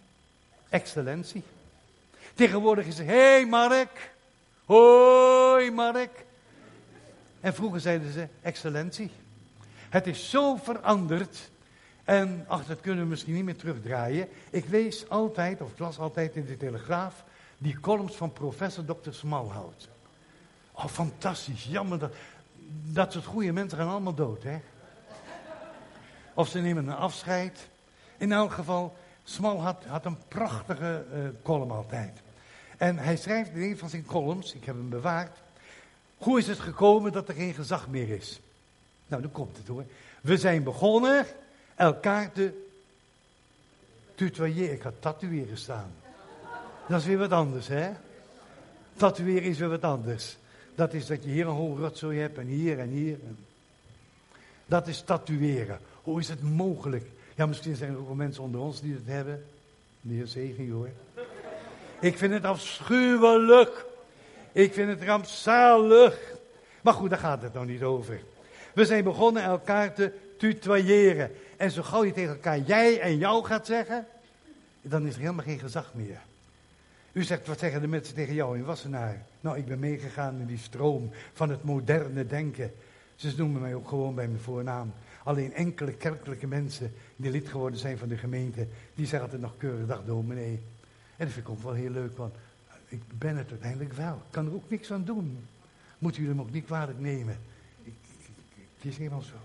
excellentie. 0.69 1.43
Tegenwoordig 2.33 2.85
is 2.85 2.97
het, 2.97 3.07
hey 3.07 3.45
Mark, 3.45 4.11
hoi 4.65 5.71
Mark. 5.71 6.25
En 7.39 7.53
vroeger 7.53 7.79
zeiden 7.79 8.11
ze, 8.11 8.27
excellentie. 8.41 9.11
Het 9.89 10.07
is 10.07 10.29
zo 10.29 10.55
veranderd. 10.55 11.49
En 12.03 12.45
ach, 12.47 12.65
dat 12.65 12.81
kunnen 12.81 13.03
we 13.03 13.09
misschien 13.09 13.33
niet 13.33 13.43
meer 13.43 13.55
terugdraaien. 13.55 14.27
Ik 14.49 14.69
lees 14.69 15.09
altijd, 15.09 15.61
of 15.61 15.71
ik 15.71 15.79
las 15.79 15.99
altijd 15.99 16.35
in 16.35 16.45
de 16.45 16.57
Telegraaf, 16.57 17.23
die 17.57 17.79
columns 17.79 18.15
van 18.15 18.33
professor 18.33 18.85
Dr. 18.85 19.11
Smalhout. 19.11 19.89
Oh, 20.71 20.85
fantastisch. 20.85 21.63
Jammer 21.63 21.99
dat, 21.99 22.13
dat 22.83 23.11
soort 23.11 23.25
goede 23.25 23.51
mensen 23.51 23.77
gaan 23.77 23.89
allemaal 23.89 24.13
dood, 24.13 24.43
hè. 24.43 24.59
Of 26.33 26.47
ze 26.47 26.59
nemen 26.59 26.87
een 26.87 26.95
afscheid. 26.95 27.67
In 28.17 28.31
elk 28.31 28.51
geval, 28.51 28.95
Smalhout 29.29 29.85
had 29.85 30.05
een 30.05 30.17
prachtige 30.27 31.05
uh, 31.13 31.19
column 31.43 31.71
altijd. 31.71 32.19
En 32.77 32.97
hij 32.97 33.17
schrijft 33.17 33.49
in 33.49 33.61
een 33.61 33.77
van 33.77 33.89
zijn 33.89 34.05
columns, 34.05 34.53
ik 34.53 34.65
heb 34.65 34.75
hem 34.75 34.89
bewaard. 34.89 35.37
Hoe 36.17 36.39
is 36.39 36.47
het 36.47 36.59
gekomen 36.59 37.11
dat 37.11 37.27
er 37.27 37.33
geen 37.33 37.53
gezag 37.53 37.87
meer 37.87 38.09
is? 38.09 38.39
Nou, 39.07 39.21
dan 39.21 39.31
komt 39.31 39.57
het 39.57 39.67
hoor. 39.67 39.83
We 40.21 40.37
zijn 40.37 40.63
begonnen 40.63 41.25
elkaar 41.75 42.31
te 42.31 42.65
tutoyeren. 44.15 44.75
Ik 44.75 44.81
had 44.81 44.93
tatoeëren 44.99 45.57
staan. 45.57 45.91
Dat 46.87 46.99
is 46.99 47.05
weer 47.05 47.17
wat 47.17 47.31
anders, 47.31 47.67
hè? 47.67 47.89
Tatoeëren 48.95 49.43
is 49.49 49.57
weer 49.57 49.69
wat 49.69 49.83
anders. 49.83 50.37
Dat 50.75 50.93
is 50.93 51.05
dat 51.05 51.23
je 51.23 51.29
hier 51.29 51.47
een 51.47 51.53
hoge 51.53 51.81
rotzooi 51.81 52.19
hebt 52.19 52.37
en 52.37 52.47
hier 52.47 52.79
en 52.79 52.89
hier. 52.89 53.17
Dat 54.65 54.87
is 54.87 55.01
tatoeëren. 55.01 55.79
Hoe 56.03 56.19
is 56.19 56.27
het 56.27 56.41
mogelijk? 56.41 57.05
Ja, 57.37 57.45
misschien 57.45 57.75
zijn 57.75 57.91
er 57.91 57.97
ook 57.97 58.05
wel 58.05 58.15
mensen 58.15 58.43
onder 58.43 58.61
ons 58.61 58.81
die 58.81 58.93
het 58.93 59.05
hebben. 59.05 59.45
De 60.01 60.13
heer 60.13 60.27
Zegen, 60.27 60.69
hoor. 60.69 60.89
Ik 61.99 62.17
vind 62.17 62.33
het 62.33 62.43
afschuwelijk. 62.43 63.85
Ik 64.51 64.73
vind 64.73 64.89
het 64.89 65.03
rampzalig. 65.03 66.19
Maar 66.81 66.93
goed, 66.93 67.09
daar 67.09 67.19
gaat 67.19 67.41
het 67.41 67.53
nou 67.53 67.65
niet 67.65 67.83
over. 67.83 68.19
We 68.73 68.85
zijn 68.85 69.03
begonnen 69.03 69.43
elkaar 69.43 69.93
te 69.93 70.11
tutoyeren. 70.37 71.31
En 71.57 71.71
zo 71.71 71.81
gauw 71.81 72.03
je 72.03 72.11
tegen 72.11 72.33
elkaar 72.33 72.59
jij 72.59 72.99
en 72.99 73.17
jou 73.17 73.45
gaat 73.45 73.65
zeggen, 73.65 74.07
dan 74.81 75.07
is 75.07 75.13
er 75.13 75.21
helemaal 75.21 75.45
geen 75.45 75.59
gezag 75.59 75.93
meer. 75.93 76.19
U 77.11 77.23
zegt, 77.23 77.47
wat 77.47 77.59
zeggen 77.59 77.81
de 77.81 77.87
mensen 77.87 78.15
tegen 78.15 78.33
jou 78.33 78.57
in 78.57 78.65
Wassenaar? 78.65 79.25
Nou, 79.41 79.57
ik 79.57 79.65
ben 79.65 79.79
meegegaan 79.79 80.39
in 80.39 80.45
die 80.45 80.57
stroom 80.57 81.09
van 81.33 81.49
het 81.49 81.63
moderne 81.63 82.27
denken. 82.27 82.73
Ze 83.15 83.33
noemen 83.37 83.61
mij 83.61 83.75
ook 83.75 83.87
gewoon 83.87 84.15
bij 84.15 84.27
mijn 84.27 84.41
voornaam. 84.41 84.93
Alleen 85.27 85.53
enkele 85.53 85.93
kerkelijke 85.93 86.47
mensen 86.47 86.93
die 87.15 87.31
lid 87.31 87.47
geworden 87.47 87.79
zijn 87.79 87.97
van 87.97 88.07
de 88.07 88.17
gemeente, 88.17 88.67
die 88.95 89.05
zeggen 89.05 89.21
altijd 89.21 89.41
nog 89.41 89.57
keurig 89.57 89.87
dag 89.87 90.05
dominee. 90.05 90.59
En 91.17 91.25
dat 91.25 91.29
vind 91.29 91.47
ik 91.47 91.49
ook 91.49 91.61
wel 91.61 91.73
heel 91.73 91.89
leuk, 91.89 92.17
want 92.17 92.35
ik 92.87 93.01
ben 93.17 93.37
het 93.37 93.49
uiteindelijk 93.49 93.93
wel. 93.93 94.13
Ik 94.13 94.31
kan 94.31 94.45
er 94.45 94.53
ook 94.53 94.69
niks 94.69 94.91
aan 94.91 95.03
doen. 95.03 95.47
Moet 95.97 96.17
u 96.17 96.27
hem 96.27 96.39
ook 96.39 96.51
niet 96.51 96.65
kwalijk 96.65 96.99
nemen. 96.99 97.39
Het 98.75 98.85
is 98.85 98.97
helemaal 98.97 99.21
zo. 99.21 99.35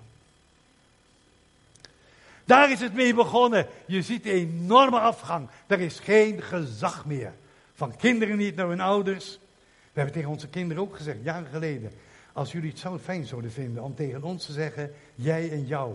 Daar 2.45 2.71
is 2.71 2.81
het 2.81 2.95
mee 2.95 3.15
begonnen. 3.15 3.67
Je 3.87 4.03
ziet 4.03 4.27
een 4.27 4.33
enorme 4.33 4.99
afgang. 4.99 5.49
Er 5.67 5.81
is 5.81 5.99
geen 5.99 6.43
gezag 6.43 7.07
meer. 7.07 7.33
Van 7.75 7.97
kinderen 7.97 8.37
niet 8.37 8.57
naar 8.57 8.69
hun 8.69 8.81
ouders. 8.81 9.39
We 9.83 10.01
hebben 10.01 10.15
tegen 10.15 10.31
onze 10.31 10.49
kinderen 10.49 10.83
ook 10.83 10.97
gezegd, 10.97 11.19
jaren 11.23 11.51
geleden. 11.53 11.93
Als 12.33 12.53
jullie 12.53 12.71
het 12.71 12.79
zo 12.79 12.99
fijn 12.99 13.27
zouden 13.27 13.53
vinden 13.53 13.83
om 13.83 13.95
tegen 13.95 14.23
ons 14.23 14.47
te 14.47 14.53
zeggen, 14.53 14.93
jij 15.15 15.51
en 15.51 15.67
jou. 15.67 15.95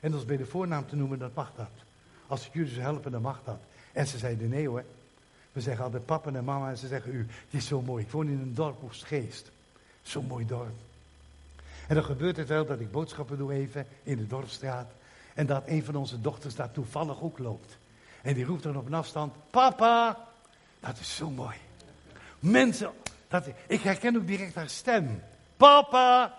En 0.00 0.14
ons 0.14 0.24
bij 0.24 0.36
de 0.36 0.46
voornaam 0.46 0.86
te 0.86 0.96
noemen, 0.96 1.18
dat 1.18 1.34
mag 1.34 1.52
dat. 1.56 1.70
Als 2.26 2.46
ik 2.46 2.52
jullie 2.52 2.72
zou 2.72 2.82
helpen, 2.82 3.12
dan 3.12 3.22
mag 3.22 3.40
dat. 3.44 3.58
En 3.92 4.06
ze 4.06 4.18
zeiden 4.18 4.48
nee 4.48 4.68
hoor. 4.68 4.84
We 5.52 5.60
zeggen 5.60 5.84
altijd 5.84 6.06
papa 6.06 6.32
en 6.32 6.44
mama 6.44 6.70
en 6.70 6.78
ze 6.78 6.86
zeggen 6.86 7.14
u, 7.14 7.18
het 7.18 7.60
is 7.60 7.66
zo 7.66 7.82
mooi. 7.82 8.04
Ik 8.04 8.10
woon 8.10 8.26
in 8.26 8.40
een 8.40 8.54
dorp 8.54 8.82
op 8.82 8.92
Geest. 8.92 9.50
Zo'n 10.02 10.26
mooi 10.26 10.46
dorp. 10.46 10.74
En 11.86 11.94
dan 11.94 12.04
gebeurt 12.04 12.36
het 12.36 12.48
wel 12.48 12.66
dat 12.66 12.80
ik 12.80 12.90
boodschappen 12.90 13.38
doe 13.38 13.52
even 13.52 13.86
in 14.02 14.16
de 14.16 14.26
dorpstraat. 14.26 14.90
En 15.34 15.46
dat 15.46 15.62
een 15.66 15.84
van 15.84 15.96
onze 15.96 16.20
dochters 16.20 16.54
daar 16.54 16.70
toevallig 16.70 17.22
ook 17.22 17.38
loopt. 17.38 17.76
En 18.22 18.34
die 18.34 18.44
roept 18.44 18.62
dan 18.62 18.76
op 18.76 18.86
een 18.86 18.94
afstand, 18.94 19.32
papa. 19.50 20.28
Dat 20.80 20.98
is 20.98 21.16
zo 21.16 21.30
mooi. 21.30 21.56
Mensen, 22.38 22.90
dat, 23.28 23.48
ik 23.66 23.80
herken 23.80 24.16
ook 24.16 24.26
direct 24.26 24.54
haar 24.54 24.68
stem. 24.68 25.22
Papa. 25.58 26.34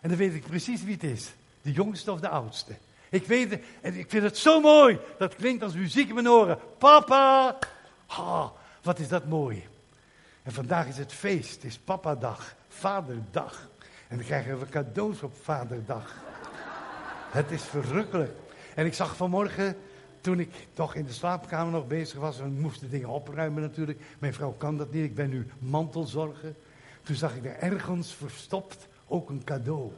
En 0.00 0.08
dan 0.08 0.18
weet 0.18 0.34
ik 0.34 0.46
precies 0.46 0.82
wie 0.82 0.94
het 0.94 1.02
is. 1.02 1.32
De 1.62 1.72
jongste 1.72 2.12
of 2.12 2.20
de 2.20 2.28
oudste. 2.28 2.72
Ik 3.10 3.26
weet 3.26 3.50
het, 3.50 3.62
en 3.80 3.94
ik 3.94 4.10
vind 4.10 4.22
het 4.22 4.38
zo 4.38 4.60
mooi. 4.60 4.98
Dat 5.18 5.34
klinkt 5.34 5.62
als 5.62 5.74
muziek 5.74 6.08
in 6.08 6.14
mijn 6.14 6.28
oren. 6.28 6.58
Papa. 6.78 7.58
Ha, 8.06 8.52
wat 8.82 8.98
is 8.98 9.08
dat 9.08 9.26
mooi. 9.26 9.66
En 10.42 10.52
vandaag 10.52 10.86
is 10.86 10.98
het 10.98 11.12
feest. 11.12 11.54
Het 11.54 11.64
is 11.64 11.78
papadag. 11.78 12.54
Vaderdag. 12.68 13.68
En 14.08 14.16
dan 14.16 14.26
krijgen 14.26 14.58
we 14.58 14.66
cadeaus 14.68 15.22
op 15.22 15.32
vaderdag. 15.42 16.14
Het 17.30 17.50
is 17.50 17.62
verrukkelijk. 17.62 18.32
En 18.74 18.86
ik 18.86 18.94
zag 18.94 19.16
vanmorgen, 19.16 19.76
toen 20.20 20.40
ik 20.40 20.50
toch 20.72 20.94
in 20.94 21.04
de 21.04 21.12
slaapkamer 21.12 21.72
nog 21.72 21.86
bezig 21.86 22.18
was, 22.18 22.40
en 22.40 22.60
moesten 22.60 22.90
dingen 22.90 23.08
opruimen 23.08 23.62
natuurlijk. 23.62 24.00
Mijn 24.18 24.34
vrouw 24.34 24.54
kan 24.58 24.76
dat 24.76 24.92
niet, 24.92 25.04
ik 25.04 25.14
ben 25.14 25.30
nu 25.30 25.46
mantelzorger. 25.58 26.54
Toen 27.10 27.18
zag 27.18 27.36
ik 27.36 27.44
er 27.44 27.56
ergens 27.58 28.14
verstopt 28.14 28.88
ook 29.06 29.28
een 29.28 29.44
cadeau. 29.44 29.92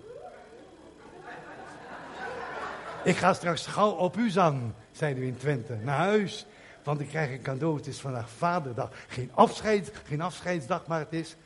Ik 3.05 3.17
ga 3.17 3.35
straks 3.35 3.67
gauw 3.67 3.91
op 3.91 4.17
u 4.17 4.31
zang. 4.31 4.73
zeiden 4.93 5.23
we 5.23 5.29
in 5.29 5.37
Twente. 5.37 5.77
Naar 5.83 5.97
huis, 5.97 6.47
want 6.83 7.01
ik 7.01 7.09
krijg 7.09 7.31
een 7.31 7.43
cadeau. 7.43 7.77
Het 7.77 7.87
is 7.87 8.01
vandaag 8.01 8.31
Vaderdag. 8.31 8.91
Geen, 9.09 9.31
afscheid, 9.35 9.93
geen 10.05 10.21
afscheidsdag, 10.21 10.87
maar 10.87 10.99
het 10.99 11.13
is 11.13 11.37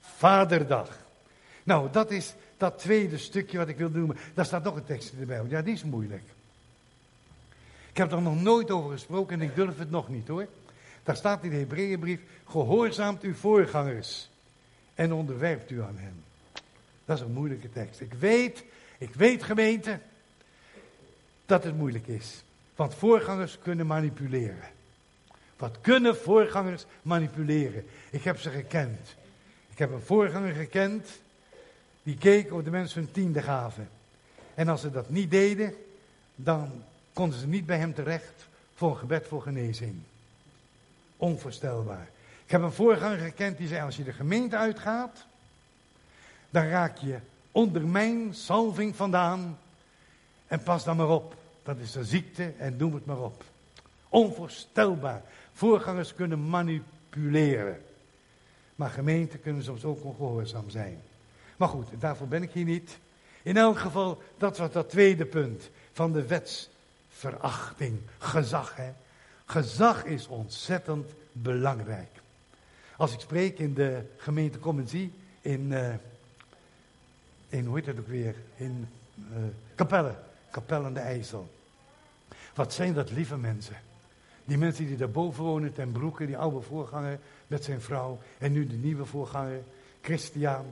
Vaderdag. 0.00 0.88
Nou, 1.62 1.88
dat 1.90 2.10
is 2.10 2.34
dat 2.56 2.78
tweede 2.78 3.18
stukje 3.18 3.58
wat 3.58 3.68
ik 3.68 3.76
wil 3.76 3.90
noemen. 3.90 4.16
Daar 4.34 4.46
staat 4.46 4.64
nog 4.64 4.76
een 4.76 4.84
tekst 4.84 5.12
in 5.12 5.26
de. 5.26 5.44
Ja, 5.48 5.62
die 5.62 5.74
is 5.74 5.84
moeilijk. 5.84 6.24
Ik 7.90 7.96
heb 7.96 8.12
er 8.12 8.22
nog 8.22 8.42
nooit 8.42 8.70
over 8.70 8.90
gesproken 8.90 9.40
en 9.40 9.48
ik 9.48 9.54
durf 9.54 9.78
het 9.78 9.90
nog 9.90 10.08
niet 10.08 10.28
hoor. 10.28 10.46
Daar 11.02 11.16
staat 11.16 11.44
in 11.44 11.50
de 11.50 11.56
Hebreeënbrief, 11.56 12.20
gehoorzaamt 12.44 13.22
uw 13.22 13.34
voorgangers 13.34 14.32
en 14.94 15.12
onderwerpt 15.12 15.70
u 15.70 15.82
aan 15.82 15.98
hen. 15.98 16.24
Dat 17.04 17.16
is 17.16 17.22
een 17.22 17.32
moeilijke 17.32 17.72
tekst. 17.72 18.00
Ik 18.00 18.12
weet, 18.12 18.64
ik 18.98 19.14
weet 19.14 19.42
gemeente, 19.42 19.98
dat 21.46 21.64
het 21.64 21.76
moeilijk 21.76 22.06
is. 22.06 22.44
Want 22.76 22.94
voorgangers 22.94 23.58
kunnen 23.58 23.86
manipuleren. 23.86 24.72
Wat 25.56 25.80
kunnen 25.80 26.16
voorgangers 26.16 26.84
manipuleren? 27.02 27.86
Ik 28.10 28.24
heb 28.24 28.38
ze 28.38 28.50
gekend. 28.50 29.14
Ik 29.70 29.78
heb 29.78 29.92
een 29.92 30.00
voorganger 30.00 30.54
gekend, 30.54 31.08
die 32.02 32.16
keek 32.16 32.52
of 32.52 32.62
de 32.62 32.70
mensen 32.70 33.02
hun 33.02 33.12
tiende 33.12 33.42
gaven. 33.42 33.88
En 34.54 34.68
als 34.68 34.80
ze 34.80 34.90
dat 34.90 35.10
niet 35.10 35.30
deden, 35.30 35.74
dan 36.34 36.84
konden 37.12 37.38
ze 37.38 37.46
niet 37.46 37.66
bij 37.66 37.78
hem 37.78 37.94
terecht 37.94 38.46
voor 38.74 38.90
een 38.90 38.96
gebed 38.96 39.26
voor 39.26 39.42
genezing. 39.42 39.94
Onvoorstelbaar. 41.16 42.08
Ik 42.44 42.50
heb 42.50 42.62
een 42.62 42.72
voorganger 42.72 43.18
gekend 43.18 43.58
die 43.58 43.68
zei, 43.68 43.82
als 43.82 43.96
je 43.96 44.04
de 44.04 44.12
gemeente 44.12 44.56
uitgaat, 44.56 45.26
dan 46.50 46.66
raak 46.66 46.96
je 46.96 47.18
onder 47.52 47.86
mijn 47.86 48.34
salving 48.34 48.96
vandaan 48.96 49.58
en 50.46 50.62
pas 50.62 50.84
dan 50.84 50.96
maar 50.96 51.08
op. 51.08 51.34
Dat 51.62 51.78
is 51.78 51.92
de 51.92 52.04
ziekte 52.04 52.52
en 52.58 52.76
noem 52.76 52.94
het 52.94 53.06
maar 53.06 53.20
op. 53.20 53.44
Onvoorstelbaar. 54.08 55.22
Voorgangers 55.52 56.14
kunnen 56.14 56.48
manipuleren. 56.48 57.82
Maar 58.74 58.90
gemeenten 58.90 59.40
kunnen 59.40 59.62
soms 59.62 59.84
ook 59.84 60.04
ongehoorzaam 60.04 60.70
zijn. 60.70 61.00
Maar 61.56 61.68
goed, 61.68 61.86
daarvoor 61.98 62.28
ben 62.28 62.42
ik 62.42 62.52
hier 62.52 62.64
niet. 62.64 62.98
In 63.42 63.56
elk 63.56 63.78
geval, 63.78 64.22
dat 64.38 64.58
was 64.58 64.72
dat 64.72 64.90
tweede 64.90 65.24
punt 65.24 65.70
van 65.92 66.12
de 66.12 66.26
wetsverachting. 66.26 68.00
Gezag, 68.18 68.76
hè. 68.76 68.92
Gezag 69.44 70.04
is 70.04 70.26
ontzettend 70.26 71.10
belangrijk. 71.32 72.22
Als 72.96 73.12
ik 73.12 73.20
spreek 73.20 73.58
in 73.58 73.74
de 73.74 74.02
gemeente 74.16 74.58
Commensie, 74.58 75.12
in, 75.40 75.70
uh, 75.70 75.94
in, 77.48 77.66
hoe 77.66 77.76
heet 77.76 77.84
dat 77.84 77.98
ook 77.98 78.08
weer, 78.08 78.34
in 78.56 78.88
uh, 79.16 79.36
Capelle, 79.74 80.14
Capelle 80.50 80.92
de 80.92 81.00
IJssel. 81.00 81.50
Wat 82.54 82.72
zijn 82.72 82.94
dat 82.94 83.10
lieve 83.10 83.36
mensen. 83.36 83.76
Die 84.44 84.58
mensen 84.58 84.86
die 84.86 84.96
daarboven 84.96 85.44
wonen, 85.44 85.72
ten 85.72 85.92
broeke, 85.92 86.26
die 86.26 86.36
oude 86.36 86.60
voorganger 86.60 87.18
met 87.46 87.64
zijn 87.64 87.80
vrouw. 87.80 88.18
En 88.38 88.52
nu 88.52 88.66
de 88.66 88.76
nieuwe 88.76 89.04
voorganger, 89.04 89.62
Christian. 90.00 90.64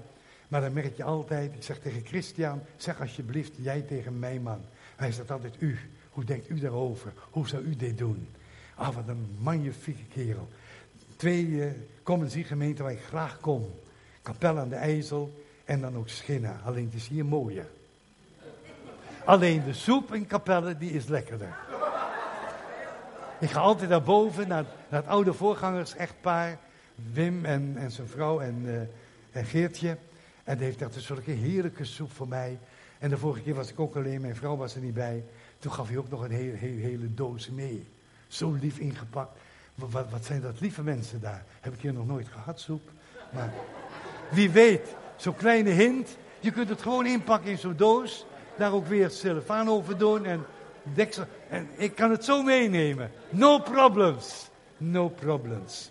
Maar 0.49 0.61
dan 0.61 0.73
merk 0.73 0.97
je 0.97 1.05
altijd, 1.05 1.55
ik 1.55 1.63
zeg 1.63 1.79
tegen 1.79 2.07
Christian, 2.07 2.63
zeg 2.77 3.01
alsjeblieft 3.01 3.53
jij 3.57 3.81
tegen 3.81 4.19
mij 4.19 4.39
man. 4.39 4.61
Hij 4.97 5.13
zegt 5.13 5.31
altijd 5.31 5.55
u. 5.59 5.79
Hoe 6.11 6.25
denkt 6.25 6.49
u 6.49 6.61
daarover? 6.61 7.13
Hoe 7.31 7.49
zou 7.49 7.63
u 7.63 7.77
dit 7.77 7.99
doen? 7.99 8.29
Ah, 8.75 8.95
wat 8.95 9.09
een 9.09 9.37
magnifieke 9.39 10.05
kerel. 10.05 10.49
Twee 11.23 11.47
uh, 11.47 12.47
gemeenten 12.47 12.85
waar 12.85 12.93
ik 12.93 13.03
graag 13.03 13.41
kom. 13.41 13.71
Kapel 14.23 14.59
aan 14.59 14.69
de 14.69 14.75
IJssel 14.75 15.33
en 15.65 15.81
dan 15.81 15.97
ook 15.97 16.09
Schinna. 16.09 16.61
Alleen 16.65 16.85
het 16.85 16.95
is 16.95 17.09
hier 17.09 17.25
mooier. 17.25 17.67
Alleen 19.25 19.65
de 19.65 19.73
soep 19.73 20.15
in 20.15 20.27
Capelle, 20.27 20.77
die 20.77 20.91
is 20.91 21.07
lekkerder. 21.07 21.57
Ik 23.41 23.51
ga 23.51 23.61
altijd 23.61 23.91
naar 23.91 24.03
boven, 24.03 24.49
naar, 24.49 24.65
het 24.89 25.07
oude 25.07 25.33
voorgangers-echtpaar. 25.33 26.59
Wim 27.13 27.45
en, 27.45 27.75
en 27.77 27.91
zijn 27.91 28.09
vrouw 28.09 28.41
en, 28.41 28.63
uh, 28.65 28.81
en 29.31 29.45
Geertje. 29.45 29.97
En 30.45 30.57
die 30.57 30.67
heeft 30.67 30.83
echt 30.83 30.95
een 30.95 31.01
soort 31.01 31.25
heerlijke 31.25 31.85
soep 31.85 32.13
voor 32.13 32.29
mij. 32.29 32.59
En 32.99 33.09
de 33.09 33.19
vorige 33.19 33.43
keer 33.43 33.55
was 33.55 33.71
ik 33.71 33.81
ook 33.81 33.97
alleen, 33.97 34.21
mijn 34.21 34.37
vrouw 34.37 34.57
was 34.57 34.75
er 34.75 34.81
niet 34.81 34.95
bij. 34.95 35.25
Toen 35.59 35.73
gaf 35.73 35.89
hij 35.89 35.97
ook 35.97 36.11
nog 36.11 36.23
een 36.23 36.31
hele, 36.31 36.57
hele 36.57 37.15
doos 37.15 37.51
mee. 37.51 37.87
Zo 38.29 38.53
lief 38.53 38.79
ingepakt. 38.79 39.39
Wat, 39.75 40.11
wat 40.11 40.25
zijn 40.25 40.41
dat 40.41 40.61
lieve 40.61 40.83
mensen 40.83 41.21
daar? 41.21 41.45
Heb 41.61 41.75
ik 41.75 41.81
hier 41.81 41.93
nog 41.93 42.07
nooit 42.07 42.29
gehad, 42.29 42.61
soep. 42.61 42.91
Maar 43.31 43.53
wie 44.31 44.51
weet, 44.51 44.95
zo'n 45.17 45.35
kleine 45.35 45.71
hint. 45.71 46.17
Je 46.41 46.51
kunt 46.51 46.69
het 46.69 46.83
gewoon 46.83 47.07
inpakken 47.07 47.51
in 47.51 47.59
zo'n 47.59 47.77
doos. 47.77 48.27
Daar 48.57 48.73
ook 48.73 48.87
weer 48.87 49.11
cellofaan 49.11 49.69
over 49.69 49.99
doen 49.99 50.25
en 50.25 50.45
deksel. 50.83 51.25
En 51.49 51.69
ik 51.77 51.95
kan 51.95 52.11
het 52.11 52.25
zo 52.25 52.43
meenemen. 52.43 53.11
No 53.31 53.59
problems. 53.59 54.51
No 54.77 55.09
problems. 55.09 55.91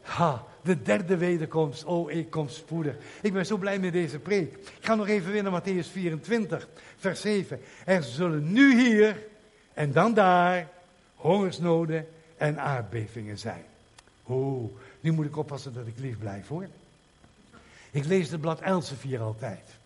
Ha, 0.00 0.44
de 0.62 0.82
derde 0.82 1.16
wederkomst. 1.16 1.84
Oh, 1.84 2.10
ik 2.10 2.30
kom 2.30 2.48
spoedig. 2.48 2.96
Ik 3.22 3.32
ben 3.32 3.46
zo 3.46 3.56
blij 3.56 3.78
met 3.78 3.92
deze 3.92 4.18
preek. 4.18 4.52
Ik 4.52 4.78
ga 4.80 4.94
nog 4.94 5.08
even 5.08 5.32
weer 5.32 5.42
naar 5.42 5.62
Matthäus 5.62 5.90
24, 5.92 6.68
vers 6.96 7.20
7. 7.20 7.60
Er 7.84 8.02
zullen 8.02 8.52
nu 8.52 8.80
hier 8.80 9.26
en 9.74 9.92
dan 9.92 10.14
daar 10.14 10.68
hongersnoden 11.14 12.06
en 12.38 12.60
aardbevingen 12.60 13.38
zijn. 13.38 13.64
Oeh, 14.28 14.70
nu 15.00 15.12
moet 15.12 15.26
ik 15.26 15.36
oppassen 15.36 15.74
dat 15.74 15.86
ik 15.86 15.98
lief 15.98 16.18
blijf 16.18 16.48
hoor. 16.48 16.66
Ik 17.90 18.04
lees 18.04 18.30
het 18.30 18.40
blad 18.40 18.60
Elsevier 18.60 19.20
altijd. 19.20 19.76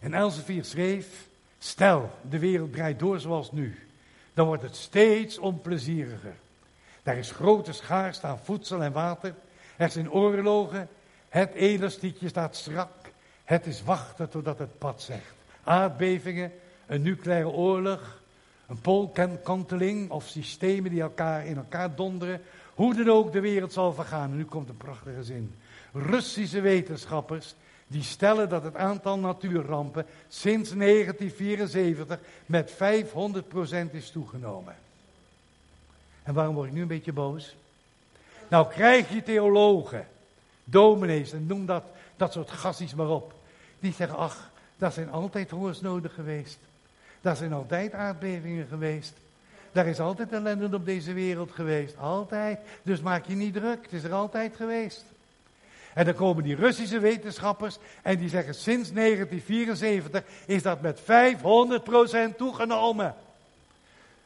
En 0.00 0.14
Elsevier 0.14 0.64
schreef, 0.64 1.26
stel 1.58 2.10
de 2.28 2.38
wereld 2.38 2.72
draait 2.72 2.98
door 2.98 3.20
zoals 3.20 3.52
nu, 3.52 3.78
dan 4.34 4.46
wordt 4.46 4.62
het 4.62 4.76
steeds 4.76 5.38
onplezieriger. 5.38 6.34
Daar 7.02 7.16
is 7.16 7.30
grote 7.30 7.72
schaarste 7.72 8.26
aan 8.26 8.38
voedsel 8.38 8.82
en 8.82 8.92
water. 8.92 9.34
Er 9.76 9.90
zijn 9.90 10.10
oorlogen. 10.10 10.88
Het 11.28 11.52
elastiekje 11.52 12.28
staat 12.28 12.56
strak. 12.56 12.90
Het 13.44 13.66
is 13.66 13.82
wachten 13.82 14.28
totdat 14.28 14.58
het 14.58 14.78
pad 14.78 15.02
zegt. 15.02 15.34
Aardbevingen, 15.64 16.52
een 16.86 17.02
nucleaire 17.02 17.48
oorlog, 17.48 18.22
een 18.82 20.10
of 20.10 20.26
systemen 20.26 20.90
die 20.90 21.00
elkaar 21.00 21.46
in 21.46 21.56
elkaar 21.56 21.94
donderen. 21.94 22.40
Hoe 22.74 22.94
dan 22.94 23.10
ook, 23.10 23.32
de 23.32 23.40
wereld 23.40 23.72
zal 23.72 23.92
vergaan. 23.92 24.30
En 24.30 24.36
nu 24.36 24.44
komt 24.44 24.68
een 24.68 24.76
prachtige 24.76 25.24
zin. 25.24 25.54
Russische 25.92 26.60
wetenschappers 26.60 27.54
die 27.86 28.02
stellen 28.02 28.48
dat 28.48 28.62
het 28.62 28.76
aantal 28.76 29.18
natuurrampen 29.18 30.06
sinds 30.28 30.70
1974 30.70 32.18
met 32.46 32.72
500% 32.72 32.76
is 33.90 34.10
toegenomen. 34.10 34.76
En 36.22 36.34
waarom 36.34 36.54
word 36.54 36.68
ik 36.68 36.74
nu 36.74 36.82
een 36.82 36.88
beetje 36.88 37.12
boos? 37.12 37.56
Nou 38.48 38.68
krijg 38.68 39.08
je 39.08 39.22
theologen, 39.22 40.06
dominees 40.64 41.32
en 41.32 41.46
noem 41.46 41.66
dat, 41.66 41.84
dat 42.16 42.32
soort 42.32 42.50
gassies 42.50 42.94
maar 42.94 43.08
op. 43.08 43.34
Die 43.80 43.92
zeggen, 43.92 44.18
ach, 44.18 44.50
daar 44.76 44.92
zijn 44.92 45.10
altijd 45.10 45.50
hongersnoden 45.50 46.10
geweest. 46.10 46.58
Daar 47.24 47.36
zijn 47.36 47.52
altijd 47.52 47.92
aardbevingen 47.92 48.66
geweest. 48.66 49.12
Daar 49.72 49.86
is 49.86 50.00
altijd 50.00 50.32
ellende 50.32 50.76
op 50.76 50.84
deze 50.84 51.12
wereld 51.12 51.50
geweest. 51.50 51.98
Altijd. 51.98 52.58
Dus 52.82 53.00
maak 53.00 53.26
je 53.26 53.34
niet 53.34 53.54
druk. 53.54 53.82
Het 53.82 53.92
is 53.92 54.04
er 54.04 54.12
altijd 54.12 54.56
geweest. 54.56 55.04
En 55.94 56.04
dan 56.04 56.14
komen 56.14 56.42
die 56.42 56.54
Russische 56.54 56.98
wetenschappers 56.98 57.78
en 58.02 58.18
die 58.18 58.28
zeggen 58.28 58.54
sinds 58.54 58.92
1974 58.92 60.22
is 60.46 60.62
dat 60.62 60.80
met 60.80 61.00
500% 61.00 62.36
toegenomen. 62.36 63.14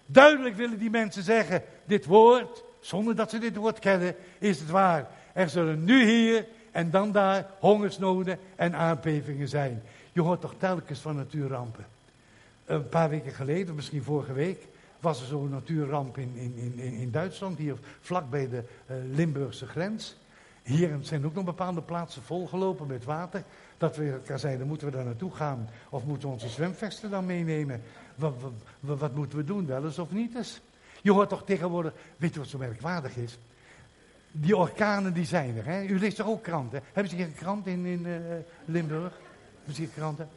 Duidelijk 0.07 0.57
willen 0.57 0.79
die 0.79 0.91
mensen 0.91 1.23
zeggen, 1.23 1.63
dit 1.85 2.05
woord, 2.05 2.65
zonder 2.81 3.17
dat 3.17 3.31
ze 3.31 3.39
dit 3.39 3.57
woord 3.57 3.79
kennen, 3.79 4.15
is 4.39 4.59
het 4.59 4.71
waar. 4.71 5.09
Er 5.33 5.49
zullen 5.49 5.85
nu 5.85 6.05
hier 6.05 6.47
en 6.71 6.91
dan 6.91 7.13
daar 7.13 7.47
hongersnoden 7.59 8.39
en 8.57 8.75
aardbevingen 8.75 9.49
zijn. 9.49 9.83
Je 10.13 10.21
hoort 10.21 10.41
toch 10.41 10.55
telkens 10.59 11.01
van 11.01 11.17
natuurrampen. 11.17 11.97
Een 12.69 12.89
paar 12.89 13.09
weken 13.11 13.33
geleden, 13.33 13.75
misschien 13.75 14.03
vorige 14.03 14.33
week, 14.33 14.67
was 15.01 15.21
er 15.21 15.27
zo'n 15.27 15.49
natuurramp 15.49 16.19
in, 16.19 16.33
in, 16.37 16.75
in, 16.77 16.93
in 16.93 17.11
Duitsland, 17.11 17.59
hier 17.59 17.77
vlak 18.01 18.31
bij 18.31 18.49
de 18.49 18.65
uh, 18.91 18.97
Limburgse 19.15 19.67
grens. 19.67 20.17
Hier 20.63 20.99
zijn 21.01 21.27
ook 21.27 21.35
nog 21.35 21.45
bepaalde 21.45 21.83
plaatsen 21.83 22.23
volgelopen 22.23 22.87
met 22.87 23.05
water. 23.05 23.43
Dat 23.79 23.97
we 23.97 24.11
elkaar 24.11 24.39
zeiden, 24.39 24.67
moeten 24.67 24.87
we 24.87 24.93
daar 24.93 25.05
naartoe 25.05 25.31
gaan? 25.31 25.69
Of 25.89 26.05
moeten 26.05 26.29
we 26.29 26.35
onze 26.35 26.49
zwemvesten 26.49 27.11
dan 27.11 27.27
meenemen? 27.27 27.83
Wat, 28.15 28.35
wat, 28.81 28.99
wat, 28.99 29.15
moeten 29.15 29.39
we 29.39 29.45
doen, 29.45 29.67
wel 29.67 29.85
eens 29.85 29.99
of 29.99 30.11
niet 30.11 30.37
eens? 30.37 30.61
Je 31.03 31.13
hoort 31.13 31.29
toch 31.29 31.45
tegenwoordig, 31.45 31.93
weet 32.17 32.33
je 32.35 32.39
wat 32.39 32.49
zo 32.49 32.59
merkwaardig 32.59 33.17
is? 33.17 33.39
Die 34.33 34.57
orkanen 34.57 35.13
die 35.13 35.27
zijn 35.27 35.57
er. 35.57 35.65
Hè? 35.65 35.83
U 35.83 35.99
leest 35.99 36.17
toch 36.17 36.27
ook 36.27 36.43
kranten? 36.43 36.83
Hebben 36.85 37.09
ze 37.09 37.17
hier 37.17 37.27
een 37.27 37.35
krant 37.35 37.67
in, 37.67 37.87
in 37.87 38.07
uh, 38.07 38.17
Limburg? 38.65 39.13
Hebben 39.57 39.75
ze 39.75 39.89
kranten? 39.95 40.29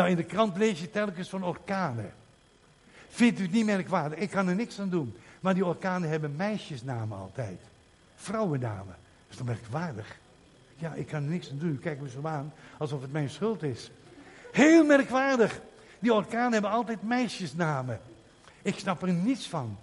Nou, 0.00 0.12
in 0.12 0.18
de 0.18 0.24
krant 0.24 0.56
lees 0.56 0.80
je 0.80 0.90
telkens 0.90 1.28
van 1.28 1.44
orkanen. 1.44 2.12
Vindt 3.08 3.38
u 3.38 3.42
het 3.42 3.52
niet 3.52 3.64
merkwaardig? 3.64 4.18
Ik 4.18 4.30
kan 4.30 4.48
er 4.48 4.54
niks 4.54 4.80
aan 4.80 4.88
doen. 4.88 5.16
Maar 5.40 5.54
die 5.54 5.64
orkanen 5.64 6.08
hebben 6.08 6.36
meisjesnamen 6.36 7.18
altijd. 7.18 7.60
Vrouwennamen. 8.16 8.94
Dat 8.96 9.30
is 9.30 9.36
toch 9.36 9.46
merkwaardig? 9.46 10.18
Ja, 10.76 10.94
ik 10.94 11.06
kan 11.06 11.22
er 11.22 11.28
niks 11.28 11.50
aan 11.50 11.58
doen. 11.58 11.78
Kijk 11.78 12.00
me 12.00 12.08
zo 12.08 12.20
aan 12.22 12.52
alsof 12.78 13.00
het 13.00 13.12
mijn 13.12 13.30
schuld 13.30 13.62
is. 13.62 13.90
Heel 14.52 14.84
merkwaardig. 14.84 15.60
Die 15.98 16.14
orkanen 16.14 16.52
hebben 16.52 16.70
altijd 16.70 17.02
meisjesnamen. 17.02 18.00
Ik 18.62 18.78
snap 18.78 19.02
er 19.02 19.12
niets 19.12 19.48
van. 19.48 19.78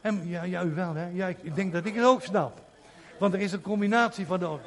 En, 0.00 0.28
ja, 0.28 0.64
u 0.64 0.74
wel, 0.74 0.94
hè? 0.94 1.08
Ja, 1.08 1.26
ik, 1.26 1.38
ik 1.42 1.54
denk 1.54 1.72
dat 1.72 1.84
ik 1.84 1.94
het 1.94 2.04
ook 2.04 2.22
snap. 2.22 2.60
Want 3.18 3.34
er 3.34 3.40
is 3.40 3.52
een 3.52 3.60
combinatie 3.60 4.26
van 4.26 4.38
de... 4.38 4.58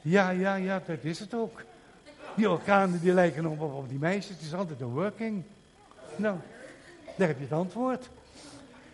Ja, 0.00 0.30
ja, 0.30 0.54
ja, 0.54 0.82
dat 0.86 0.98
is 1.02 1.18
het 1.18 1.34
ook. 1.34 1.62
Die 2.36 2.50
orkanen 2.50 3.00
die 3.00 3.12
lijken 3.12 3.46
op, 3.46 3.60
op 3.60 3.88
die 3.88 3.98
meisjes. 3.98 4.36
Het 4.36 4.44
is 4.44 4.54
altijd 4.54 4.80
een 4.80 4.92
working. 4.92 5.42
Nou, 6.16 6.36
daar 7.16 7.28
heb 7.28 7.38
je 7.38 7.44
het 7.44 7.52
antwoord. 7.52 8.08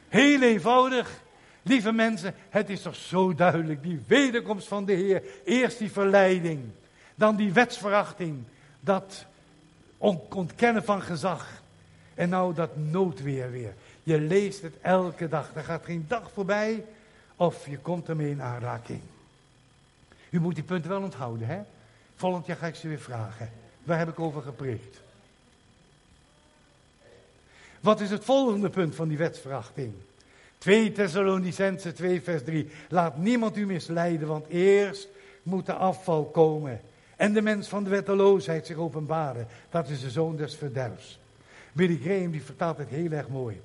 Heel 0.08 0.42
eenvoudig. 0.42 1.20
Lieve 1.62 1.92
mensen, 1.92 2.34
het 2.48 2.70
is 2.70 2.82
toch 2.82 2.94
zo 2.94 3.34
duidelijk. 3.34 3.82
Die 3.82 4.02
wederkomst 4.06 4.68
van 4.68 4.84
de 4.84 4.92
Heer. 4.92 5.22
Eerst 5.44 5.78
die 5.78 5.90
verleiding. 5.90 6.60
Dan 7.14 7.36
die 7.36 7.52
wetsverachting. 7.52 8.42
Dat 8.80 9.26
ontkennen 10.28 10.84
van 10.84 11.02
gezag. 11.02 11.62
En 12.14 12.28
nou 12.28 12.54
dat 12.54 12.76
noodweer 12.76 13.50
weer. 13.50 13.74
Je 14.02 14.20
leest 14.20 14.62
het 14.62 14.74
elke 14.80 15.28
dag. 15.28 15.50
Er 15.54 15.64
gaat 15.64 15.84
geen 15.84 16.04
dag 16.08 16.30
voorbij 16.32 16.84
of 17.36 17.66
je 17.66 17.78
komt 17.78 18.08
ermee 18.08 18.30
in 18.30 18.42
aanraking. 18.42 19.00
U 20.30 20.40
moet 20.40 20.54
die 20.54 20.64
punten 20.64 20.90
wel 20.90 21.02
onthouden, 21.02 21.46
hè? 21.46 21.60
Volgend 22.20 22.46
jaar 22.46 22.56
ga 22.56 22.66
ik 22.66 22.74
ze 22.74 22.88
weer 22.88 23.00
vragen. 23.00 23.50
Waar 23.82 23.98
heb 23.98 24.08
ik 24.08 24.20
over 24.20 24.42
gepreekt? 24.42 25.00
Wat 27.80 28.00
is 28.00 28.10
het 28.10 28.24
volgende 28.24 28.70
punt 28.70 28.94
van 28.94 29.08
die 29.08 29.18
wetsverachting? 29.18 29.92
2 30.58 30.92
Thessalonicense 30.92 31.92
2 31.92 32.22
vers 32.22 32.44
3. 32.44 32.70
Laat 32.88 33.16
niemand 33.16 33.56
u 33.56 33.66
misleiden, 33.66 34.28
want 34.28 34.46
eerst 34.48 35.08
moet 35.42 35.66
de 35.66 35.72
afval 35.72 36.24
komen. 36.24 36.80
En 37.16 37.32
de 37.32 37.42
mens 37.42 37.68
van 37.68 37.84
de 37.84 37.90
wetteloosheid 37.90 38.66
zich 38.66 38.76
openbaren. 38.76 39.46
Dat 39.70 39.88
is 39.88 40.00
de 40.00 40.10
zoon 40.10 40.36
des 40.36 40.56
verderfs. 40.56 41.18
Billy 41.72 41.98
Graham 42.02 42.30
die 42.30 42.42
vertaalt 42.42 42.78
het 42.78 42.88
heel 42.88 43.10
erg 43.10 43.28
mooi. 43.28 43.60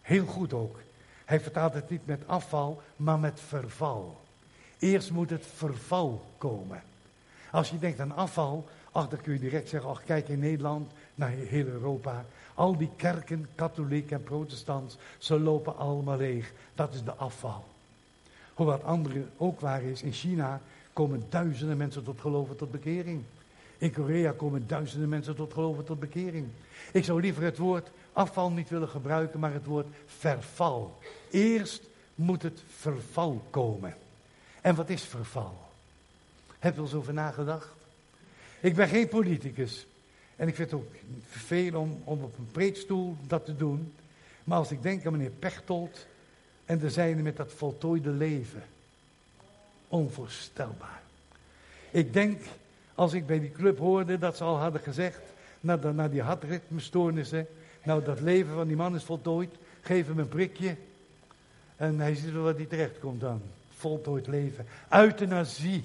Heel 0.00 0.26
goed 0.26 0.52
ook. 0.52 0.80
Hij 1.24 1.40
vertaalt 1.40 1.74
het 1.74 1.90
niet 1.90 2.06
met 2.06 2.22
afval, 2.26 2.82
maar 2.96 3.18
met 3.18 3.40
verval. 3.46 4.20
Eerst 4.78 5.10
moet 5.10 5.30
het 5.30 5.46
verval 5.54 6.24
komen. 6.38 6.82
Als 7.52 7.70
je 7.70 7.78
denkt 7.78 8.00
aan 8.00 8.16
afval, 8.16 8.68
ach, 8.92 9.08
dan 9.08 9.20
kun 9.20 9.32
je 9.32 9.38
direct 9.38 9.68
zeggen, 9.68 9.90
ach, 9.90 10.04
kijk 10.04 10.28
in 10.28 10.38
Nederland, 10.38 10.92
naar 11.14 11.30
heel 11.30 11.66
Europa. 11.66 12.24
Al 12.54 12.76
die 12.76 12.90
kerken, 12.96 13.48
katholiek 13.54 14.10
en 14.10 14.22
protestants, 14.22 14.96
ze 15.18 15.40
lopen 15.40 15.76
allemaal 15.76 16.16
leeg. 16.16 16.52
Dat 16.74 16.94
is 16.94 17.04
de 17.04 17.14
afval. 17.14 17.64
Hoe 18.54 18.66
wat 18.66 18.84
andere 18.84 19.24
ook 19.36 19.60
waar 19.60 19.82
is, 19.82 20.02
in 20.02 20.12
China 20.12 20.60
komen 20.92 21.22
duizenden 21.28 21.76
mensen 21.76 22.04
tot 22.04 22.20
geloven, 22.20 22.56
tot 22.56 22.70
bekering. 22.70 23.22
In 23.78 23.92
Korea 23.92 24.32
komen 24.32 24.66
duizenden 24.66 25.08
mensen 25.08 25.36
tot 25.36 25.52
geloven, 25.52 25.84
tot 25.84 26.00
bekering. 26.00 26.46
Ik 26.92 27.04
zou 27.04 27.20
liever 27.20 27.42
het 27.42 27.58
woord 27.58 27.90
afval 28.12 28.50
niet 28.50 28.68
willen 28.68 28.88
gebruiken, 28.88 29.40
maar 29.40 29.52
het 29.52 29.66
woord 29.66 29.86
verval. 30.06 30.98
Eerst 31.30 31.82
moet 32.14 32.42
het 32.42 32.62
verval 32.76 33.42
komen. 33.50 33.94
En 34.60 34.74
wat 34.74 34.88
is 34.88 35.02
verval? 35.02 35.70
Heb 36.62 36.74
je 36.74 36.78
er 36.78 36.86
eens 36.86 36.94
over 36.94 37.14
nagedacht? 37.14 37.68
Ik 38.60 38.74
ben 38.74 38.88
geen 38.88 39.08
politicus. 39.08 39.86
En 40.36 40.48
ik 40.48 40.54
vind 40.54 40.70
het 40.70 40.80
ook 40.80 40.94
veel 41.26 41.80
om, 41.80 42.00
om 42.04 42.22
op 42.22 42.38
een 42.38 42.50
preekstoel 42.52 43.16
dat 43.26 43.44
te 43.44 43.56
doen. 43.56 43.94
Maar 44.44 44.58
als 44.58 44.70
ik 44.70 44.82
denk 44.82 45.06
aan 45.06 45.12
meneer 45.12 45.30
Pechtold 45.30 46.06
en 46.64 46.78
de 46.78 46.90
zijne 46.90 47.22
met 47.22 47.36
dat 47.36 47.52
voltooide 47.52 48.10
leven. 48.10 48.62
Onvoorstelbaar. 49.88 51.02
Ik 51.90 52.12
denk, 52.12 52.40
als 52.94 53.12
ik 53.12 53.26
bij 53.26 53.40
die 53.40 53.52
club 53.52 53.78
hoorde 53.78 54.18
dat 54.18 54.36
ze 54.36 54.44
al 54.44 54.58
hadden 54.58 54.80
gezegd, 54.80 55.20
na, 55.60 55.76
na 55.76 56.08
die 56.08 56.22
hartritmestoornissen, 56.22 57.46
nou 57.82 58.04
dat 58.04 58.20
leven 58.20 58.54
van 58.54 58.66
die 58.66 58.76
man 58.76 58.94
is 58.94 59.04
voltooid, 59.04 59.50
geef 59.80 60.06
hem 60.06 60.18
een 60.18 60.28
prikje. 60.28 60.76
En 61.76 62.00
hij 62.00 62.14
ziet 62.14 62.32
wel 62.32 62.42
wat 62.42 62.56
hij 62.56 62.66
terecht 62.66 62.98
komt 62.98 63.20
dan. 63.20 63.42
Voltooid 63.70 64.26
leven. 64.26 64.66
Euthanasie. 64.90 65.84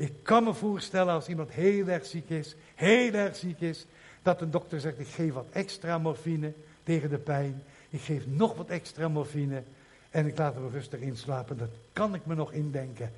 Ik 0.00 0.12
kan 0.22 0.44
me 0.44 0.54
voorstellen 0.54 1.14
als 1.14 1.28
iemand 1.28 1.50
heel 1.50 1.86
erg 1.86 2.06
ziek 2.06 2.30
is, 2.30 2.54
heel 2.74 3.12
erg 3.12 3.36
ziek 3.36 3.60
is, 3.60 3.86
dat 4.22 4.40
een 4.40 4.50
dokter 4.50 4.80
zegt, 4.80 4.98
ik 4.98 5.08
geef 5.08 5.32
wat 5.32 5.46
extra 5.52 5.98
morfine 5.98 6.52
tegen 6.82 7.10
de 7.10 7.18
pijn. 7.18 7.62
Ik 7.90 8.00
geef 8.00 8.26
nog 8.26 8.54
wat 8.54 8.68
extra 8.68 9.08
morfine 9.08 9.62
en 10.10 10.26
ik 10.26 10.38
laat 10.38 10.54
hem 10.54 10.70
rustig 10.70 11.00
inslapen. 11.00 11.58
Dat 11.58 11.68
kan 11.92 12.14
ik 12.14 12.26
me 12.26 12.34
nog 12.34 12.52
indenken. 12.52 13.12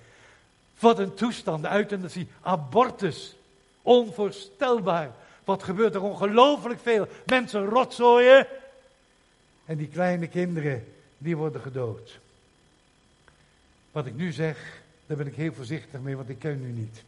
Wat 0.78 0.98
een 0.98 1.14
toestand, 1.14 1.62
de 1.62 1.70
euthanasie, 1.70 2.28
abortus. 2.40 3.36
Onvoorstelbaar. 3.82 5.10
Wat 5.44 5.62
gebeurt 5.62 5.94
er 5.94 6.02
ongelooflijk 6.02 6.80
veel. 6.80 7.06
Mensen 7.26 7.64
rotzooien. 7.64 8.46
En 9.64 9.76
die 9.76 9.88
kleine 9.88 10.26
kinderen, 10.26 10.84
die 11.18 11.36
worden 11.36 11.60
gedood. 11.60 12.18
Wat 13.92 14.06
ik 14.06 14.14
nu 14.14 14.32
zeg, 14.32 14.81
daar 15.06 15.16
ben 15.16 15.26
ik 15.26 15.34
heel 15.34 15.52
voorzichtig 15.52 16.00
mee, 16.00 16.16
want 16.16 16.28
ik 16.28 16.38
ken 16.38 16.64
u 16.64 16.70
niet. 16.70 17.02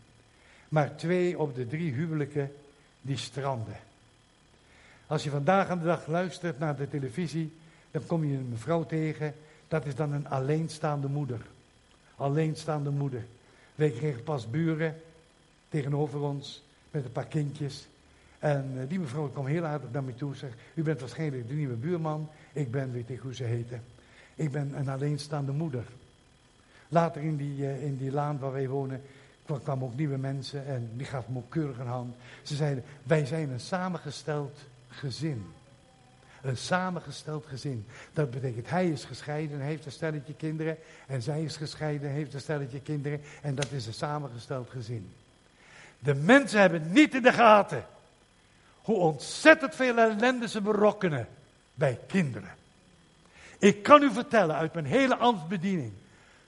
Maar 0.69 0.97
twee 0.97 1.39
op 1.39 1.55
de 1.55 1.67
drie 1.67 1.93
huwelijken, 1.93 2.53
die 3.01 3.17
stranden. 3.17 3.77
Als 5.07 5.25
je 5.25 5.31
vandaag 5.31 5.69
aan 5.69 5.79
de 5.79 5.85
dag 5.85 6.07
luistert 6.07 6.59
naar 6.59 6.77
de 6.77 6.89
televisie, 6.89 7.53
dan 7.91 8.07
kom 8.07 8.25
je 8.25 8.37
een 8.37 8.49
mevrouw 8.49 8.87
tegen. 8.87 9.35
Dat 9.69 9.87
is 9.87 9.95
dan 9.95 10.13
een 10.13 10.29
alleenstaande 10.29 11.09
moeder. 11.09 11.41
Alleenstaande 12.17 12.91
moeder. 12.91 13.25
Wij 13.75 13.91
kregen 13.91 14.23
pas 14.23 14.51
buren 14.51 14.97
tegenover 15.69 16.21
ons 16.21 16.63
met 16.91 17.05
een 17.05 17.13
paar 17.13 17.27
kindjes. 17.27 17.87
En 18.39 18.73
eh, 18.77 18.89
die 18.89 18.99
mevrouw 18.99 19.29
kwam 19.29 19.47
heel 19.47 19.65
aardig 19.65 19.91
naar 19.93 20.05
me 20.05 20.15
toe 20.15 20.33
en 20.33 20.39
zegt, 20.39 20.55
u 20.75 20.83
bent 20.83 21.01
waarschijnlijk 21.01 21.49
de 21.49 21.55
nieuwe 21.55 21.75
buurman. 21.75 22.29
Ik 22.53 22.71
ben, 22.71 22.93
weet 22.93 23.11
ik 23.11 23.19
hoe 23.19 23.35
ze 23.35 23.45
heten. 23.45 23.83
Ik 24.35 24.51
ben 24.51 24.79
een 24.79 24.89
alleenstaande 24.89 25.53
moeder. 25.53 25.85
Later 26.95 27.23
in 27.23 27.37
die, 27.37 27.57
uh, 27.57 27.83
in 27.83 27.97
die 27.97 28.11
laan 28.11 28.39
waar 28.39 28.53
wij 28.53 28.69
wonen, 28.69 29.03
kwamen 29.63 29.87
ook 29.87 29.97
nieuwe 29.97 30.17
mensen 30.17 30.67
en 30.67 30.91
die 30.97 31.07
gaven 31.07 31.33
me 31.33 31.39
ook 31.39 31.51
keurig 31.51 31.79
een 31.79 31.87
hand. 31.87 32.15
Ze 32.43 32.55
zeiden, 32.55 32.85
wij 33.03 33.27
zijn 33.27 33.51
een 33.51 33.61
samengesteld 33.61 34.59
gezin. 34.89 35.47
Een 36.43 36.57
samengesteld 36.57 37.47
gezin. 37.47 37.87
Dat 38.13 38.31
betekent, 38.31 38.71
hij 38.71 38.89
is 38.89 39.05
gescheiden 39.05 39.61
en 39.61 39.67
heeft 39.67 39.87
een 39.87 39.93
stelletje 39.93 40.35
kinderen. 40.35 40.77
En 41.07 41.23
zij 41.23 41.43
is 41.43 41.57
gescheiden 41.57 42.09
en 42.09 42.15
heeft 42.15 42.35
een 42.35 42.41
stelletje 42.41 42.81
kinderen. 42.81 43.21
En 43.43 43.55
dat 43.55 43.71
is 43.71 43.87
een 43.87 43.95
samengesteld 43.95 44.71
gezin. 44.71 45.13
De 45.99 46.15
mensen 46.15 46.61
hebben 46.61 46.93
niet 46.93 47.15
in 47.15 47.23
de 47.23 47.33
gaten 47.33 47.85
hoe 48.83 48.97
ontzettend 48.97 49.75
veel 49.75 49.99
ellende 49.99 50.49
ze 50.49 50.61
berokkenen 50.61 51.29
bij 51.75 51.99
kinderen. 52.07 52.55
Ik 53.59 53.83
kan 53.83 54.03
u 54.03 54.13
vertellen 54.13 54.57
uit 54.57 54.75
mijn 54.75 54.87
hele 54.87 55.17
ambtsbediening, 55.17 55.93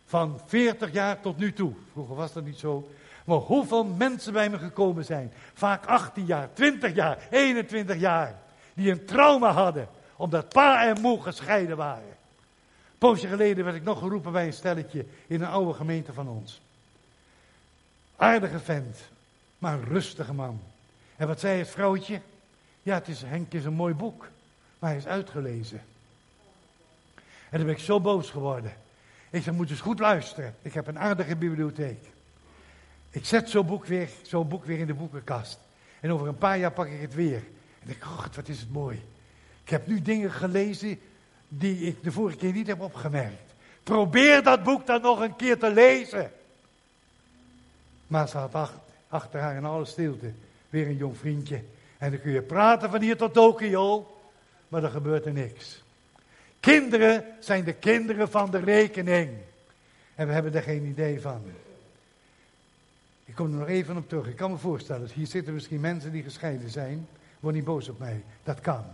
van 0.06 0.40
40 0.46 0.92
jaar 0.92 1.20
tot 1.20 1.36
nu 1.36 1.52
toe, 1.52 1.72
vroeger 1.92 2.14
was 2.14 2.32
dat 2.32 2.44
niet 2.44 2.58
zo, 2.58 2.88
maar 3.24 3.38
hoeveel 3.38 3.84
mensen 3.84 4.32
bij 4.32 4.50
me 4.50 4.58
gekomen 4.58 5.04
zijn, 5.04 5.32
vaak 5.54 5.86
18 5.86 6.26
jaar, 6.26 6.48
20 6.52 6.94
jaar, 6.94 7.18
21 7.30 7.96
jaar, 7.96 8.38
die 8.74 8.90
een 8.90 9.04
trauma 9.04 9.50
hadden, 9.52 9.88
omdat 10.16 10.48
pa 10.48 10.86
en 10.86 11.00
moe 11.00 11.22
gescheiden 11.22 11.76
waren. 11.76 12.08
Een 12.08 12.98
poosje 12.98 13.28
geleden 13.28 13.64
werd 13.64 13.76
ik 13.76 13.82
nog 13.82 13.98
geroepen 13.98 14.32
bij 14.32 14.46
een 14.46 14.52
stelletje 14.52 15.06
in 15.26 15.42
een 15.42 15.48
oude 15.48 15.72
gemeente 15.72 16.12
van 16.12 16.28
ons. 16.28 16.60
Aardige 18.16 18.58
vent, 18.58 18.98
maar 19.58 19.72
een 19.72 19.84
rustige 19.84 20.32
man. 20.32 20.60
En 21.16 21.26
wat 21.26 21.40
zei 21.40 21.58
het 21.58 21.68
vrouwtje? 21.68 22.20
Ja, 22.82 22.94
het 22.94 23.08
is, 23.08 23.22
Henk 23.22 23.52
is 23.52 23.64
een 23.64 23.72
mooi 23.72 23.94
boek, 23.94 24.28
maar 24.78 24.90
hij 24.90 24.98
is 24.98 25.06
uitgelezen. 25.06 25.82
En 27.50 27.58
dan 27.58 27.64
ben 27.66 27.76
ik 27.76 27.82
zo 27.82 28.00
boos 28.00 28.30
geworden. 28.30 28.72
Ik 29.30 29.42
zei, 29.42 29.56
moet 29.56 29.70
eens 29.70 29.80
goed 29.80 29.98
luisteren. 29.98 30.54
Ik 30.62 30.74
heb 30.74 30.86
een 30.86 30.98
aardige 30.98 31.36
bibliotheek. 31.36 32.04
Ik 33.10 33.24
zet 33.24 33.50
zo'n 33.50 33.66
boek, 33.66 33.86
weer, 33.86 34.08
boek 34.30 34.64
weer 34.64 34.78
in 34.78 34.86
de 34.86 34.94
boekenkast. 34.94 35.58
En 36.00 36.12
over 36.12 36.28
een 36.28 36.38
paar 36.38 36.58
jaar 36.58 36.72
pak 36.72 36.86
ik 36.86 37.00
het 37.00 37.14
weer. 37.14 37.42
En 37.80 37.86
denk, 37.86 38.04
oh, 38.04 38.24
wat 38.34 38.48
is 38.48 38.60
het 38.60 38.72
mooi. 38.72 39.02
Ik 39.62 39.70
heb 39.70 39.86
nu 39.86 40.02
dingen 40.02 40.32
gelezen 40.32 41.00
die 41.48 41.80
ik 41.80 42.02
de 42.02 42.12
vorige 42.12 42.36
keer 42.36 42.52
niet 42.52 42.66
heb 42.66 42.80
opgemerkt. 42.80 43.54
Probeer 43.82 44.42
dat 44.42 44.62
boek 44.62 44.86
dan 44.86 45.00
nog 45.00 45.20
een 45.20 45.36
keer 45.36 45.58
te 45.58 45.70
lezen. 45.70 46.30
Maar 48.06 48.28
ze 48.28 48.38
had 48.38 48.54
achter, 48.54 48.80
achter 49.08 49.40
haar 49.40 49.56
in 49.56 49.64
alle 49.64 49.84
stilte 49.84 50.32
weer 50.70 50.86
een 50.86 50.96
jong 50.96 51.18
vriendje. 51.18 51.62
En 51.98 52.10
dan 52.10 52.20
kun 52.20 52.32
je 52.32 52.42
praten 52.42 52.90
van 52.90 53.00
hier 53.00 53.16
tot 53.16 53.32
Tokio, 53.32 54.16
maar 54.68 54.84
er 54.84 54.90
gebeurt 54.90 55.26
er 55.26 55.32
niks. 55.32 55.82
Kinderen 56.60 57.24
zijn 57.40 57.64
de 57.64 57.72
kinderen 57.72 58.30
van 58.30 58.50
de 58.50 58.58
rekening. 58.58 59.30
En 60.14 60.26
we 60.26 60.32
hebben 60.32 60.54
er 60.54 60.62
geen 60.62 60.84
idee 60.84 61.20
van. 61.20 61.42
Ik 63.24 63.34
kom 63.34 63.52
er 63.52 63.58
nog 63.58 63.68
even 63.68 63.96
op 63.96 64.08
terug. 64.08 64.26
Ik 64.26 64.36
kan 64.36 64.50
me 64.50 64.56
voorstellen, 64.56 65.08
hier 65.14 65.26
zitten 65.26 65.54
misschien 65.54 65.80
mensen 65.80 66.12
die 66.12 66.22
gescheiden 66.22 66.70
zijn. 66.70 67.08
Word 67.40 67.54
niet 67.54 67.64
boos 67.64 67.88
op 67.88 67.98
mij. 67.98 68.24
Dat 68.42 68.60
kan. 68.60 68.84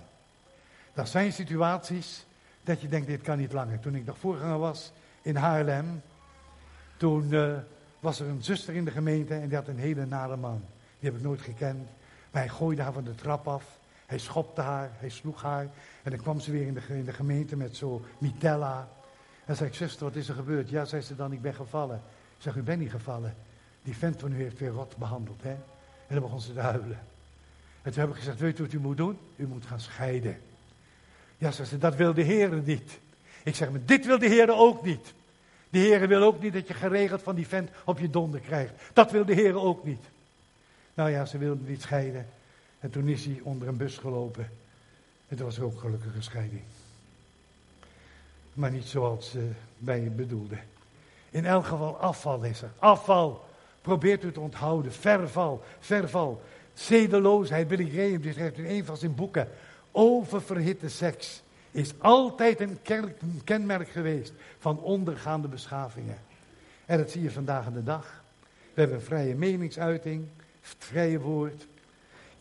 Dat 0.94 1.08
zijn 1.08 1.32
situaties 1.32 2.26
dat 2.62 2.80
je 2.80 2.88
denkt, 2.88 3.06
dit 3.06 3.22
kan 3.22 3.38
niet 3.38 3.52
langer. 3.52 3.80
Toen 3.80 3.94
ik 3.94 4.04
nog 4.04 4.18
voorganger 4.18 4.58
was 4.58 4.92
in 5.22 5.36
Haarlem, 5.36 6.02
toen 6.96 7.26
uh, 7.30 7.54
was 8.00 8.20
er 8.20 8.26
een 8.26 8.42
zuster 8.42 8.74
in 8.74 8.84
de 8.84 8.90
gemeente 8.90 9.34
en 9.34 9.48
die 9.48 9.56
had 9.56 9.68
een 9.68 9.78
hele 9.78 10.06
nare 10.06 10.36
man. 10.36 10.64
Die 10.98 11.10
heb 11.10 11.18
ik 11.18 11.24
nooit 11.24 11.40
gekend. 11.40 11.88
Maar 12.30 12.42
hij 12.42 12.48
gooide 12.48 12.82
haar 12.82 12.92
van 12.92 13.04
de 13.04 13.14
trap 13.14 13.48
af. 13.48 13.78
Hij 14.12 14.20
schopte 14.20 14.60
haar, 14.60 14.90
hij 14.94 15.08
sloeg 15.08 15.42
haar. 15.42 15.68
En 16.02 16.10
dan 16.10 16.20
kwam 16.20 16.40
ze 16.40 16.50
weer 16.50 16.66
in 16.66 17.04
de, 17.04 17.12
gemeente 17.12 17.56
met 17.56 17.76
zo 17.76 18.04
mitella. 18.18 18.88
En 19.44 19.56
zei 19.56 19.68
ik, 19.68 19.74
zuster, 19.74 20.04
wat 20.04 20.16
is 20.16 20.28
er 20.28 20.34
gebeurd? 20.34 20.68
Ja, 20.68 20.84
zei 20.84 21.02
ze 21.02 21.16
dan, 21.16 21.32
ik 21.32 21.42
ben 21.42 21.54
gevallen. 21.54 21.96
Ik 22.36 22.42
zeg, 22.42 22.54
u 22.54 22.62
bent 22.62 22.80
niet 22.80 22.90
gevallen. 22.90 23.34
Die 23.82 23.96
vent 23.96 24.20
van 24.20 24.32
u 24.32 24.36
heeft 24.36 24.58
weer 24.58 24.70
rot 24.70 24.96
behandeld, 24.96 25.42
hè? 25.42 25.50
En 25.50 25.60
dan 26.08 26.20
begon 26.20 26.40
ze 26.40 26.52
te 26.52 26.60
huilen. 26.60 27.00
En 27.82 27.92
toen 27.92 28.00
heb 28.00 28.10
ik 28.10 28.16
gezegd, 28.16 28.38
weet 28.38 28.58
u 28.58 28.62
wat 28.62 28.72
u 28.72 28.78
moet 28.78 28.96
doen? 28.96 29.18
U 29.36 29.46
moet 29.46 29.66
gaan 29.66 29.80
scheiden. 29.80 30.40
Ja, 31.38 31.50
zei 31.50 31.68
ze, 31.68 31.78
dat 31.78 31.96
wil 31.96 32.14
de 32.14 32.22
Heer 32.22 32.62
niet. 32.64 32.98
Ik 33.42 33.54
zeg, 33.54 33.70
maar 33.70 33.84
dit 33.84 34.06
wil 34.06 34.18
de 34.18 34.28
Heer 34.28 34.56
ook 34.56 34.84
niet. 34.84 35.14
De 35.70 35.78
Heer 35.78 36.08
wil 36.08 36.22
ook 36.22 36.42
niet 36.42 36.52
dat 36.52 36.68
je 36.68 36.74
geregeld 36.74 37.22
van 37.22 37.34
die 37.34 37.48
vent 37.48 37.70
op 37.84 37.98
je 37.98 38.10
donder 38.10 38.40
krijgt. 38.40 38.72
Dat 38.92 39.10
wil 39.10 39.24
de 39.24 39.34
Heer 39.34 39.60
ook 39.60 39.84
niet. 39.84 40.04
Nou 40.94 41.10
ja, 41.10 41.24
ze 41.24 41.38
wilden 41.38 41.64
niet 41.66 41.82
scheiden. 41.82 42.26
En 42.82 42.90
toen 42.90 43.08
is 43.08 43.24
hij 43.24 43.40
onder 43.42 43.68
een 43.68 43.76
bus 43.76 43.98
gelopen. 43.98 44.50
En 45.28 45.36
dat 45.36 45.46
was 45.46 45.60
ook 45.60 45.80
gelukkige 45.80 46.22
scheiding. 46.22 46.62
Maar 48.52 48.70
niet 48.70 48.84
zoals 48.84 49.34
uh, 49.34 49.42
wij 49.78 50.12
bedoelden. 50.12 50.60
In 51.30 51.44
elk 51.44 51.66
geval 51.66 51.96
afval 51.96 52.42
is 52.42 52.62
er. 52.62 52.70
Afval. 52.78 53.44
Probeert 53.80 54.24
u 54.24 54.32
te 54.32 54.40
onthouden. 54.40 54.92
Verval. 54.92 55.62
Verval. 55.78 56.42
Zedeloosheid. 56.74 57.68
Billy 57.68 57.90
Graham 57.90 58.20
die 58.20 58.32
schrijft 58.32 58.58
in 58.58 58.66
een 58.66 58.84
van 58.84 58.96
zijn 58.96 59.14
boeken. 59.14 59.48
Oververhitte 59.90 60.88
seks 60.88 61.42
is 61.70 61.92
altijd 61.98 62.60
een 62.60 62.78
kenmerk 63.44 63.88
geweest 63.88 64.32
van 64.58 64.80
ondergaande 64.80 65.48
beschavingen. 65.48 66.18
En 66.86 66.98
dat 66.98 67.10
zie 67.10 67.22
je 67.22 67.30
vandaag 67.30 67.72
de 67.72 67.82
dag. 67.82 68.22
We 68.74 68.80
hebben 68.80 69.02
vrije 69.02 69.34
meningsuiting, 69.34 70.26
het 70.60 70.76
vrije 70.78 71.20
woord. 71.20 71.66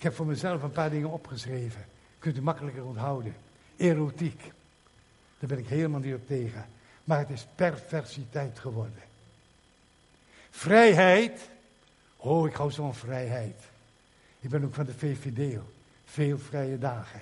Ik 0.02 0.08
heb 0.08 0.16
voor 0.16 0.26
mezelf 0.26 0.64
een 0.64 0.72
paar 0.72 0.89
dingen 0.89 1.10
opgeschreven. 1.10 1.86
Kunt 2.20 2.38
u 2.38 2.41
makkelijker 2.41 2.86
onthouden. 2.86 3.36
Erotiek. 3.78 4.41
Daar 5.39 5.49
ben 5.49 5.58
ik 5.58 5.68
helemaal 5.68 5.99
niet 5.99 6.14
op 6.14 6.28
tegen. 6.28 6.66
Maar 7.04 7.20
het 7.20 7.30
is 7.30 7.47
perversiteit 7.56 8.60
geworden. 8.60 9.04
Vrijheid. 10.49 11.49
Oh, 12.18 12.47
ik 12.47 12.54
hou 12.54 12.72
zo 12.72 12.84
van 12.84 12.95
vrijheid. 12.95 13.62
Ik 14.39 14.49
ben 14.49 14.64
ook 14.64 14.74
van 14.74 14.86
de 14.86 14.93
VVD. 14.93 15.60
Veel 16.06 16.38
vrije 16.38 16.78
dagen. 16.78 17.22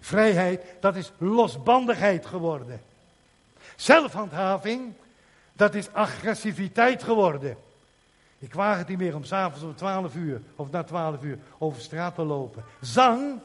Vrijheid, 0.00 0.62
dat 0.80 0.96
is 0.96 1.12
losbandigheid 1.18 2.26
geworden. 2.26 2.80
Zelfhandhaving, 3.76 4.92
dat 5.52 5.74
is 5.74 5.92
agressiviteit 5.92 7.02
geworden. 7.02 7.56
Ik 8.44 8.54
waag 8.54 8.78
het 8.78 8.88
niet 8.88 8.98
meer 8.98 9.14
om 9.14 9.24
s'avonds 9.24 9.64
om 9.64 9.74
12 9.74 10.14
uur 10.14 10.42
of 10.56 10.70
na 10.70 10.82
12 10.82 11.22
uur 11.22 11.38
over 11.58 11.80
straat 11.80 12.14
te 12.14 12.22
lopen. 12.22 12.64
Zang, 12.80 13.40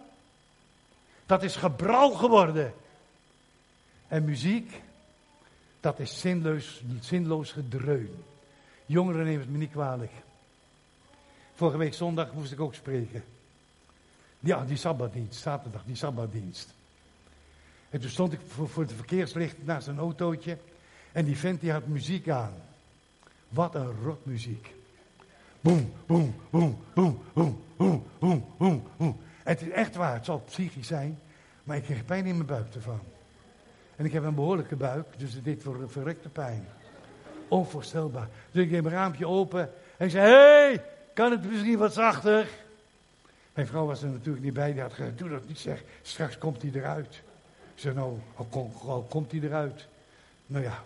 dat 1.25 1.43
is 1.43 1.55
gebrouw 1.55 2.09
geworden. 2.09 2.73
En 4.07 4.25
muziek, 4.25 4.81
dat 5.79 5.99
is 5.99 6.19
zinloos, 6.19 6.83
zinloos 6.99 7.51
gedreun. 7.51 8.23
Jongeren 8.85 9.25
nemen 9.25 9.41
het 9.41 9.49
me 9.49 9.57
niet 9.57 9.71
kwalijk. 9.71 10.11
Vorige 11.55 11.77
week 11.77 11.93
zondag 11.93 12.33
moest 12.33 12.51
ik 12.51 12.59
ook 12.59 12.73
spreken. 12.73 13.23
Ja, 14.39 14.65
die 14.65 14.77
sabbatdienst, 14.77 15.41
zaterdag, 15.41 15.83
die 15.85 15.95
sabbatdienst. 15.95 16.73
En 17.89 17.99
toen 17.99 18.09
stond 18.09 18.33
ik 18.33 18.39
voor, 18.47 18.69
voor 18.69 18.83
het 18.83 18.93
verkeerslicht 18.93 19.65
naast 19.65 19.87
een 19.87 19.99
autootje. 19.99 20.57
En 21.11 21.25
die 21.25 21.37
vent 21.37 21.61
die 21.61 21.71
had 21.71 21.87
muziek 21.87 22.29
aan. 22.29 22.53
Wat 23.49 23.75
een 23.75 24.01
rotmuziek. 24.03 24.77
Boem, 25.61 25.93
boem, 26.05 26.35
boem, 26.49 26.77
boem, 26.93 27.21
boem, 27.33 27.63
boem, 28.19 28.45
boem, 28.57 28.83
boem. 28.97 29.19
Het 29.43 29.61
is 29.61 29.69
echt 29.69 29.95
waar, 29.95 30.13
het 30.13 30.25
zal 30.25 30.39
psychisch 30.39 30.87
zijn. 30.87 31.19
Maar 31.63 31.77
ik 31.77 31.83
kreeg 31.83 32.05
pijn 32.05 32.25
in 32.25 32.35
mijn 32.35 32.47
buik 32.47 32.73
ervan. 32.73 32.99
En 33.95 34.05
ik 34.05 34.11
heb 34.11 34.23
een 34.23 34.35
behoorlijke 34.35 34.75
buik, 34.75 35.05
dus 35.17 35.33
het 35.33 35.43
deed 35.43 35.63
voor 35.63 35.89
verrekte 35.89 36.29
pijn. 36.29 36.67
Onvoorstelbaar. 37.47 38.27
Dus 38.51 38.63
ik 38.63 38.69
deed 38.69 38.81
mijn 38.81 38.95
raampje 38.95 39.27
open 39.27 39.71
en 39.97 40.05
ik 40.05 40.11
zei, 40.11 40.31
hey, 40.31 40.83
kan 41.13 41.31
het 41.31 41.49
misschien 41.49 41.77
wat 41.77 41.93
zachter? 41.93 42.47
Mijn 43.53 43.67
vrouw 43.67 43.85
was 43.85 44.01
er 44.01 44.09
natuurlijk 44.09 44.43
niet 44.43 44.53
bij, 44.53 44.71
die 44.71 44.81
had 44.81 44.93
gezegd, 44.93 45.17
doe 45.17 45.29
dat 45.29 45.47
niet 45.47 45.59
zeg, 45.59 45.83
straks 46.01 46.37
komt 46.37 46.61
hij 46.61 46.71
eruit. 46.73 47.21
Ik 47.73 47.81
zei, 47.81 47.95
nou, 47.95 48.19
al, 48.85 49.05
komt 49.09 49.31
hij 49.31 49.41
eruit. 49.41 49.87
Nou 50.45 50.63
ja. 50.63 50.83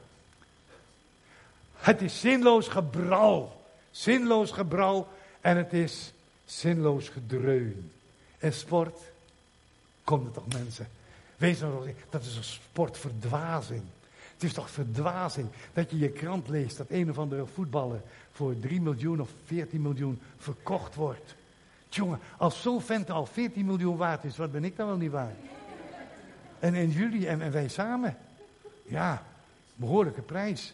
Het 1.76 2.02
is 2.02 2.20
zinloos 2.20 2.68
gebral. 2.68 3.63
Zinloos 3.94 4.52
gebral 4.52 5.08
en 5.42 5.58
het 5.58 5.74
is 5.74 6.14
zinloos 6.46 7.10
gedreun. 7.10 7.92
En 8.40 8.54
sport, 8.54 9.00
komt 10.04 10.26
er 10.26 10.32
toch 10.32 10.48
mensen. 10.48 10.88
Wees 11.38 11.60
nou, 11.60 11.94
dat 12.10 12.24
is 12.24 12.36
een 12.36 12.44
sportverdwazing. 12.44 13.82
Het 14.34 14.44
is 14.44 14.54
toch 14.54 14.70
verdwazing 14.70 15.48
dat 15.74 15.90
je 15.90 15.98
je 15.98 16.10
krant 16.10 16.48
leest 16.48 16.78
dat 16.78 16.90
een 16.90 17.10
of 17.10 17.18
andere 17.18 17.46
voetballer 17.46 18.02
voor 18.32 18.60
3 18.60 18.82
miljoen 18.82 19.22
of 19.22 19.30
14 19.46 19.82
miljoen 19.82 20.20
verkocht 20.38 20.96
wordt. 20.96 21.36
Jongen, 21.90 22.20
als 22.38 22.62
zo'n 22.62 22.82
vent 22.82 23.10
al 23.10 23.26
14 23.26 23.66
miljoen 23.66 23.98
waard 23.98 24.24
is, 24.24 24.38
wat 24.38 24.52
ben 24.52 24.64
ik 24.64 24.78
dan 24.78 24.88
wel 24.88 24.98
niet 24.98 25.12
waard? 25.12 25.36
En, 26.60 26.74
en 26.74 26.90
jullie 26.90 27.28
en, 27.28 27.42
en 27.42 27.52
wij 27.52 27.68
samen. 27.68 28.18
Ja, 28.84 29.24
behoorlijke 29.76 30.22
prijs. 30.22 30.74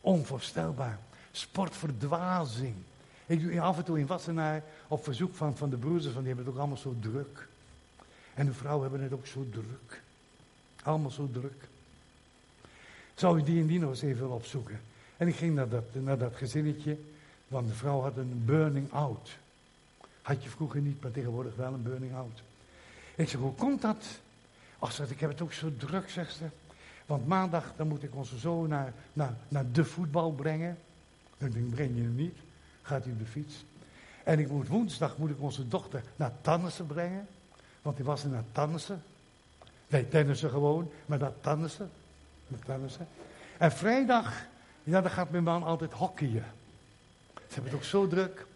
Onvoorstelbaar. 0.00 0.98
Sportverdwazing. 1.36 2.74
Ik 3.26 3.40
doe 3.40 3.60
af 3.60 3.76
en 3.76 3.84
toe 3.84 3.98
in 3.98 4.06
Wassenaar 4.06 4.62
op 4.88 5.04
verzoek 5.04 5.34
van, 5.34 5.56
van 5.56 5.70
de 5.70 5.76
broers, 5.76 6.04
van 6.04 6.22
die 6.22 6.26
hebben 6.26 6.44
het 6.44 6.54
ook 6.54 6.60
allemaal 6.60 6.76
zo 6.76 6.94
druk. 7.00 7.48
En 8.34 8.46
de 8.46 8.52
vrouwen 8.52 8.82
hebben 8.82 9.02
het 9.02 9.12
ook 9.12 9.26
zo 9.26 9.46
druk. 9.50 10.02
Allemaal 10.82 11.10
zo 11.10 11.28
druk. 11.32 11.68
Zou 13.14 13.38
je 13.38 13.44
die 13.44 13.60
en 13.60 13.66
die 13.66 13.78
nog 13.78 13.90
eens 13.90 14.02
even 14.02 14.30
opzoeken? 14.30 14.80
En 15.16 15.28
ik 15.28 15.34
ging 15.34 15.54
naar 15.54 15.68
dat, 15.68 15.84
naar 15.92 16.18
dat 16.18 16.36
gezinnetje, 16.36 16.98
want 17.48 17.68
de 17.68 17.74
vrouw 17.74 18.00
had 18.00 18.16
een 18.16 18.42
burning 18.44 18.92
out. 18.92 19.36
Had 20.22 20.42
je 20.42 20.48
vroeger 20.48 20.80
niet, 20.80 21.02
maar 21.02 21.10
tegenwoordig 21.10 21.56
wel 21.56 21.72
een 21.72 21.82
burning 21.82 22.14
out. 22.14 22.42
Ik 23.14 23.28
zeg, 23.28 23.40
hoe 23.40 23.54
komt 23.54 23.82
dat? 23.82 24.04
Ach, 24.78 25.00
ik 25.10 25.20
heb 25.20 25.30
het 25.30 25.40
ook 25.40 25.52
zo 25.52 25.76
druk, 25.76 26.10
zegt 26.10 26.34
ze. 26.34 26.44
Want 27.06 27.26
maandag, 27.26 27.72
dan 27.76 27.88
moet 27.88 28.02
ik 28.02 28.14
onze 28.14 28.38
zoon 28.38 28.68
naar, 28.68 28.92
naar, 29.12 29.36
naar 29.48 29.72
de 29.72 29.84
voetbal 29.84 30.32
brengen. 30.32 30.78
Dan 31.38 31.50
denk 31.50 31.64
ik, 31.64 31.74
breng 31.74 31.96
je 31.96 32.02
hem 32.02 32.14
niet. 32.14 32.36
Gaat 32.82 33.04
hij 33.04 33.12
op 33.12 33.18
de 33.18 33.26
fiets. 33.26 33.64
En 34.24 34.38
ik 34.38 34.50
moet 34.50 34.68
woensdag 34.68 35.16
moet 35.18 35.30
ik 35.30 35.40
onze 35.40 35.68
dochter 35.68 36.02
naar 36.16 36.32
Tannissen 36.40 36.86
brengen. 36.86 37.26
Want 37.82 37.96
die 37.96 38.04
was 38.04 38.24
er 38.24 38.30
naar 38.30 38.44
Tannissen. 38.52 39.02
Wij 39.86 40.02
tennissen 40.02 40.50
gewoon, 40.50 40.90
maar 41.06 41.18
naar 41.18 41.40
Tannissen. 41.40 41.90
Tannissen. 42.64 43.08
En 43.58 43.72
vrijdag, 43.72 44.44
ja, 44.82 45.00
dan 45.00 45.10
gaat 45.10 45.30
mijn 45.30 45.42
man 45.42 45.62
altijd 45.62 45.92
hockeyen. 45.92 46.44
Ze 47.34 47.54
hebben 47.54 47.70
het 47.70 47.74
ook 47.74 47.84
zo 47.84 48.06
druk. 48.06 48.46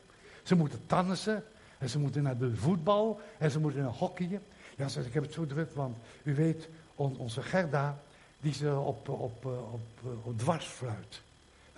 Ze 0.42 0.54
moeten 0.54 0.80
tannissen. 0.86 1.44
En 1.78 1.88
ze 1.88 1.98
moeten 1.98 2.22
naar 2.22 2.38
de 2.38 2.56
voetbal. 2.56 3.20
En 3.38 3.50
ze 3.50 3.60
moeten 3.60 3.82
naar 3.82 3.92
hockeyen. 3.92 4.42
Ja, 4.76 4.88
zeg, 4.88 5.06
ik 5.06 5.14
heb 5.14 5.22
het 5.22 5.32
zo 5.32 5.46
druk, 5.46 5.74
want 5.74 5.96
u 6.22 6.34
weet, 6.34 6.68
onze 6.94 7.42
Gerda, 7.42 7.98
die 8.40 8.50
is 8.50 8.62
op, 8.62 9.08
op, 9.08 9.20
op, 9.20 9.44
op, 9.44 9.80
op 10.22 10.38
dwarsfluit. 10.38 11.22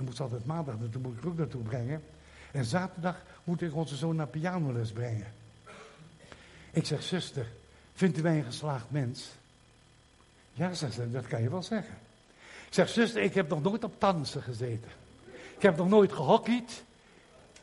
Dan 0.01 0.09
moet 0.09 0.19
ze 0.19 0.25
altijd 0.25 0.47
maandag, 0.47 0.75
daar 0.91 1.01
moet 1.01 1.17
ik 1.17 1.27
ook 1.27 1.37
naartoe 1.37 1.63
brengen. 1.63 2.03
En 2.53 2.65
zaterdag 2.65 3.23
moet 3.45 3.63
ik 3.63 3.75
onze 3.75 3.97
zoon 3.97 4.17
naar 4.17 4.27
pianoles 4.27 4.93
brengen. 4.93 5.33
Ik 6.71 6.87
zeg, 6.87 7.03
zuster, 7.03 7.47
vindt 7.95 8.19
u 8.19 8.23
mij 8.23 8.37
een 8.37 8.45
geslaagd 8.45 8.91
mens? 8.91 9.29
Ja, 10.53 10.73
zegt 10.73 10.95
ze, 10.95 11.11
dat 11.11 11.27
kan 11.27 11.43
je 11.43 11.51
wel 11.51 11.63
zeggen. 11.63 11.95
Ik 12.67 12.75
zeg, 12.75 12.89
zuster, 12.89 13.23
ik 13.23 13.35
heb 13.35 13.49
nog 13.49 13.63
nooit 13.63 13.85
op 13.85 13.95
dansen 13.99 14.43
gezeten. 14.43 14.91
Ik 15.57 15.63
heb 15.63 15.77
nog 15.77 15.89
nooit 15.89 16.13
gehockeyd. 16.13 16.83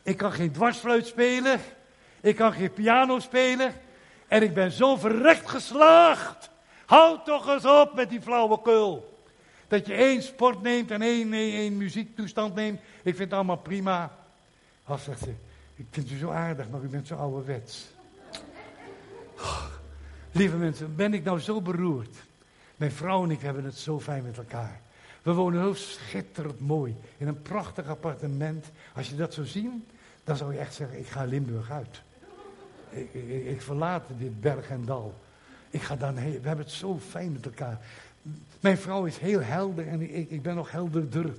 Ik 0.02 0.16
kan 0.16 0.32
geen 0.32 0.52
dwarsfluit 0.52 1.06
spelen. 1.06 1.60
Ik 2.20 2.36
kan 2.36 2.52
geen 2.52 2.72
piano 2.72 3.18
spelen. 3.18 3.72
En 4.28 4.42
ik 4.42 4.54
ben 4.54 4.72
zo 4.72 4.96
verrekt 4.96 5.48
geslaagd. 5.48 6.50
Houd 6.86 7.24
toch 7.24 7.48
eens 7.48 7.66
op 7.66 7.94
met 7.94 8.10
die 8.10 8.22
flauwekul. 8.22 9.17
Dat 9.68 9.86
je 9.86 9.94
één 9.94 10.22
sport 10.22 10.62
neemt 10.62 10.90
en 10.90 11.02
één, 11.02 11.32
één, 11.32 11.76
muziektoestand 11.76 12.54
neemt. 12.54 12.80
Ik 12.80 13.16
vind 13.16 13.18
het 13.18 13.32
allemaal 13.32 13.56
prima. 13.56 14.16
Als 14.84 15.04
zegt 15.04 15.18
ze, 15.18 15.34
ik 15.74 15.86
vind 15.90 16.10
u 16.10 16.16
zo 16.16 16.30
aardig, 16.30 16.68
maar 16.70 16.82
u 16.82 16.88
bent 16.88 17.06
zo 17.06 17.14
ouderwets. 17.14 17.86
Oh, 19.36 19.64
lieve 20.32 20.56
mensen, 20.56 20.96
ben 20.96 21.14
ik 21.14 21.24
nou 21.24 21.40
zo 21.40 21.60
beroerd. 21.60 22.16
Mijn 22.76 22.92
vrouw 22.92 23.24
en 23.24 23.30
ik 23.30 23.40
hebben 23.40 23.64
het 23.64 23.76
zo 23.78 24.00
fijn 24.00 24.22
met 24.22 24.38
elkaar. 24.38 24.80
We 25.22 25.32
wonen 25.32 25.62
zo 25.62 25.74
schitterend 25.74 26.60
mooi 26.60 26.96
in 27.16 27.28
een 27.28 27.42
prachtig 27.42 27.88
appartement. 27.88 28.70
Als 28.94 29.08
je 29.08 29.16
dat 29.16 29.34
zou 29.34 29.46
zien, 29.46 29.86
dan 30.24 30.36
zou 30.36 30.52
je 30.52 30.58
echt 30.58 30.74
zeggen, 30.74 30.98
ik 30.98 31.06
ga 31.06 31.24
Limburg 31.24 31.70
uit. 31.70 32.02
Ik, 32.90 33.14
ik, 33.14 33.46
ik 33.46 33.62
verlaat 33.62 34.06
dit 34.18 34.40
berg 34.40 34.70
en 34.70 34.84
dal. 34.84 35.14
Ik 35.70 35.82
ga 35.82 35.96
dan 35.96 36.16
heen. 36.16 36.40
We 36.40 36.48
hebben 36.48 36.64
het 36.64 36.74
zo 36.74 36.98
fijn 36.98 37.32
met 37.32 37.46
elkaar. 37.46 37.80
Mijn 38.60 38.78
vrouw 38.78 39.04
is 39.04 39.18
heel 39.18 39.40
helder 39.40 39.88
en 39.88 40.00
ik, 40.14 40.30
ik 40.30 40.42
ben 40.42 40.54
nog 40.54 40.70
helderder. 40.70 41.34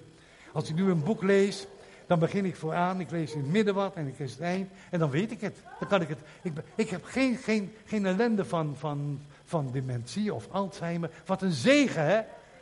Als 0.53 0.69
ik 0.69 0.75
nu 0.75 0.89
een 0.89 1.03
boek 1.03 1.23
lees, 1.23 1.67
Dan 2.09 2.19
begin 2.19 2.45
ik 2.45 2.55
vooraan, 2.55 2.99
ik 2.99 3.11
lees 3.11 3.33
in 3.33 3.39
het 3.39 3.51
midden 3.51 3.73
wat 3.73 3.95
en 3.95 4.07
ik 4.07 4.19
lees 4.19 4.31
het 4.31 4.41
eind. 4.41 4.69
En 4.89 4.99
dan 4.99 5.09
weet 5.09 5.31
ik 5.31 5.41
het. 5.41 5.57
Dan 5.79 5.87
kan 5.87 6.01
ik 6.01 6.07
het. 6.07 6.19
Ik, 6.41 6.53
ik 6.75 6.89
heb 6.89 7.03
geen, 7.03 7.37
geen, 7.37 7.73
geen 7.85 8.05
ellende 8.05 8.45
van, 8.45 8.75
van, 8.77 9.21
van 9.45 9.71
dementie 9.71 10.33
of 10.33 10.47
Alzheimer. 10.51 11.09
Wat 11.25 11.41
een 11.41 11.51
zegen, 11.51 12.05
hè? 12.05 12.21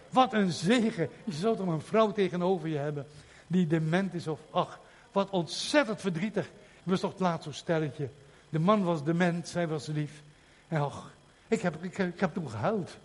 Wat 0.09 0.33
een 0.33 0.51
zegen. 0.51 1.09
Je 1.23 1.33
zou 1.33 1.55
toch 1.57 1.67
een 1.67 1.81
vrouw 1.81 2.11
tegenover 2.11 2.67
je 2.67 2.77
hebben 2.77 3.05
die 3.47 3.67
dement 3.67 4.13
is 4.13 4.27
of 4.27 4.39
ach, 4.51 4.79
wat 5.11 5.29
ontzettend 5.29 6.01
verdrietig. 6.01 6.45
Ik 6.45 6.83
was 6.83 6.99
toch 6.99 7.11
het 7.11 7.19
laatst 7.19 7.43
zo'n 7.43 7.53
stelletje. 7.53 8.09
De 8.49 8.59
man 8.59 8.83
was 8.83 9.03
dement, 9.03 9.47
zij 9.47 9.67
was 9.67 9.87
lief. 9.87 10.23
En 10.67 10.81
ach, 10.81 11.11
ik 11.47 11.61
heb, 11.61 11.83
ik, 11.83 11.97
ik 11.97 12.19
heb 12.19 12.33
toen 12.33 12.49
gehuild. 12.49 12.97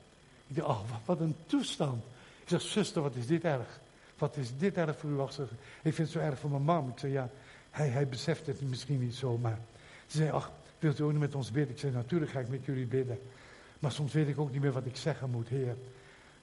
Ik 0.53 0.59
dacht, 0.59 0.69
oh, 0.69 0.81
wat 1.05 1.21
een 1.21 1.37
toestand. 1.47 2.03
Ik 2.43 2.49
zeg, 2.49 2.61
zuster, 2.61 3.03
wat 3.03 3.15
is 3.15 3.27
dit 3.27 3.45
erg? 3.45 3.81
Wat 4.19 4.37
is 4.37 4.57
dit 4.59 4.77
erg 4.77 4.99
voor 4.99 5.11
u? 5.11 5.23
Ik 5.83 5.95
vind 5.95 5.97
het 5.97 6.11
zo 6.11 6.19
erg 6.19 6.39
voor 6.39 6.51
mijn 6.51 6.63
man. 6.63 6.89
Ik 6.89 6.99
zei, 6.99 7.13
ja, 7.13 7.31
hij, 7.71 7.89
hij 7.89 8.09
beseft 8.09 8.47
het 8.47 8.61
misschien 8.61 9.01
niet 9.01 9.15
zo, 9.15 9.39
maar... 9.39 9.59
Ze 10.07 10.17
zei, 10.17 10.31
ach, 10.31 10.51
wilt 10.79 10.99
u 10.99 11.03
ook 11.03 11.11
niet 11.11 11.21
met 11.21 11.35
ons 11.35 11.51
bidden? 11.51 11.75
Ik 11.75 11.81
zei, 11.81 11.93
natuurlijk 11.93 12.31
ga 12.31 12.41
ik 12.41 12.49
met 12.49 12.65
jullie 12.65 12.87
bidden. 12.87 13.19
Maar 13.79 13.93
soms 13.93 14.13
weet 14.13 14.29
ik 14.29 14.39
ook 14.39 14.53
niet 14.53 14.61
meer 14.61 14.73
wat 14.73 14.87
ik 14.87 14.97
zeggen 14.97 15.31
moet, 15.31 15.49
Heer. 15.49 15.77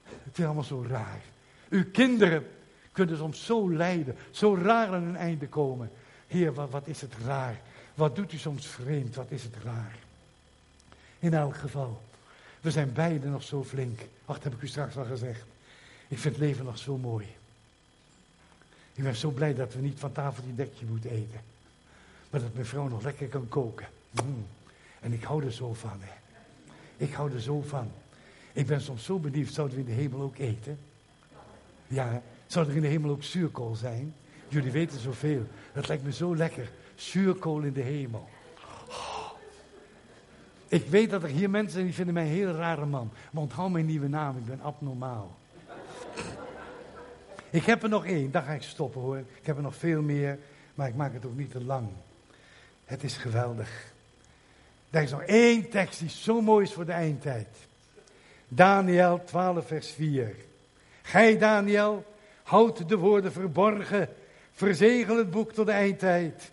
Het 0.04 0.38
is 0.38 0.44
allemaal 0.44 0.64
zo 0.64 0.84
raar. 0.88 1.20
Uw 1.68 1.84
kinderen 1.92 2.46
kunnen 2.92 3.16
soms 3.16 3.44
zo 3.44 3.72
lijden, 3.72 4.16
zo 4.30 4.54
raar 4.54 4.88
aan 4.88 5.02
hun 5.02 5.16
einde 5.16 5.48
komen. 5.48 5.90
Heer, 6.26 6.54
wat, 6.54 6.70
wat 6.70 6.86
is 6.86 7.00
het 7.00 7.14
raar? 7.24 7.60
Wat 7.94 8.16
doet 8.16 8.32
u 8.32 8.36
soms 8.36 8.66
vreemd? 8.66 9.14
Wat 9.14 9.30
is 9.30 9.42
het 9.42 9.54
raar? 9.64 9.98
In 11.18 11.34
elk 11.34 11.56
geval, 11.56 12.00
we 12.60 12.70
zijn 12.70 12.92
beiden 12.92 13.30
nog 13.30 13.42
zo 13.42 13.64
flink. 13.64 14.00
Ach, 14.24 14.34
dat 14.34 14.44
heb 14.44 14.52
ik 14.52 14.62
u 14.62 14.68
straks 14.68 14.96
al 14.96 15.04
gezegd. 15.04 15.44
Ik 16.08 16.18
vind 16.18 16.34
het 16.34 16.44
leven 16.44 16.64
nog 16.64 16.78
zo 16.78 16.96
mooi. 16.96 17.26
Ik 18.94 19.02
ben 19.02 19.16
zo 19.16 19.30
blij 19.30 19.54
dat 19.54 19.74
we 19.74 19.80
niet 19.80 19.98
van 19.98 20.12
tafel 20.12 20.42
die 20.42 20.54
dekje 20.54 20.86
moeten 20.86 21.10
eten. 21.10 21.40
Maar 22.30 22.40
dat 22.40 22.54
mijn 22.54 22.66
vrouw 22.66 22.88
nog 22.88 23.02
lekker 23.02 23.28
kan 23.28 23.48
koken. 23.48 23.88
Mm. 24.10 24.46
En 25.00 25.12
ik 25.12 25.22
hou 25.22 25.44
er 25.44 25.52
zo 25.52 25.74
van. 25.74 26.00
Ik 26.96 27.12
hou 27.12 27.32
er 27.32 27.40
zo 27.40 27.62
van. 27.62 27.90
Ik 28.52 28.66
ben 28.66 28.80
soms 28.80 29.04
zo 29.04 29.18
benieuwd, 29.18 29.52
zouden 29.52 29.76
we 29.76 29.82
in 29.82 29.88
de 29.88 30.02
hemel 30.02 30.20
ook 30.20 30.38
eten? 30.38 30.78
Ja, 31.86 32.22
zou 32.46 32.68
er 32.68 32.76
in 32.76 32.82
de 32.82 32.88
hemel 32.88 33.10
ook 33.10 33.22
zuurkool 33.22 33.74
zijn? 33.74 34.14
Jullie 34.48 34.70
weten 34.70 35.00
zoveel. 35.00 35.46
Het 35.72 35.88
lijkt 35.88 36.04
me 36.04 36.12
zo 36.12 36.36
lekker. 36.36 36.70
Zuurkool 36.94 37.60
in 37.60 37.72
de 37.72 37.80
hemel. 37.80 38.28
Ik 40.70 40.86
weet 40.86 41.10
dat 41.10 41.22
er 41.22 41.28
hier 41.28 41.50
mensen 41.50 41.72
zijn 41.72 41.84
die 41.84 41.94
vinden 41.94 42.14
mij 42.14 42.22
een 42.22 42.30
heel 42.30 42.52
rare 42.52 42.86
man. 42.86 43.10
Maar 43.30 43.42
onthoud 43.42 43.70
mijn 43.70 43.86
nieuwe 43.86 44.08
naam, 44.08 44.36
ik 44.36 44.46
ben 44.46 44.60
abnormaal. 44.60 45.36
Ik 47.50 47.64
heb 47.64 47.82
er 47.82 47.88
nog 47.88 48.06
één, 48.06 48.30
daar 48.30 48.42
ga 48.42 48.52
ik 48.52 48.62
stoppen 48.62 49.00
hoor. 49.00 49.16
Ik 49.16 49.46
heb 49.46 49.56
er 49.56 49.62
nog 49.62 49.76
veel 49.76 50.02
meer, 50.02 50.38
maar 50.74 50.88
ik 50.88 50.94
maak 50.94 51.12
het 51.12 51.26
ook 51.26 51.36
niet 51.36 51.50
te 51.50 51.64
lang. 51.64 51.88
Het 52.84 53.02
is 53.02 53.16
geweldig. 53.16 53.92
Er 54.90 55.02
is 55.02 55.10
nog 55.10 55.22
één 55.22 55.68
tekst 55.68 55.98
die 55.98 56.08
zo 56.08 56.40
mooi 56.40 56.64
is 56.64 56.72
voor 56.72 56.86
de 56.86 56.92
eindtijd. 56.92 57.48
Daniel 58.48 59.24
12, 59.24 59.66
vers 59.66 59.90
4. 59.90 60.34
Gij, 61.02 61.38
Daniel, 61.38 62.04
houd 62.42 62.88
de 62.88 62.96
woorden 62.96 63.32
verborgen. 63.32 64.08
Verzegel 64.52 65.16
het 65.16 65.30
boek 65.30 65.52
tot 65.52 65.66
de 65.66 65.72
eindtijd. 65.72 66.50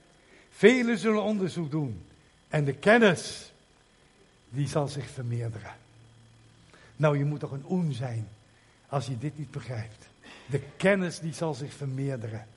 Velen 0.49 0.97
zullen 0.97 1.22
onderzoek 1.22 1.72
doen. 1.72 2.05
En 2.47 2.63
de 2.63 2.74
kennis, 2.74 3.47
die 4.50 4.68
zal 4.68 4.88
zich 4.88 5.10
vermeerderen. 5.10 5.72
Nou, 6.95 7.18
je 7.18 7.26
moet 7.26 7.39
toch 7.39 7.52
een 7.52 7.66
oen 7.70 7.93
zijn 7.93 8.28
als 8.88 9.06
je 9.06 9.18
dit 9.18 9.38
niet 9.38 9.52
begrijpt. 9.52 10.08
De 10.45 10.62
kennis 10.78 11.20
die 11.20 11.34
zal 11.34 11.54
zich 11.54 11.74
vermeerderen. 11.74 12.48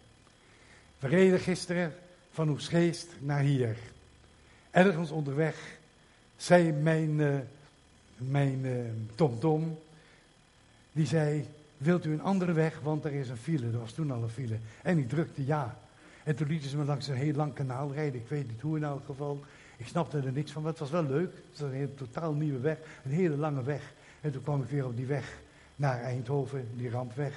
We 0.98 1.08
reden 1.08 1.40
gisteren 1.40 1.94
van 2.30 2.48
Oesgeest 2.48 3.08
naar 3.18 3.40
hier. 3.40 3.76
Ergens 4.70 5.10
onderweg 5.10 5.78
zei 6.36 6.72
mijn, 6.72 7.10
uh, 7.10 7.38
mijn 8.16 8.64
uh, 8.64 8.78
Tom 9.14 9.38
Tom, 9.38 9.78
die 10.92 11.06
zei, 11.06 11.46
wilt 11.76 12.04
u 12.04 12.12
een 12.12 12.22
andere 12.22 12.52
weg, 12.52 12.80
want 12.80 13.04
er 13.04 13.12
is 13.12 13.28
een 13.28 13.36
file. 13.36 13.66
Er 13.66 13.78
was 13.78 13.92
toen 13.92 14.10
al 14.10 14.22
een 14.22 14.28
file. 14.28 14.58
En 14.82 14.98
ik 14.98 15.08
drukte 15.08 15.46
ja. 15.46 15.78
En 16.22 16.36
toen 16.36 16.46
lieten 16.46 16.70
ze 16.70 16.76
me 16.76 16.84
langs 16.84 17.08
een 17.08 17.14
heel 17.14 17.34
lang 17.34 17.52
kanaal 17.52 17.92
rijden. 17.92 18.20
Ik 18.20 18.28
weet 18.28 18.48
niet 18.48 18.60
hoe 18.60 18.76
in 18.76 18.84
elk 18.84 19.04
geval. 19.06 19.44
Ik 19.80 19.86
snapte 19.86 20.18
er 20.18 20.32
niks 20.32 20.52
van, 20.52 20.62
maar 20.62 20.70
het 20.70 20.80
was 20.80 20.90
wel 20.90 21.02
leuk. 21.02 21.32
Het 21.50 21.60
was 21.60 21.70
een 21.70 21.94
totaal 21.94 22.32
nieuwe 22.32 22.58
weg, 22.58 22.78
een 23.04 23.10
hele 23.10 23.36
lange 23.36 23.62
weg. 23.62 23.92
En 24.20 24.32
toen 24.32 24.42
kwam 24.42 24.62
ik 24.62 24.68
weer 24.68 24.86
op 24.86 24.96
die 24.96 25.06
weg 25.06 25.38
naar 25.76 26.00
Eindhoven, 26.00 26.68
die 26.76 26.90
rampweg. 26.90 27.34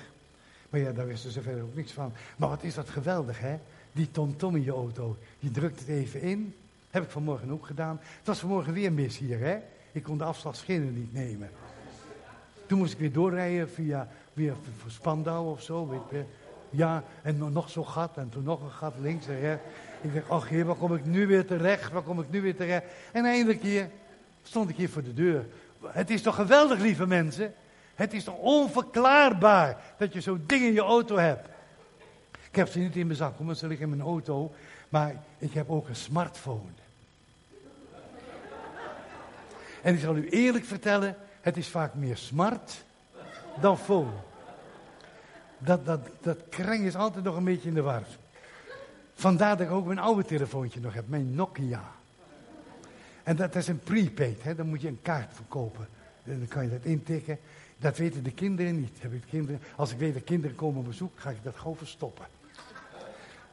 Maar 0.70 0.80
ja, 0.80 0.92
daar 0.92 1.08
wisten 1.08 1.32
ze 1.32 1.42
verder 1.42 1.64
ook 1.64 1.76
niks 1.76 1.92
van. 1.92 2.14
Maar 2.38 2.50
wat 2.50 2.64
is 2.64 2.74
dat 2.74 2.90
geweldig, 2.90 3.40
hè? 3.40 3.60
Die 3.92 4.12
tom 4.12 4.56
in 4.56 4.64
je 4.64 4.72
auto. 4.72 5.18
Je 5.40 5.52
drukt 5.52 5.80
het 5.80 5.88
even 5.88 6.22
in. 6.22 6.56
Heb 6.90 7.04
ik 7.04 7.10
vanmorgen 7.10 7.52
ook 7.52 7.66
gedaan. 7.66 8.00
Het 8.02 8.28
was 8.28 8.40
vanmorgen 8.40 8.74
weer 8.74 8.94
mis 8.94 9.18
hier, 9.18 9.40
hè? 9.40 9.58
Ik 9.92 10.04
kon 10.04 10.18
de 10.18 10.24
afslagschillen 10.24 10.94
niet 10.94 11.14
nemen. 11.14 11.50
Toen 12.66 12.78
moest 12.78 12.94
ik 12.94 13.00
weer 13.00 13.14
doorrijden 13.14 13.70
via 13.70 14.08
weer 14.34 14.54
Spandau 14.88 15.52
of 15.52 15.62
zo. 15.62 15.88
Weet 15.88 16.10
je. 16.12 16.24
Ja, 16.70 17.04
en 17.22 17.54
nog 17.54 17.70
zo'n 17.70 17.88
gat 17.88 18.18
en 18.18 18.30
toen 18.30 18.44
nog 18.44 18.62
een 18.62 18.72
gat 18.72 18.94
links 19.00 19.28
en 19.28 19.40
rechts. 19.40 19.68
Ik 20.04 20.14
dacht, 20.14 20.30
ach 20.30 20.50
heer, 20.50 20.66
waar 20.66 20.76
kom 20.76 20.96
ik 20.96 21.06
nu 21.06 21.28
weer 21.28 21.46
terecht? 21.46 21.92
Waar 21.92 22.02
kom 22.02 22.20
ik 22.20 22.30
nu 22.30 22.42
weer 22.42 22.56
terecht? 22.56 22.86
En 23.12 23.26
eindelijk 23.26 23.62
hier 23.62 23.90
stond 24.44 24.70
ik 24.70 24.76
hier 24.76 24.90
voor 24.90 25.04
de 25.04 25.14
deur. 25.14 25.46
Het 25.86 26.10
is 26.10 26.22
toch 26.22 26.36
geweldig, 26.36 26.80
lieve 26.80 27.08
mensen? 27.08 27.54
Het 27.96 28.14
is 28.14 28.24
toch 28.24 28.38
onverklaarbaar 28.38 29.78
dat 29.98 30.14
je 30.14 30.22
zo'n 30.22 30.44
ding 30.46 30.64
in 30.64 30.74
je 30.74 30.82
auto 30.82 31.18
hebt? 31.18 31.48
Ik 32.50 32.56
heb 32.56 32.68
ze 32.68 32.80
niet 32.80 32.96
in 32.96 33.06
mijn 33.06 33.18
zak, 33.18 33.34
want 33.38 33.58
ze 33.58 33.68
liggen 33.68 33.90
in 33.90 33.98
mijn 33.98 34.10
auto. 34.10 34.54
Maar 34.90 35.16
ik 35.38 35.54
heb 35.54 35.70
ook 35.70 35.88
een 35.88 35.96
smartphone. 35.96 36.70
En 39.82 39.94
ik 39.94 40.00
zal 40.00 40.16
u 40.16 40.30
eerlijk 40.30 40.66
vertellen, 40.66 41.16
het 41.42 41.58
is 41.58 41.68
vaak 41.68 41.94
meer 41.94 42.18
smart 42.18 42.84
dan 43.62 43.78
phone. 43.78 44.12
Dat, 45.58 45.86
dat, 45.86 46.00
dat 46.22 46.38
kreng 46.50 46.86
is 46.86 46.96
altijd 46.96 47.24
nog 47.24 47.36
een 47.36 47.44
beetje 47.44 47.68
in 47.68 47.74
de 47.74 47.82
war. 47.82 48.04
Vandaar 49.14 49.58
dat 49.58 49.68
ik 49.68 49.74
ook 49.74 49.86
mijn 49.86 50.00
oude 50.00 50.24
telefoontje 50.24 50.80
nog 50.80 50.94
heb, 50.94 51.08
mijn 51.08 51.36
Nokia. 51.36 51.84
En 53.24 53.36
dat, 53.36 53.56
is 53.56 53.68
een 53.68 53.80
prepaid, 53.80 54.44
hè? 54.44 54.56
dan 54.56 54.68
moet 54.68 54.82
je 54.82 54.88
een 54.88 55.02
kaart 55.02 55.34
verkopen. 55.34 55.88
En 56.24 56.38
dan 56.40 56.48
kan 56.48 56.64
je 56.64 56.70
dat 56.70 56.84
intikken. 56.84 57.40
Dat 57.78 57.98
weten 57.98 58.24
de 58.24 58.32
kinderen 58.32 58.80
niet. 58.80 58.98
Heb 59.00 59.14
ik 59.14 59.60
als 59.76 59.92
ik 59.92 59.98
weet 59.98 60.14
dat 60.14 60.24
kinderen 60.24 60.56
komen 60.56 60.80
op 60.80 60.86
bezoek, 60.86 61.12
ga 61.16 61.30
ik 61.30 61.44
dat 61.44 61.56
gewoon 61.56 61.76
verstoppen. 61.76 62.26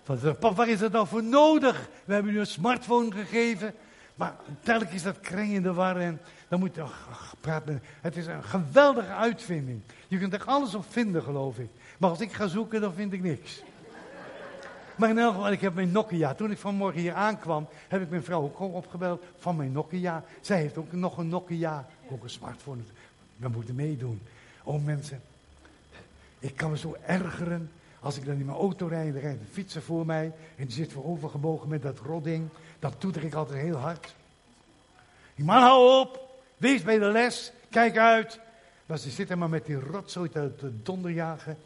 Want 0.05 0.23
papa, 0.23 0.55
waar 0.55 0.69
is 0.69 0.79
dat 0.79 0.93
nou 0.93 1.07
voor 1.07 1.23
nodig? 1.23 1.89
We 2.05 2.15
hebben 2.15 2.33
u 2.33 2.39
een 2.39 2.47
smartphone 2.47 3.13
gegeven. 3.13 3.75
Maar 4.15 4.35
telkens 4.61 5.03
dat 5.03 5.21
kring 5.21 5.53
in 5.53 5.63
de 5.63 5.73
war 5.73 5.97
en 5.97 6.21
dan 6.49 6.59
moet 6.59 6.75
je 6.75 6.85
praten. 7.41 7.83
Het 8.01 8.17
is 8.17 8.27
een 8.27 8.45
geweldige 8.45 9.13
uitvinding. 9.13 9.81
Je 10.09 10.19
kunt 10.19 10.33
er 10.33 10.45
alles 10.45 10.75
op 10.75 10.85
vinden, 10.89 11.23
geloof 11.23 11.59
ik. 11.59 11.69
Maar 11.99 12.11
als 12.11 12.21
ik 12.21 12.33
ga 12.33 12.47
zoeken, 12.47 12.81
dan 12.81 12.93
vind 12.95 13.13
ik 13.13 13.23
niks. 13.23 13.63
Maar 15.01 15.11
in 15.11 15.19
elk 15.19 15.35
geval, 15.35 15.53
ik 15.53 15.61
heb 15.61 15.75
mijn 15.75 15.91
Nokia. 15.91 16.35
Toen 16.35 16.51
ik 16.51 16.59
vanmorgen 16.59 17.01
hier 17.01 17.15
aankwam, 17.15 17.69
heb 17.89 18.03
ik 18.03 18.11
mijn 18.11 18.25
vrouw 18.25 18.43
ook 18.43 18.61
opgebeld 18.61 19.23
van 19.39 19.57
mijn 19.57 19.73
Nokia. 19.73 20.25
Zij 20.41 20.61
heeft 20.61 20.77
ook 20.77 20.93
nog 20.93 21.19
een 21.19 21.29
Nokia, 21.29 21.87
ook 22.11 22.23
een 22.23 22.31
smartphone. 22.31 22.83
We 23.37 23.49
moeten 23.49 23.75
meedoen. 23.75 24.21
Oh 24.63 24.85
mensen, 24.85 25.23
ik 26.39 26.57
kan 26.57 26.71
me 26.71 26.79
zo 26.79 26.97
ergeren 27.07 27.71
als 28.01 28.17
ik 28.17 28.25
dan 28.25 28.39
in 28.39 28.45
mijn 28.45 28.59
auto 28.59 28.87
rijd, 28.87 29.13
dan 29.13 29.23
rijdt 29.23 29.41
een 29.41 29.47
fietser 29.53 29.83
voor 29.83 30.07
mij 30.07 30.33
en 30.57 30.65
die 30.65 30.75
zit 30.75 30.93
voorovergebogen 30.93 31.69
met 31.69 31.83
dat 31.83 31.99
rodding. 31.99 32.49
Dan 32.79 32.99
toeter 32.99 33.25
ik 33.25 33.35
altijd 33.35 33.63
heel 33.63 33.77
hard. 33.77 34.15
Die 35.35 35.45
man, 35.45 35.63
hou 35.63 36.01
op, 36.01 36.41
wees 36.57 36.83
bij 36.83 36.99
de 36.99 37.11
les, 37.11 37.53
kijk 37.71 37.97
uit. 37.97 38.41
Maar 38.87 38.99
ze 38.99 39.11
zitten 39.11 39.39
maar 39.39 39.49
met 39.49 39.67
die 39.67 39.81
rotzooi 39.81 40.29
te, 40.29 40.55
te 40.59 40.83
donderjagen. 40.83 41.57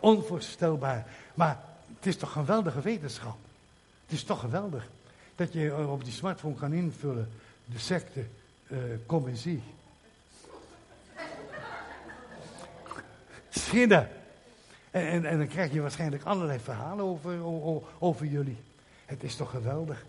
Onvoorstelbaar. 0.00 1.06
Maar 1.34 1.70
het 1.96 2.06
is 2.06 2.16
toch 2.16 2.32
geweldige 2.32 2.80
wetenschap. 2.80 3.36
Het 4.04 4.12
is 4.12 4.24
toch 4.24 4.40
geweldig 4.40 4.88
dat 5.36 5.52
je 5.52 5.86
op 5.86 6.04
die 6.04 6.12
smartphone 6.12 6.54
kan 6.54 6.72
invullen 6.72 7.28
de 7.64 7.78
secte, 7.78 8.24
uh, 8.68 8.78
kom 9.06 9.28
en 9.28 9.36
zie. 9.36 9.62
En, 14.90 15.24
en, 15.24 15.38
dan 15.38 15.48
krijg 15.48 15.72
je 15.72 15.80
waarschijnlijk 15.80 16.24
allerlei 16.24 16.58
verhalen 16.58 17.04
over, 17.04 17.44
over, 17.44 17.88
over, 17.98 18.26
jullie. 18.26 18.56
Het 19.04 19.22
is 19.22 19.36
toch 19.36 19.50
geweldig. 19.50 20.04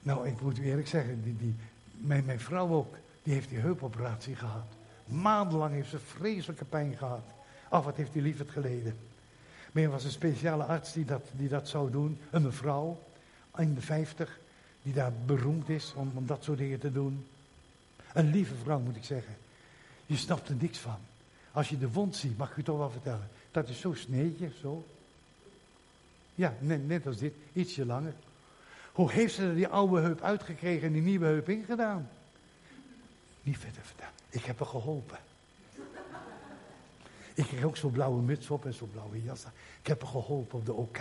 Nou, 0.00 0.28
ik 0.28 0.40
moet 0.40 0.58
u 0.58 0.64
eerlijk 0.64 0.88
zeggen, 0.88 1.22
die, 1.22 1.36
die, 1.36 1.54
mijn, 1.90 2.24
mijn 2.24 2.40
vrouw 2.40 2.68
ook, 2.68 2.94
die 3.22 3.34
heeft 3.34 3.48
die 3.48 3.58
heupoperatie 3.58 4.36
gehad. 4.36 4.66
Maandenlang 5.04 5.72
heeft 5.72 5.90
ze 5.90 5.98
vreselijke 5.98 6.64
pijn 6.64 6.96
gehad. 6.96 7.24
Ach, 7.68 7.84
wat 7.84 7.96
heeft 7.96 8.12
die 8.12 8.22
lief 8.22 8.38
het 8.38 8.50
geleden. 8.50 8.96
Maar 9.74 9.82
er 9.82 9.90
was 9.90 10.04
een 10.04 10.10
speciale 10.10 10.64
arts 10.64 10.92
die 10.92 11.04
dat, 11.04 11.22
die 11.32 11.48
dat 11.48 11.68
zou 11.68 11.90
doen. 11.90 12.18
Een 12.30 12.42
mevrouw, 12.42 13.00
in 13.56 13.74
de 13.74 13.80
vijftig, 13.80 14.38
die 14.82 14.92
daar 14.92 15.12
beroemd 15.26 15.68
is 15.68 15.92
om, 15.96 16.12
om 16.14 16.26
dat 16.26 16.44
soort 16.44 16.58
dingen 16.58 16.78
te 16.78 16.92
doen. 16.92 17.26
Een 18.12 18.30
lieve 18.30 18.54
vrouw, 18.54 18.78
moet 18.78 18.96
ik 18.96 19.04
zeggen. 19.04 19.34
Je 20.06 20.16
snapt 20.16 20.48
er 20.48 20.54
niks 20.54 20.78
van. 20.78 20.96
Als 21.52 21.68
je 21.68 21.78
de 21.78 21.90
wond 21.90 22.16
ziet, 22.16 22.38
mag 22.38 22.50
ik 22.50 22.56
u 22.56 22.62
toch 22.62 22.78
wel 22.78 22.90
vertellen. 22.90 23.28
Dat 23.50 23.68
is 23.68 23.80
zo 23.80 23.94
sneetje, 23.94 24.50
zo. 24.60 24.86
Ja, 26.34 26.54
net, 26.58 26.86
net 26.86 27.06
als 27.06 27.16
dit, 27.16 27.34
ietsje 27.52 27.86
langer. 27.86 28.14
Hoe 28.92 29.12
heeft 29.12 29.34
ze 29.34 29.42
er 29.42 29.54
die 29.54 29.68
oude 29.68 30.00
heup 30.00 30.20
uitgekregen 30.20 30.86
en 30.86 30.92
die 30.92 31.02
nieuwe 31.02 31.26
heup 31.26 31.48
ingedaan? 31.48 32.08
Niet 33.42 33.58
verder 33.58 33.82
vertellen. 33.82 34.14
Ik 34.28 34.44
heb 34.44 34.58
haar 34.58 34.68
geholpen. 34.68 35.18
Ik 37.34 37.46
kreeg 37.46 37.64
ook 37.64 37.76
zo'n 37.76 37.90
blauwe 37.90 38.22
muts 38.22 38.50
op 38.50 38.66
en 38.66 38.74
zo'n 38.74 38.90
blauwe 38.90 39.22
jas. 39.22 39.44
Ik 39.80 39.86
heb 39.86 40.02
haar 40.02 40.10
geholpen 40.10 40.58
op 40.58 40.66
de 40.66 40.72
OK. 40.72 40.98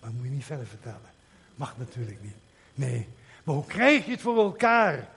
Maar 0.00 0.12
moet 0.12 0.24
je 0.24 0.30
niet 0.30 0.44
verder 0.44 0.66
vertellen. 0.66 1.10
Mag 1.54 1.78
natuurlijk 1.78 2.22
niet. 2.22 2.36
Nee. 2.74 3.08
Maar 3.44 3.54
hoe 3.54 3.64
krijg 3.64 4.04
je 4.04 4.10
het 4.10 4.20
voor 4.20 4.36
elkaar? 4.36 5.08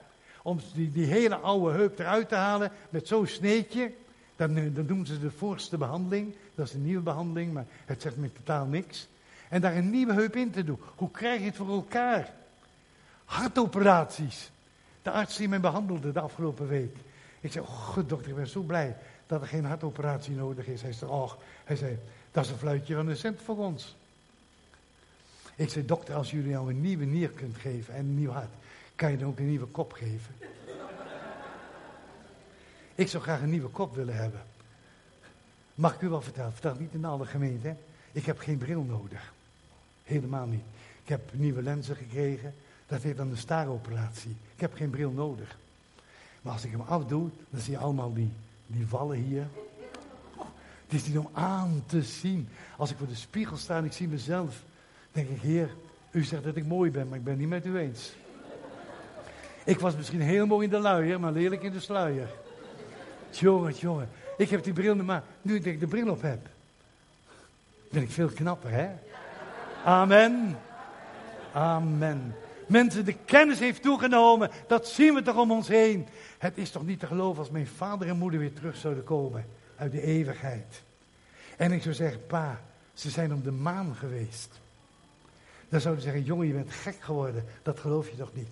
Om 0.42 0.60
die, 0.74 0.92
die 0.92 1.06
hele 1.06 1.36
oude 1.36 1.76
heup 1.76 1.98
eruit 1.98 2.28
te 2.28 2.34
halen 2.34 2.72
met 2.90 3.08
zo'n 3.08 3.26
sneetje. 3.26 3.92
Dan, 4.36 4.72
dan 4.72 4.86
doen 4.86 5.06
ze 5.06 5.18
de 5.18 5.30
voorste 5.30 5.78
behandeling. 5.78 6.34
Dat 6.54 6.66
is 6.66 6.74
een 6.74 6.84
nieuwe 6.84 7.02
behandeling, 7.02 7.52
maar 7.52 7.66
het 7.84 8.02
zegt 8.02 8.16
me 8.16 8.32
totaal 8.32 8.66
niks. 8.66 9.08
En 9.48 9.60
daar 9.60 9.76
een 9.76 9.90
nieuwe 9.90 10.12
heup 10.12 10.36
in 10.36 10.50
te 10.50 10.64
doen. 10.64 10.80
Hoe 10.96 11.10
krijg 11.10 11.40
je 11.40 11.46
het 11.46 11.56
voor 11.56 11.68
elkaar? 11.68 12.34
Hartoperaties. 13.24 14.50
De 15.02 15.10
arts 15.10 15.36
die 15.36 15.48
mij 15.48 15.60
behandelde 15.60 16.12
de 16.12 16.20
afgelopen 16.20 16.68
week. 16.68 16.96
Ik 17.40 17.52
zei, 17.52 17.64
oh 17.64 17.96
dokter, 18.06 18.28
ik 18.28 18.36
ben 18.36 18.46
zo 18.48 18.60
blij 18.60 18.96
dat 19.28 19.40
er 19.40 19.46
geen 19.46 19.64
hartoperatie 19.64 20.34
nodig 20.34 20.66
is. 20.66 20.82
Hij 20.82 20.92
zei, 20.92 21.10
oh, 21.10 21.32
hij 21.64 21.76
zei, 21.76 21.98
dat 22.30 22.44
is 22.44 22.50
een 22.50 22.56
fluitje 22.56 22.94
van 22.94 23.08
een 23.08 23.16
cent 23.16 23.40
voor 23.42 23.56
ons. 23.56 23.96
Ik 25.54 25.70
zei, 25.70 25.84
dokter, 25.84 26.14
als 26.14 26.30
jullie 26.30 26.52
nou 26.52 26.70
een 26.70 26.80
nieuwe 26.80 27.04
nier 27.04 27.28
kunt 27.28 27.56
geven 27.56 27.94
en 27.94 28.00
een 28.00 28.18
nieuw 28.18 28.30
hart, 28.30 28.52
kan 28.94 29.10
je 29.10 29.16
dan 29.16 29.28
ook 29.28 29.38
een 29.38 29.48
nieuwe 29.48 29.66
kop 29.66 29.92
geven? 29.92 30.34
ik 32.94 33.08
zou 33.08 33.22
graag 33.22 33.42
een 33.42 33.50
nieuwe 33.50 33.68
kop 33.68 33.94
willen 33.94 34.16
hebben. 34.16 34.40
Mag 35.74 35.94
ik 35.94 36.00
u 36.00 36.08
wel 36.08 36.22
vertellen? 36.22 36.52
Vertel 36.52 36.74
niet 36.78 36.92
in 36.92 37.04
alle 37.04 37.26
gemeente. 37.26 37.74
Ik 38.12 38.26
heb 38.26 38.38
geen 38.38 38.58
bril 38.58 38.82
nodig. 38.82 39.32
Helemaal 40.04 40.46
niet. 40.46 40.64
Ik 41.02 41.08
heb 41.08 41.20
nieuwe 41.32 41.62
lenzen 41.62 41.96
gekregen. 41.96 42.54
Dat 42.86 43.02
heet 43.02 43.16
dan 43.16 43.28
de 43.28 43.36
staaroperatie. 43.36 44.36
Ik 44.54 44.60
heb 44.60 44.74
geen 44.74 44.90
bril 44.90 45.10
nodig. 45.10 45.56
Maar 46.42 46.52
als 46.52 46.64
ik 46.64 46.70
hem 46.70 46.80
afdoe, 46.80 47.28
dan 47.50 47.60
zie 47.60 47.72
je 47.72 47.78
allemaal 47.78 48.12
die, 48.12 48.32
die 48.70 48.86
vallen 48.86 49.16
hier. 49.16 49.46
Het 50.84 51.00
is 51.00 51.06
niet 51.06 51.18
om 51.18 51.28
aan 51.32 51.82
te 51.86 52.02
zien. 52.02 52.48
Als 52.76 52.90
ik 52.90 52.96
voor 52.96 53.06
de 53.06 53.14
spiegel 53.14 53.56
sta 53.56 53.76
en 53.76 53.84
ik 53.84 53.92
zie 53.92 54.08
mezelf, 54.08 54.62
denk 55.12 55.28
ik, 55.28 55.40
Heer, 55.40 55.70
u 56.10 56.24
zegt 56.24 56.44
dat 56.44 56.56
ik 56.56 56.66
mooi 56.66 56.90
ben, 56.90 57.08
maar 57.08 57.18
ik 57.18 57.24
ben 57.24 57.38
niet 57.38 57.48
met 57.48 57.66
u 57.66 57.78
eens. 57.78 58.12
Ik 59.64 59.80
was 59.80 59.96
misschien 59.96 60.20
heel 60.20 60.46
mooi 60.46 60.64
in 60.64 60.70
de 60.70 60.78
luier, 60.78 61.20
maar 61.20 61.32
lelijk 61.32 61.62
in 61.62 61.72
de 61.72 61.80
sluier. 61.80 62.28
Jongen, 63.30 63.74
jongen. 63.74 64.08
Ik 64.36 64.50
heb 64.50 64.64
die 64.64 64.72
bril, 64.72 64.94
maar 64.94 65.22
nu 65.42 65.56
ik 65.56 65.80
de 65.80 65.86
bril 65.86 66.08
op 66.08 66.22
heb, 66.22 66.48
ben 67.90 68.02
ik 68.02 68.10
veel 68.10 68.28
knapper, 68.28 68.70
hè? 68.70 68.88
Amen. 69.84 70.58
Amen. 71.52 72.34
Mensen, 72.68 73.04
de 73.04 73.16
kennis 73.24 73.58
heeft 73.58 73.82
toegenomen. 73.82 74.50
Dat 74.66 74.88
zien 74.88 75.14
we 75.14 75.22
toch 75.22 75.36
om 75.36 75.50
ons 75.50 75.68
heen. 75.68 76.06
Het 76.38 76.58
is 76.58 76.70
toch 76.70 76.86
niet 76.86 77.00
te 77.00 77.06
geloven 77.06 77.38
als 77.38 77.50
mijn 77.50 77.66
vader 77.66 78.08
en 78.08 78.16
moeder 78.16 78.40
weer 78.40 78.52
terug 78.52 78.76
zouden 78.76 79.04
komen 79.04 79.46
uit 79.76 79.92
de 79.92 80.02
eeuwigheid. 80.02 80.82
En 81.56 81.72
ik 81.72 81.82
zou 81.82 81.94
zeggen, 81.94 82.26
pa, 82.26 82.60
ze 82.94 83.10
zijn 83.10 83.34
om 83.34 83.42
de 83.42 83.50
maan 83.50 83.94
geweest. 83.94 84.60
Dan 85.68 85.80
zouden 85.80 86.02
ze 86.02 86.10
zeggen, 86.10 86.26
jongen, 86.26 86.46
je 86.46 86.52
bent 86.52 86.72
gek 86.72 86.96
geworden. 87.00 87.44
Dat 87.62 87.80
geloof 87.80 88.10
je 88.10 88.16
toch 88.16 88.34
niet? 88.34 88.48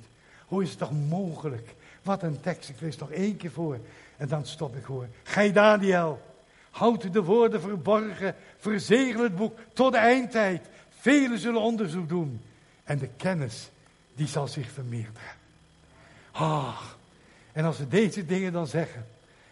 Hoe 0.46 0.62
is 0.62 0.70
het 0.70 0.78
toch 0.78 0.92
mogelijk? 0.92 1.74
Wat 2.02 2.22
een 2.22 2.40
tekst, 2.40 2.68
ik 2.68 2.80
lees 2.80 2.96
nog 2.96 3.10
één 3.10 3.36
keer 3.36 3.50
voor. 3.50 3.78
En 4.16 4.28
dan 4.28 4.46
stop 4.46 4.76
ik 4.76 4.84
hoor. 4.84 5.06
Gij 5.22 5.52
Daniel, 5.52 6.20
houd 6.70 7.12
de 7.12 7.22
woorden 7.22 7.60
verborgen, 7.60 8.34
verzegel 8.58 9.22
het 9.22 9.36
boek 9.36 9.58
tot 9.72 9.92
de 9.92 9.98
eindtijd. 9.98 10.68
Velen 10.98 11.38
zullen 11.38 11.60
onderzoek 11.60 12.08
doen. 12.08 12.40
En 12.84 12.98
de 12.98 13.08
kennis, 13.16 13.70
die 14.16 14.26
zal 14.26 14.48
zich 14.48 14.70
vermeerderen. 14.70 15.34
Ah, 16.32 16.80
en 17.52 17.64
als 17.64 17.78
we 17.78 17.88
deze 17.88 18.26
dingen 18.26 18.52
dan 18.52 18.66
zeggen, 18.66 19.06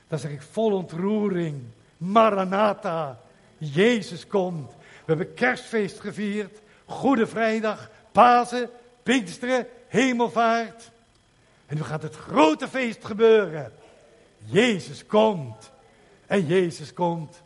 dan 0.09 0.19
zeg 0.19 0.31
ik 0.31 0.43
vol 0.43 0.73
ontroering, 0.73 1.63
Maranatha, 1.97 3.21
Jezus 3.59 4.27
komt. 4.27 4.71
We 4.71 5.05
hebben 5.05 5.35
kerstfeest 5.35 6.01
gevierd, 6.01 6.59
Goede 6.85 7.27
Vrijdag, 7.27 7.91
Pasen, 8.13 8.71
Pinksteren, 9.03 9.67
Hemelvaart. 9.89 10.91
En 11.67 11.77
nu 11.77 11.83
gaat 11.83 12.03
het 12.03 12.17
grote 12.17 12.69
feest 12.69 13.05
gebeuren. 13.05 13.73
Jezus 14.45 15.07
komt. 15.07 15.71
En 16.27 16.47
Jezus 16.47 16.93
komt 16.93 17.43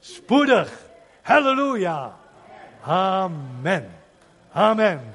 spoedig. 0.00 0.72
Halleluja. 1.22 2.16
Amen. 2.82 3.90
Amen. 4.52 5.14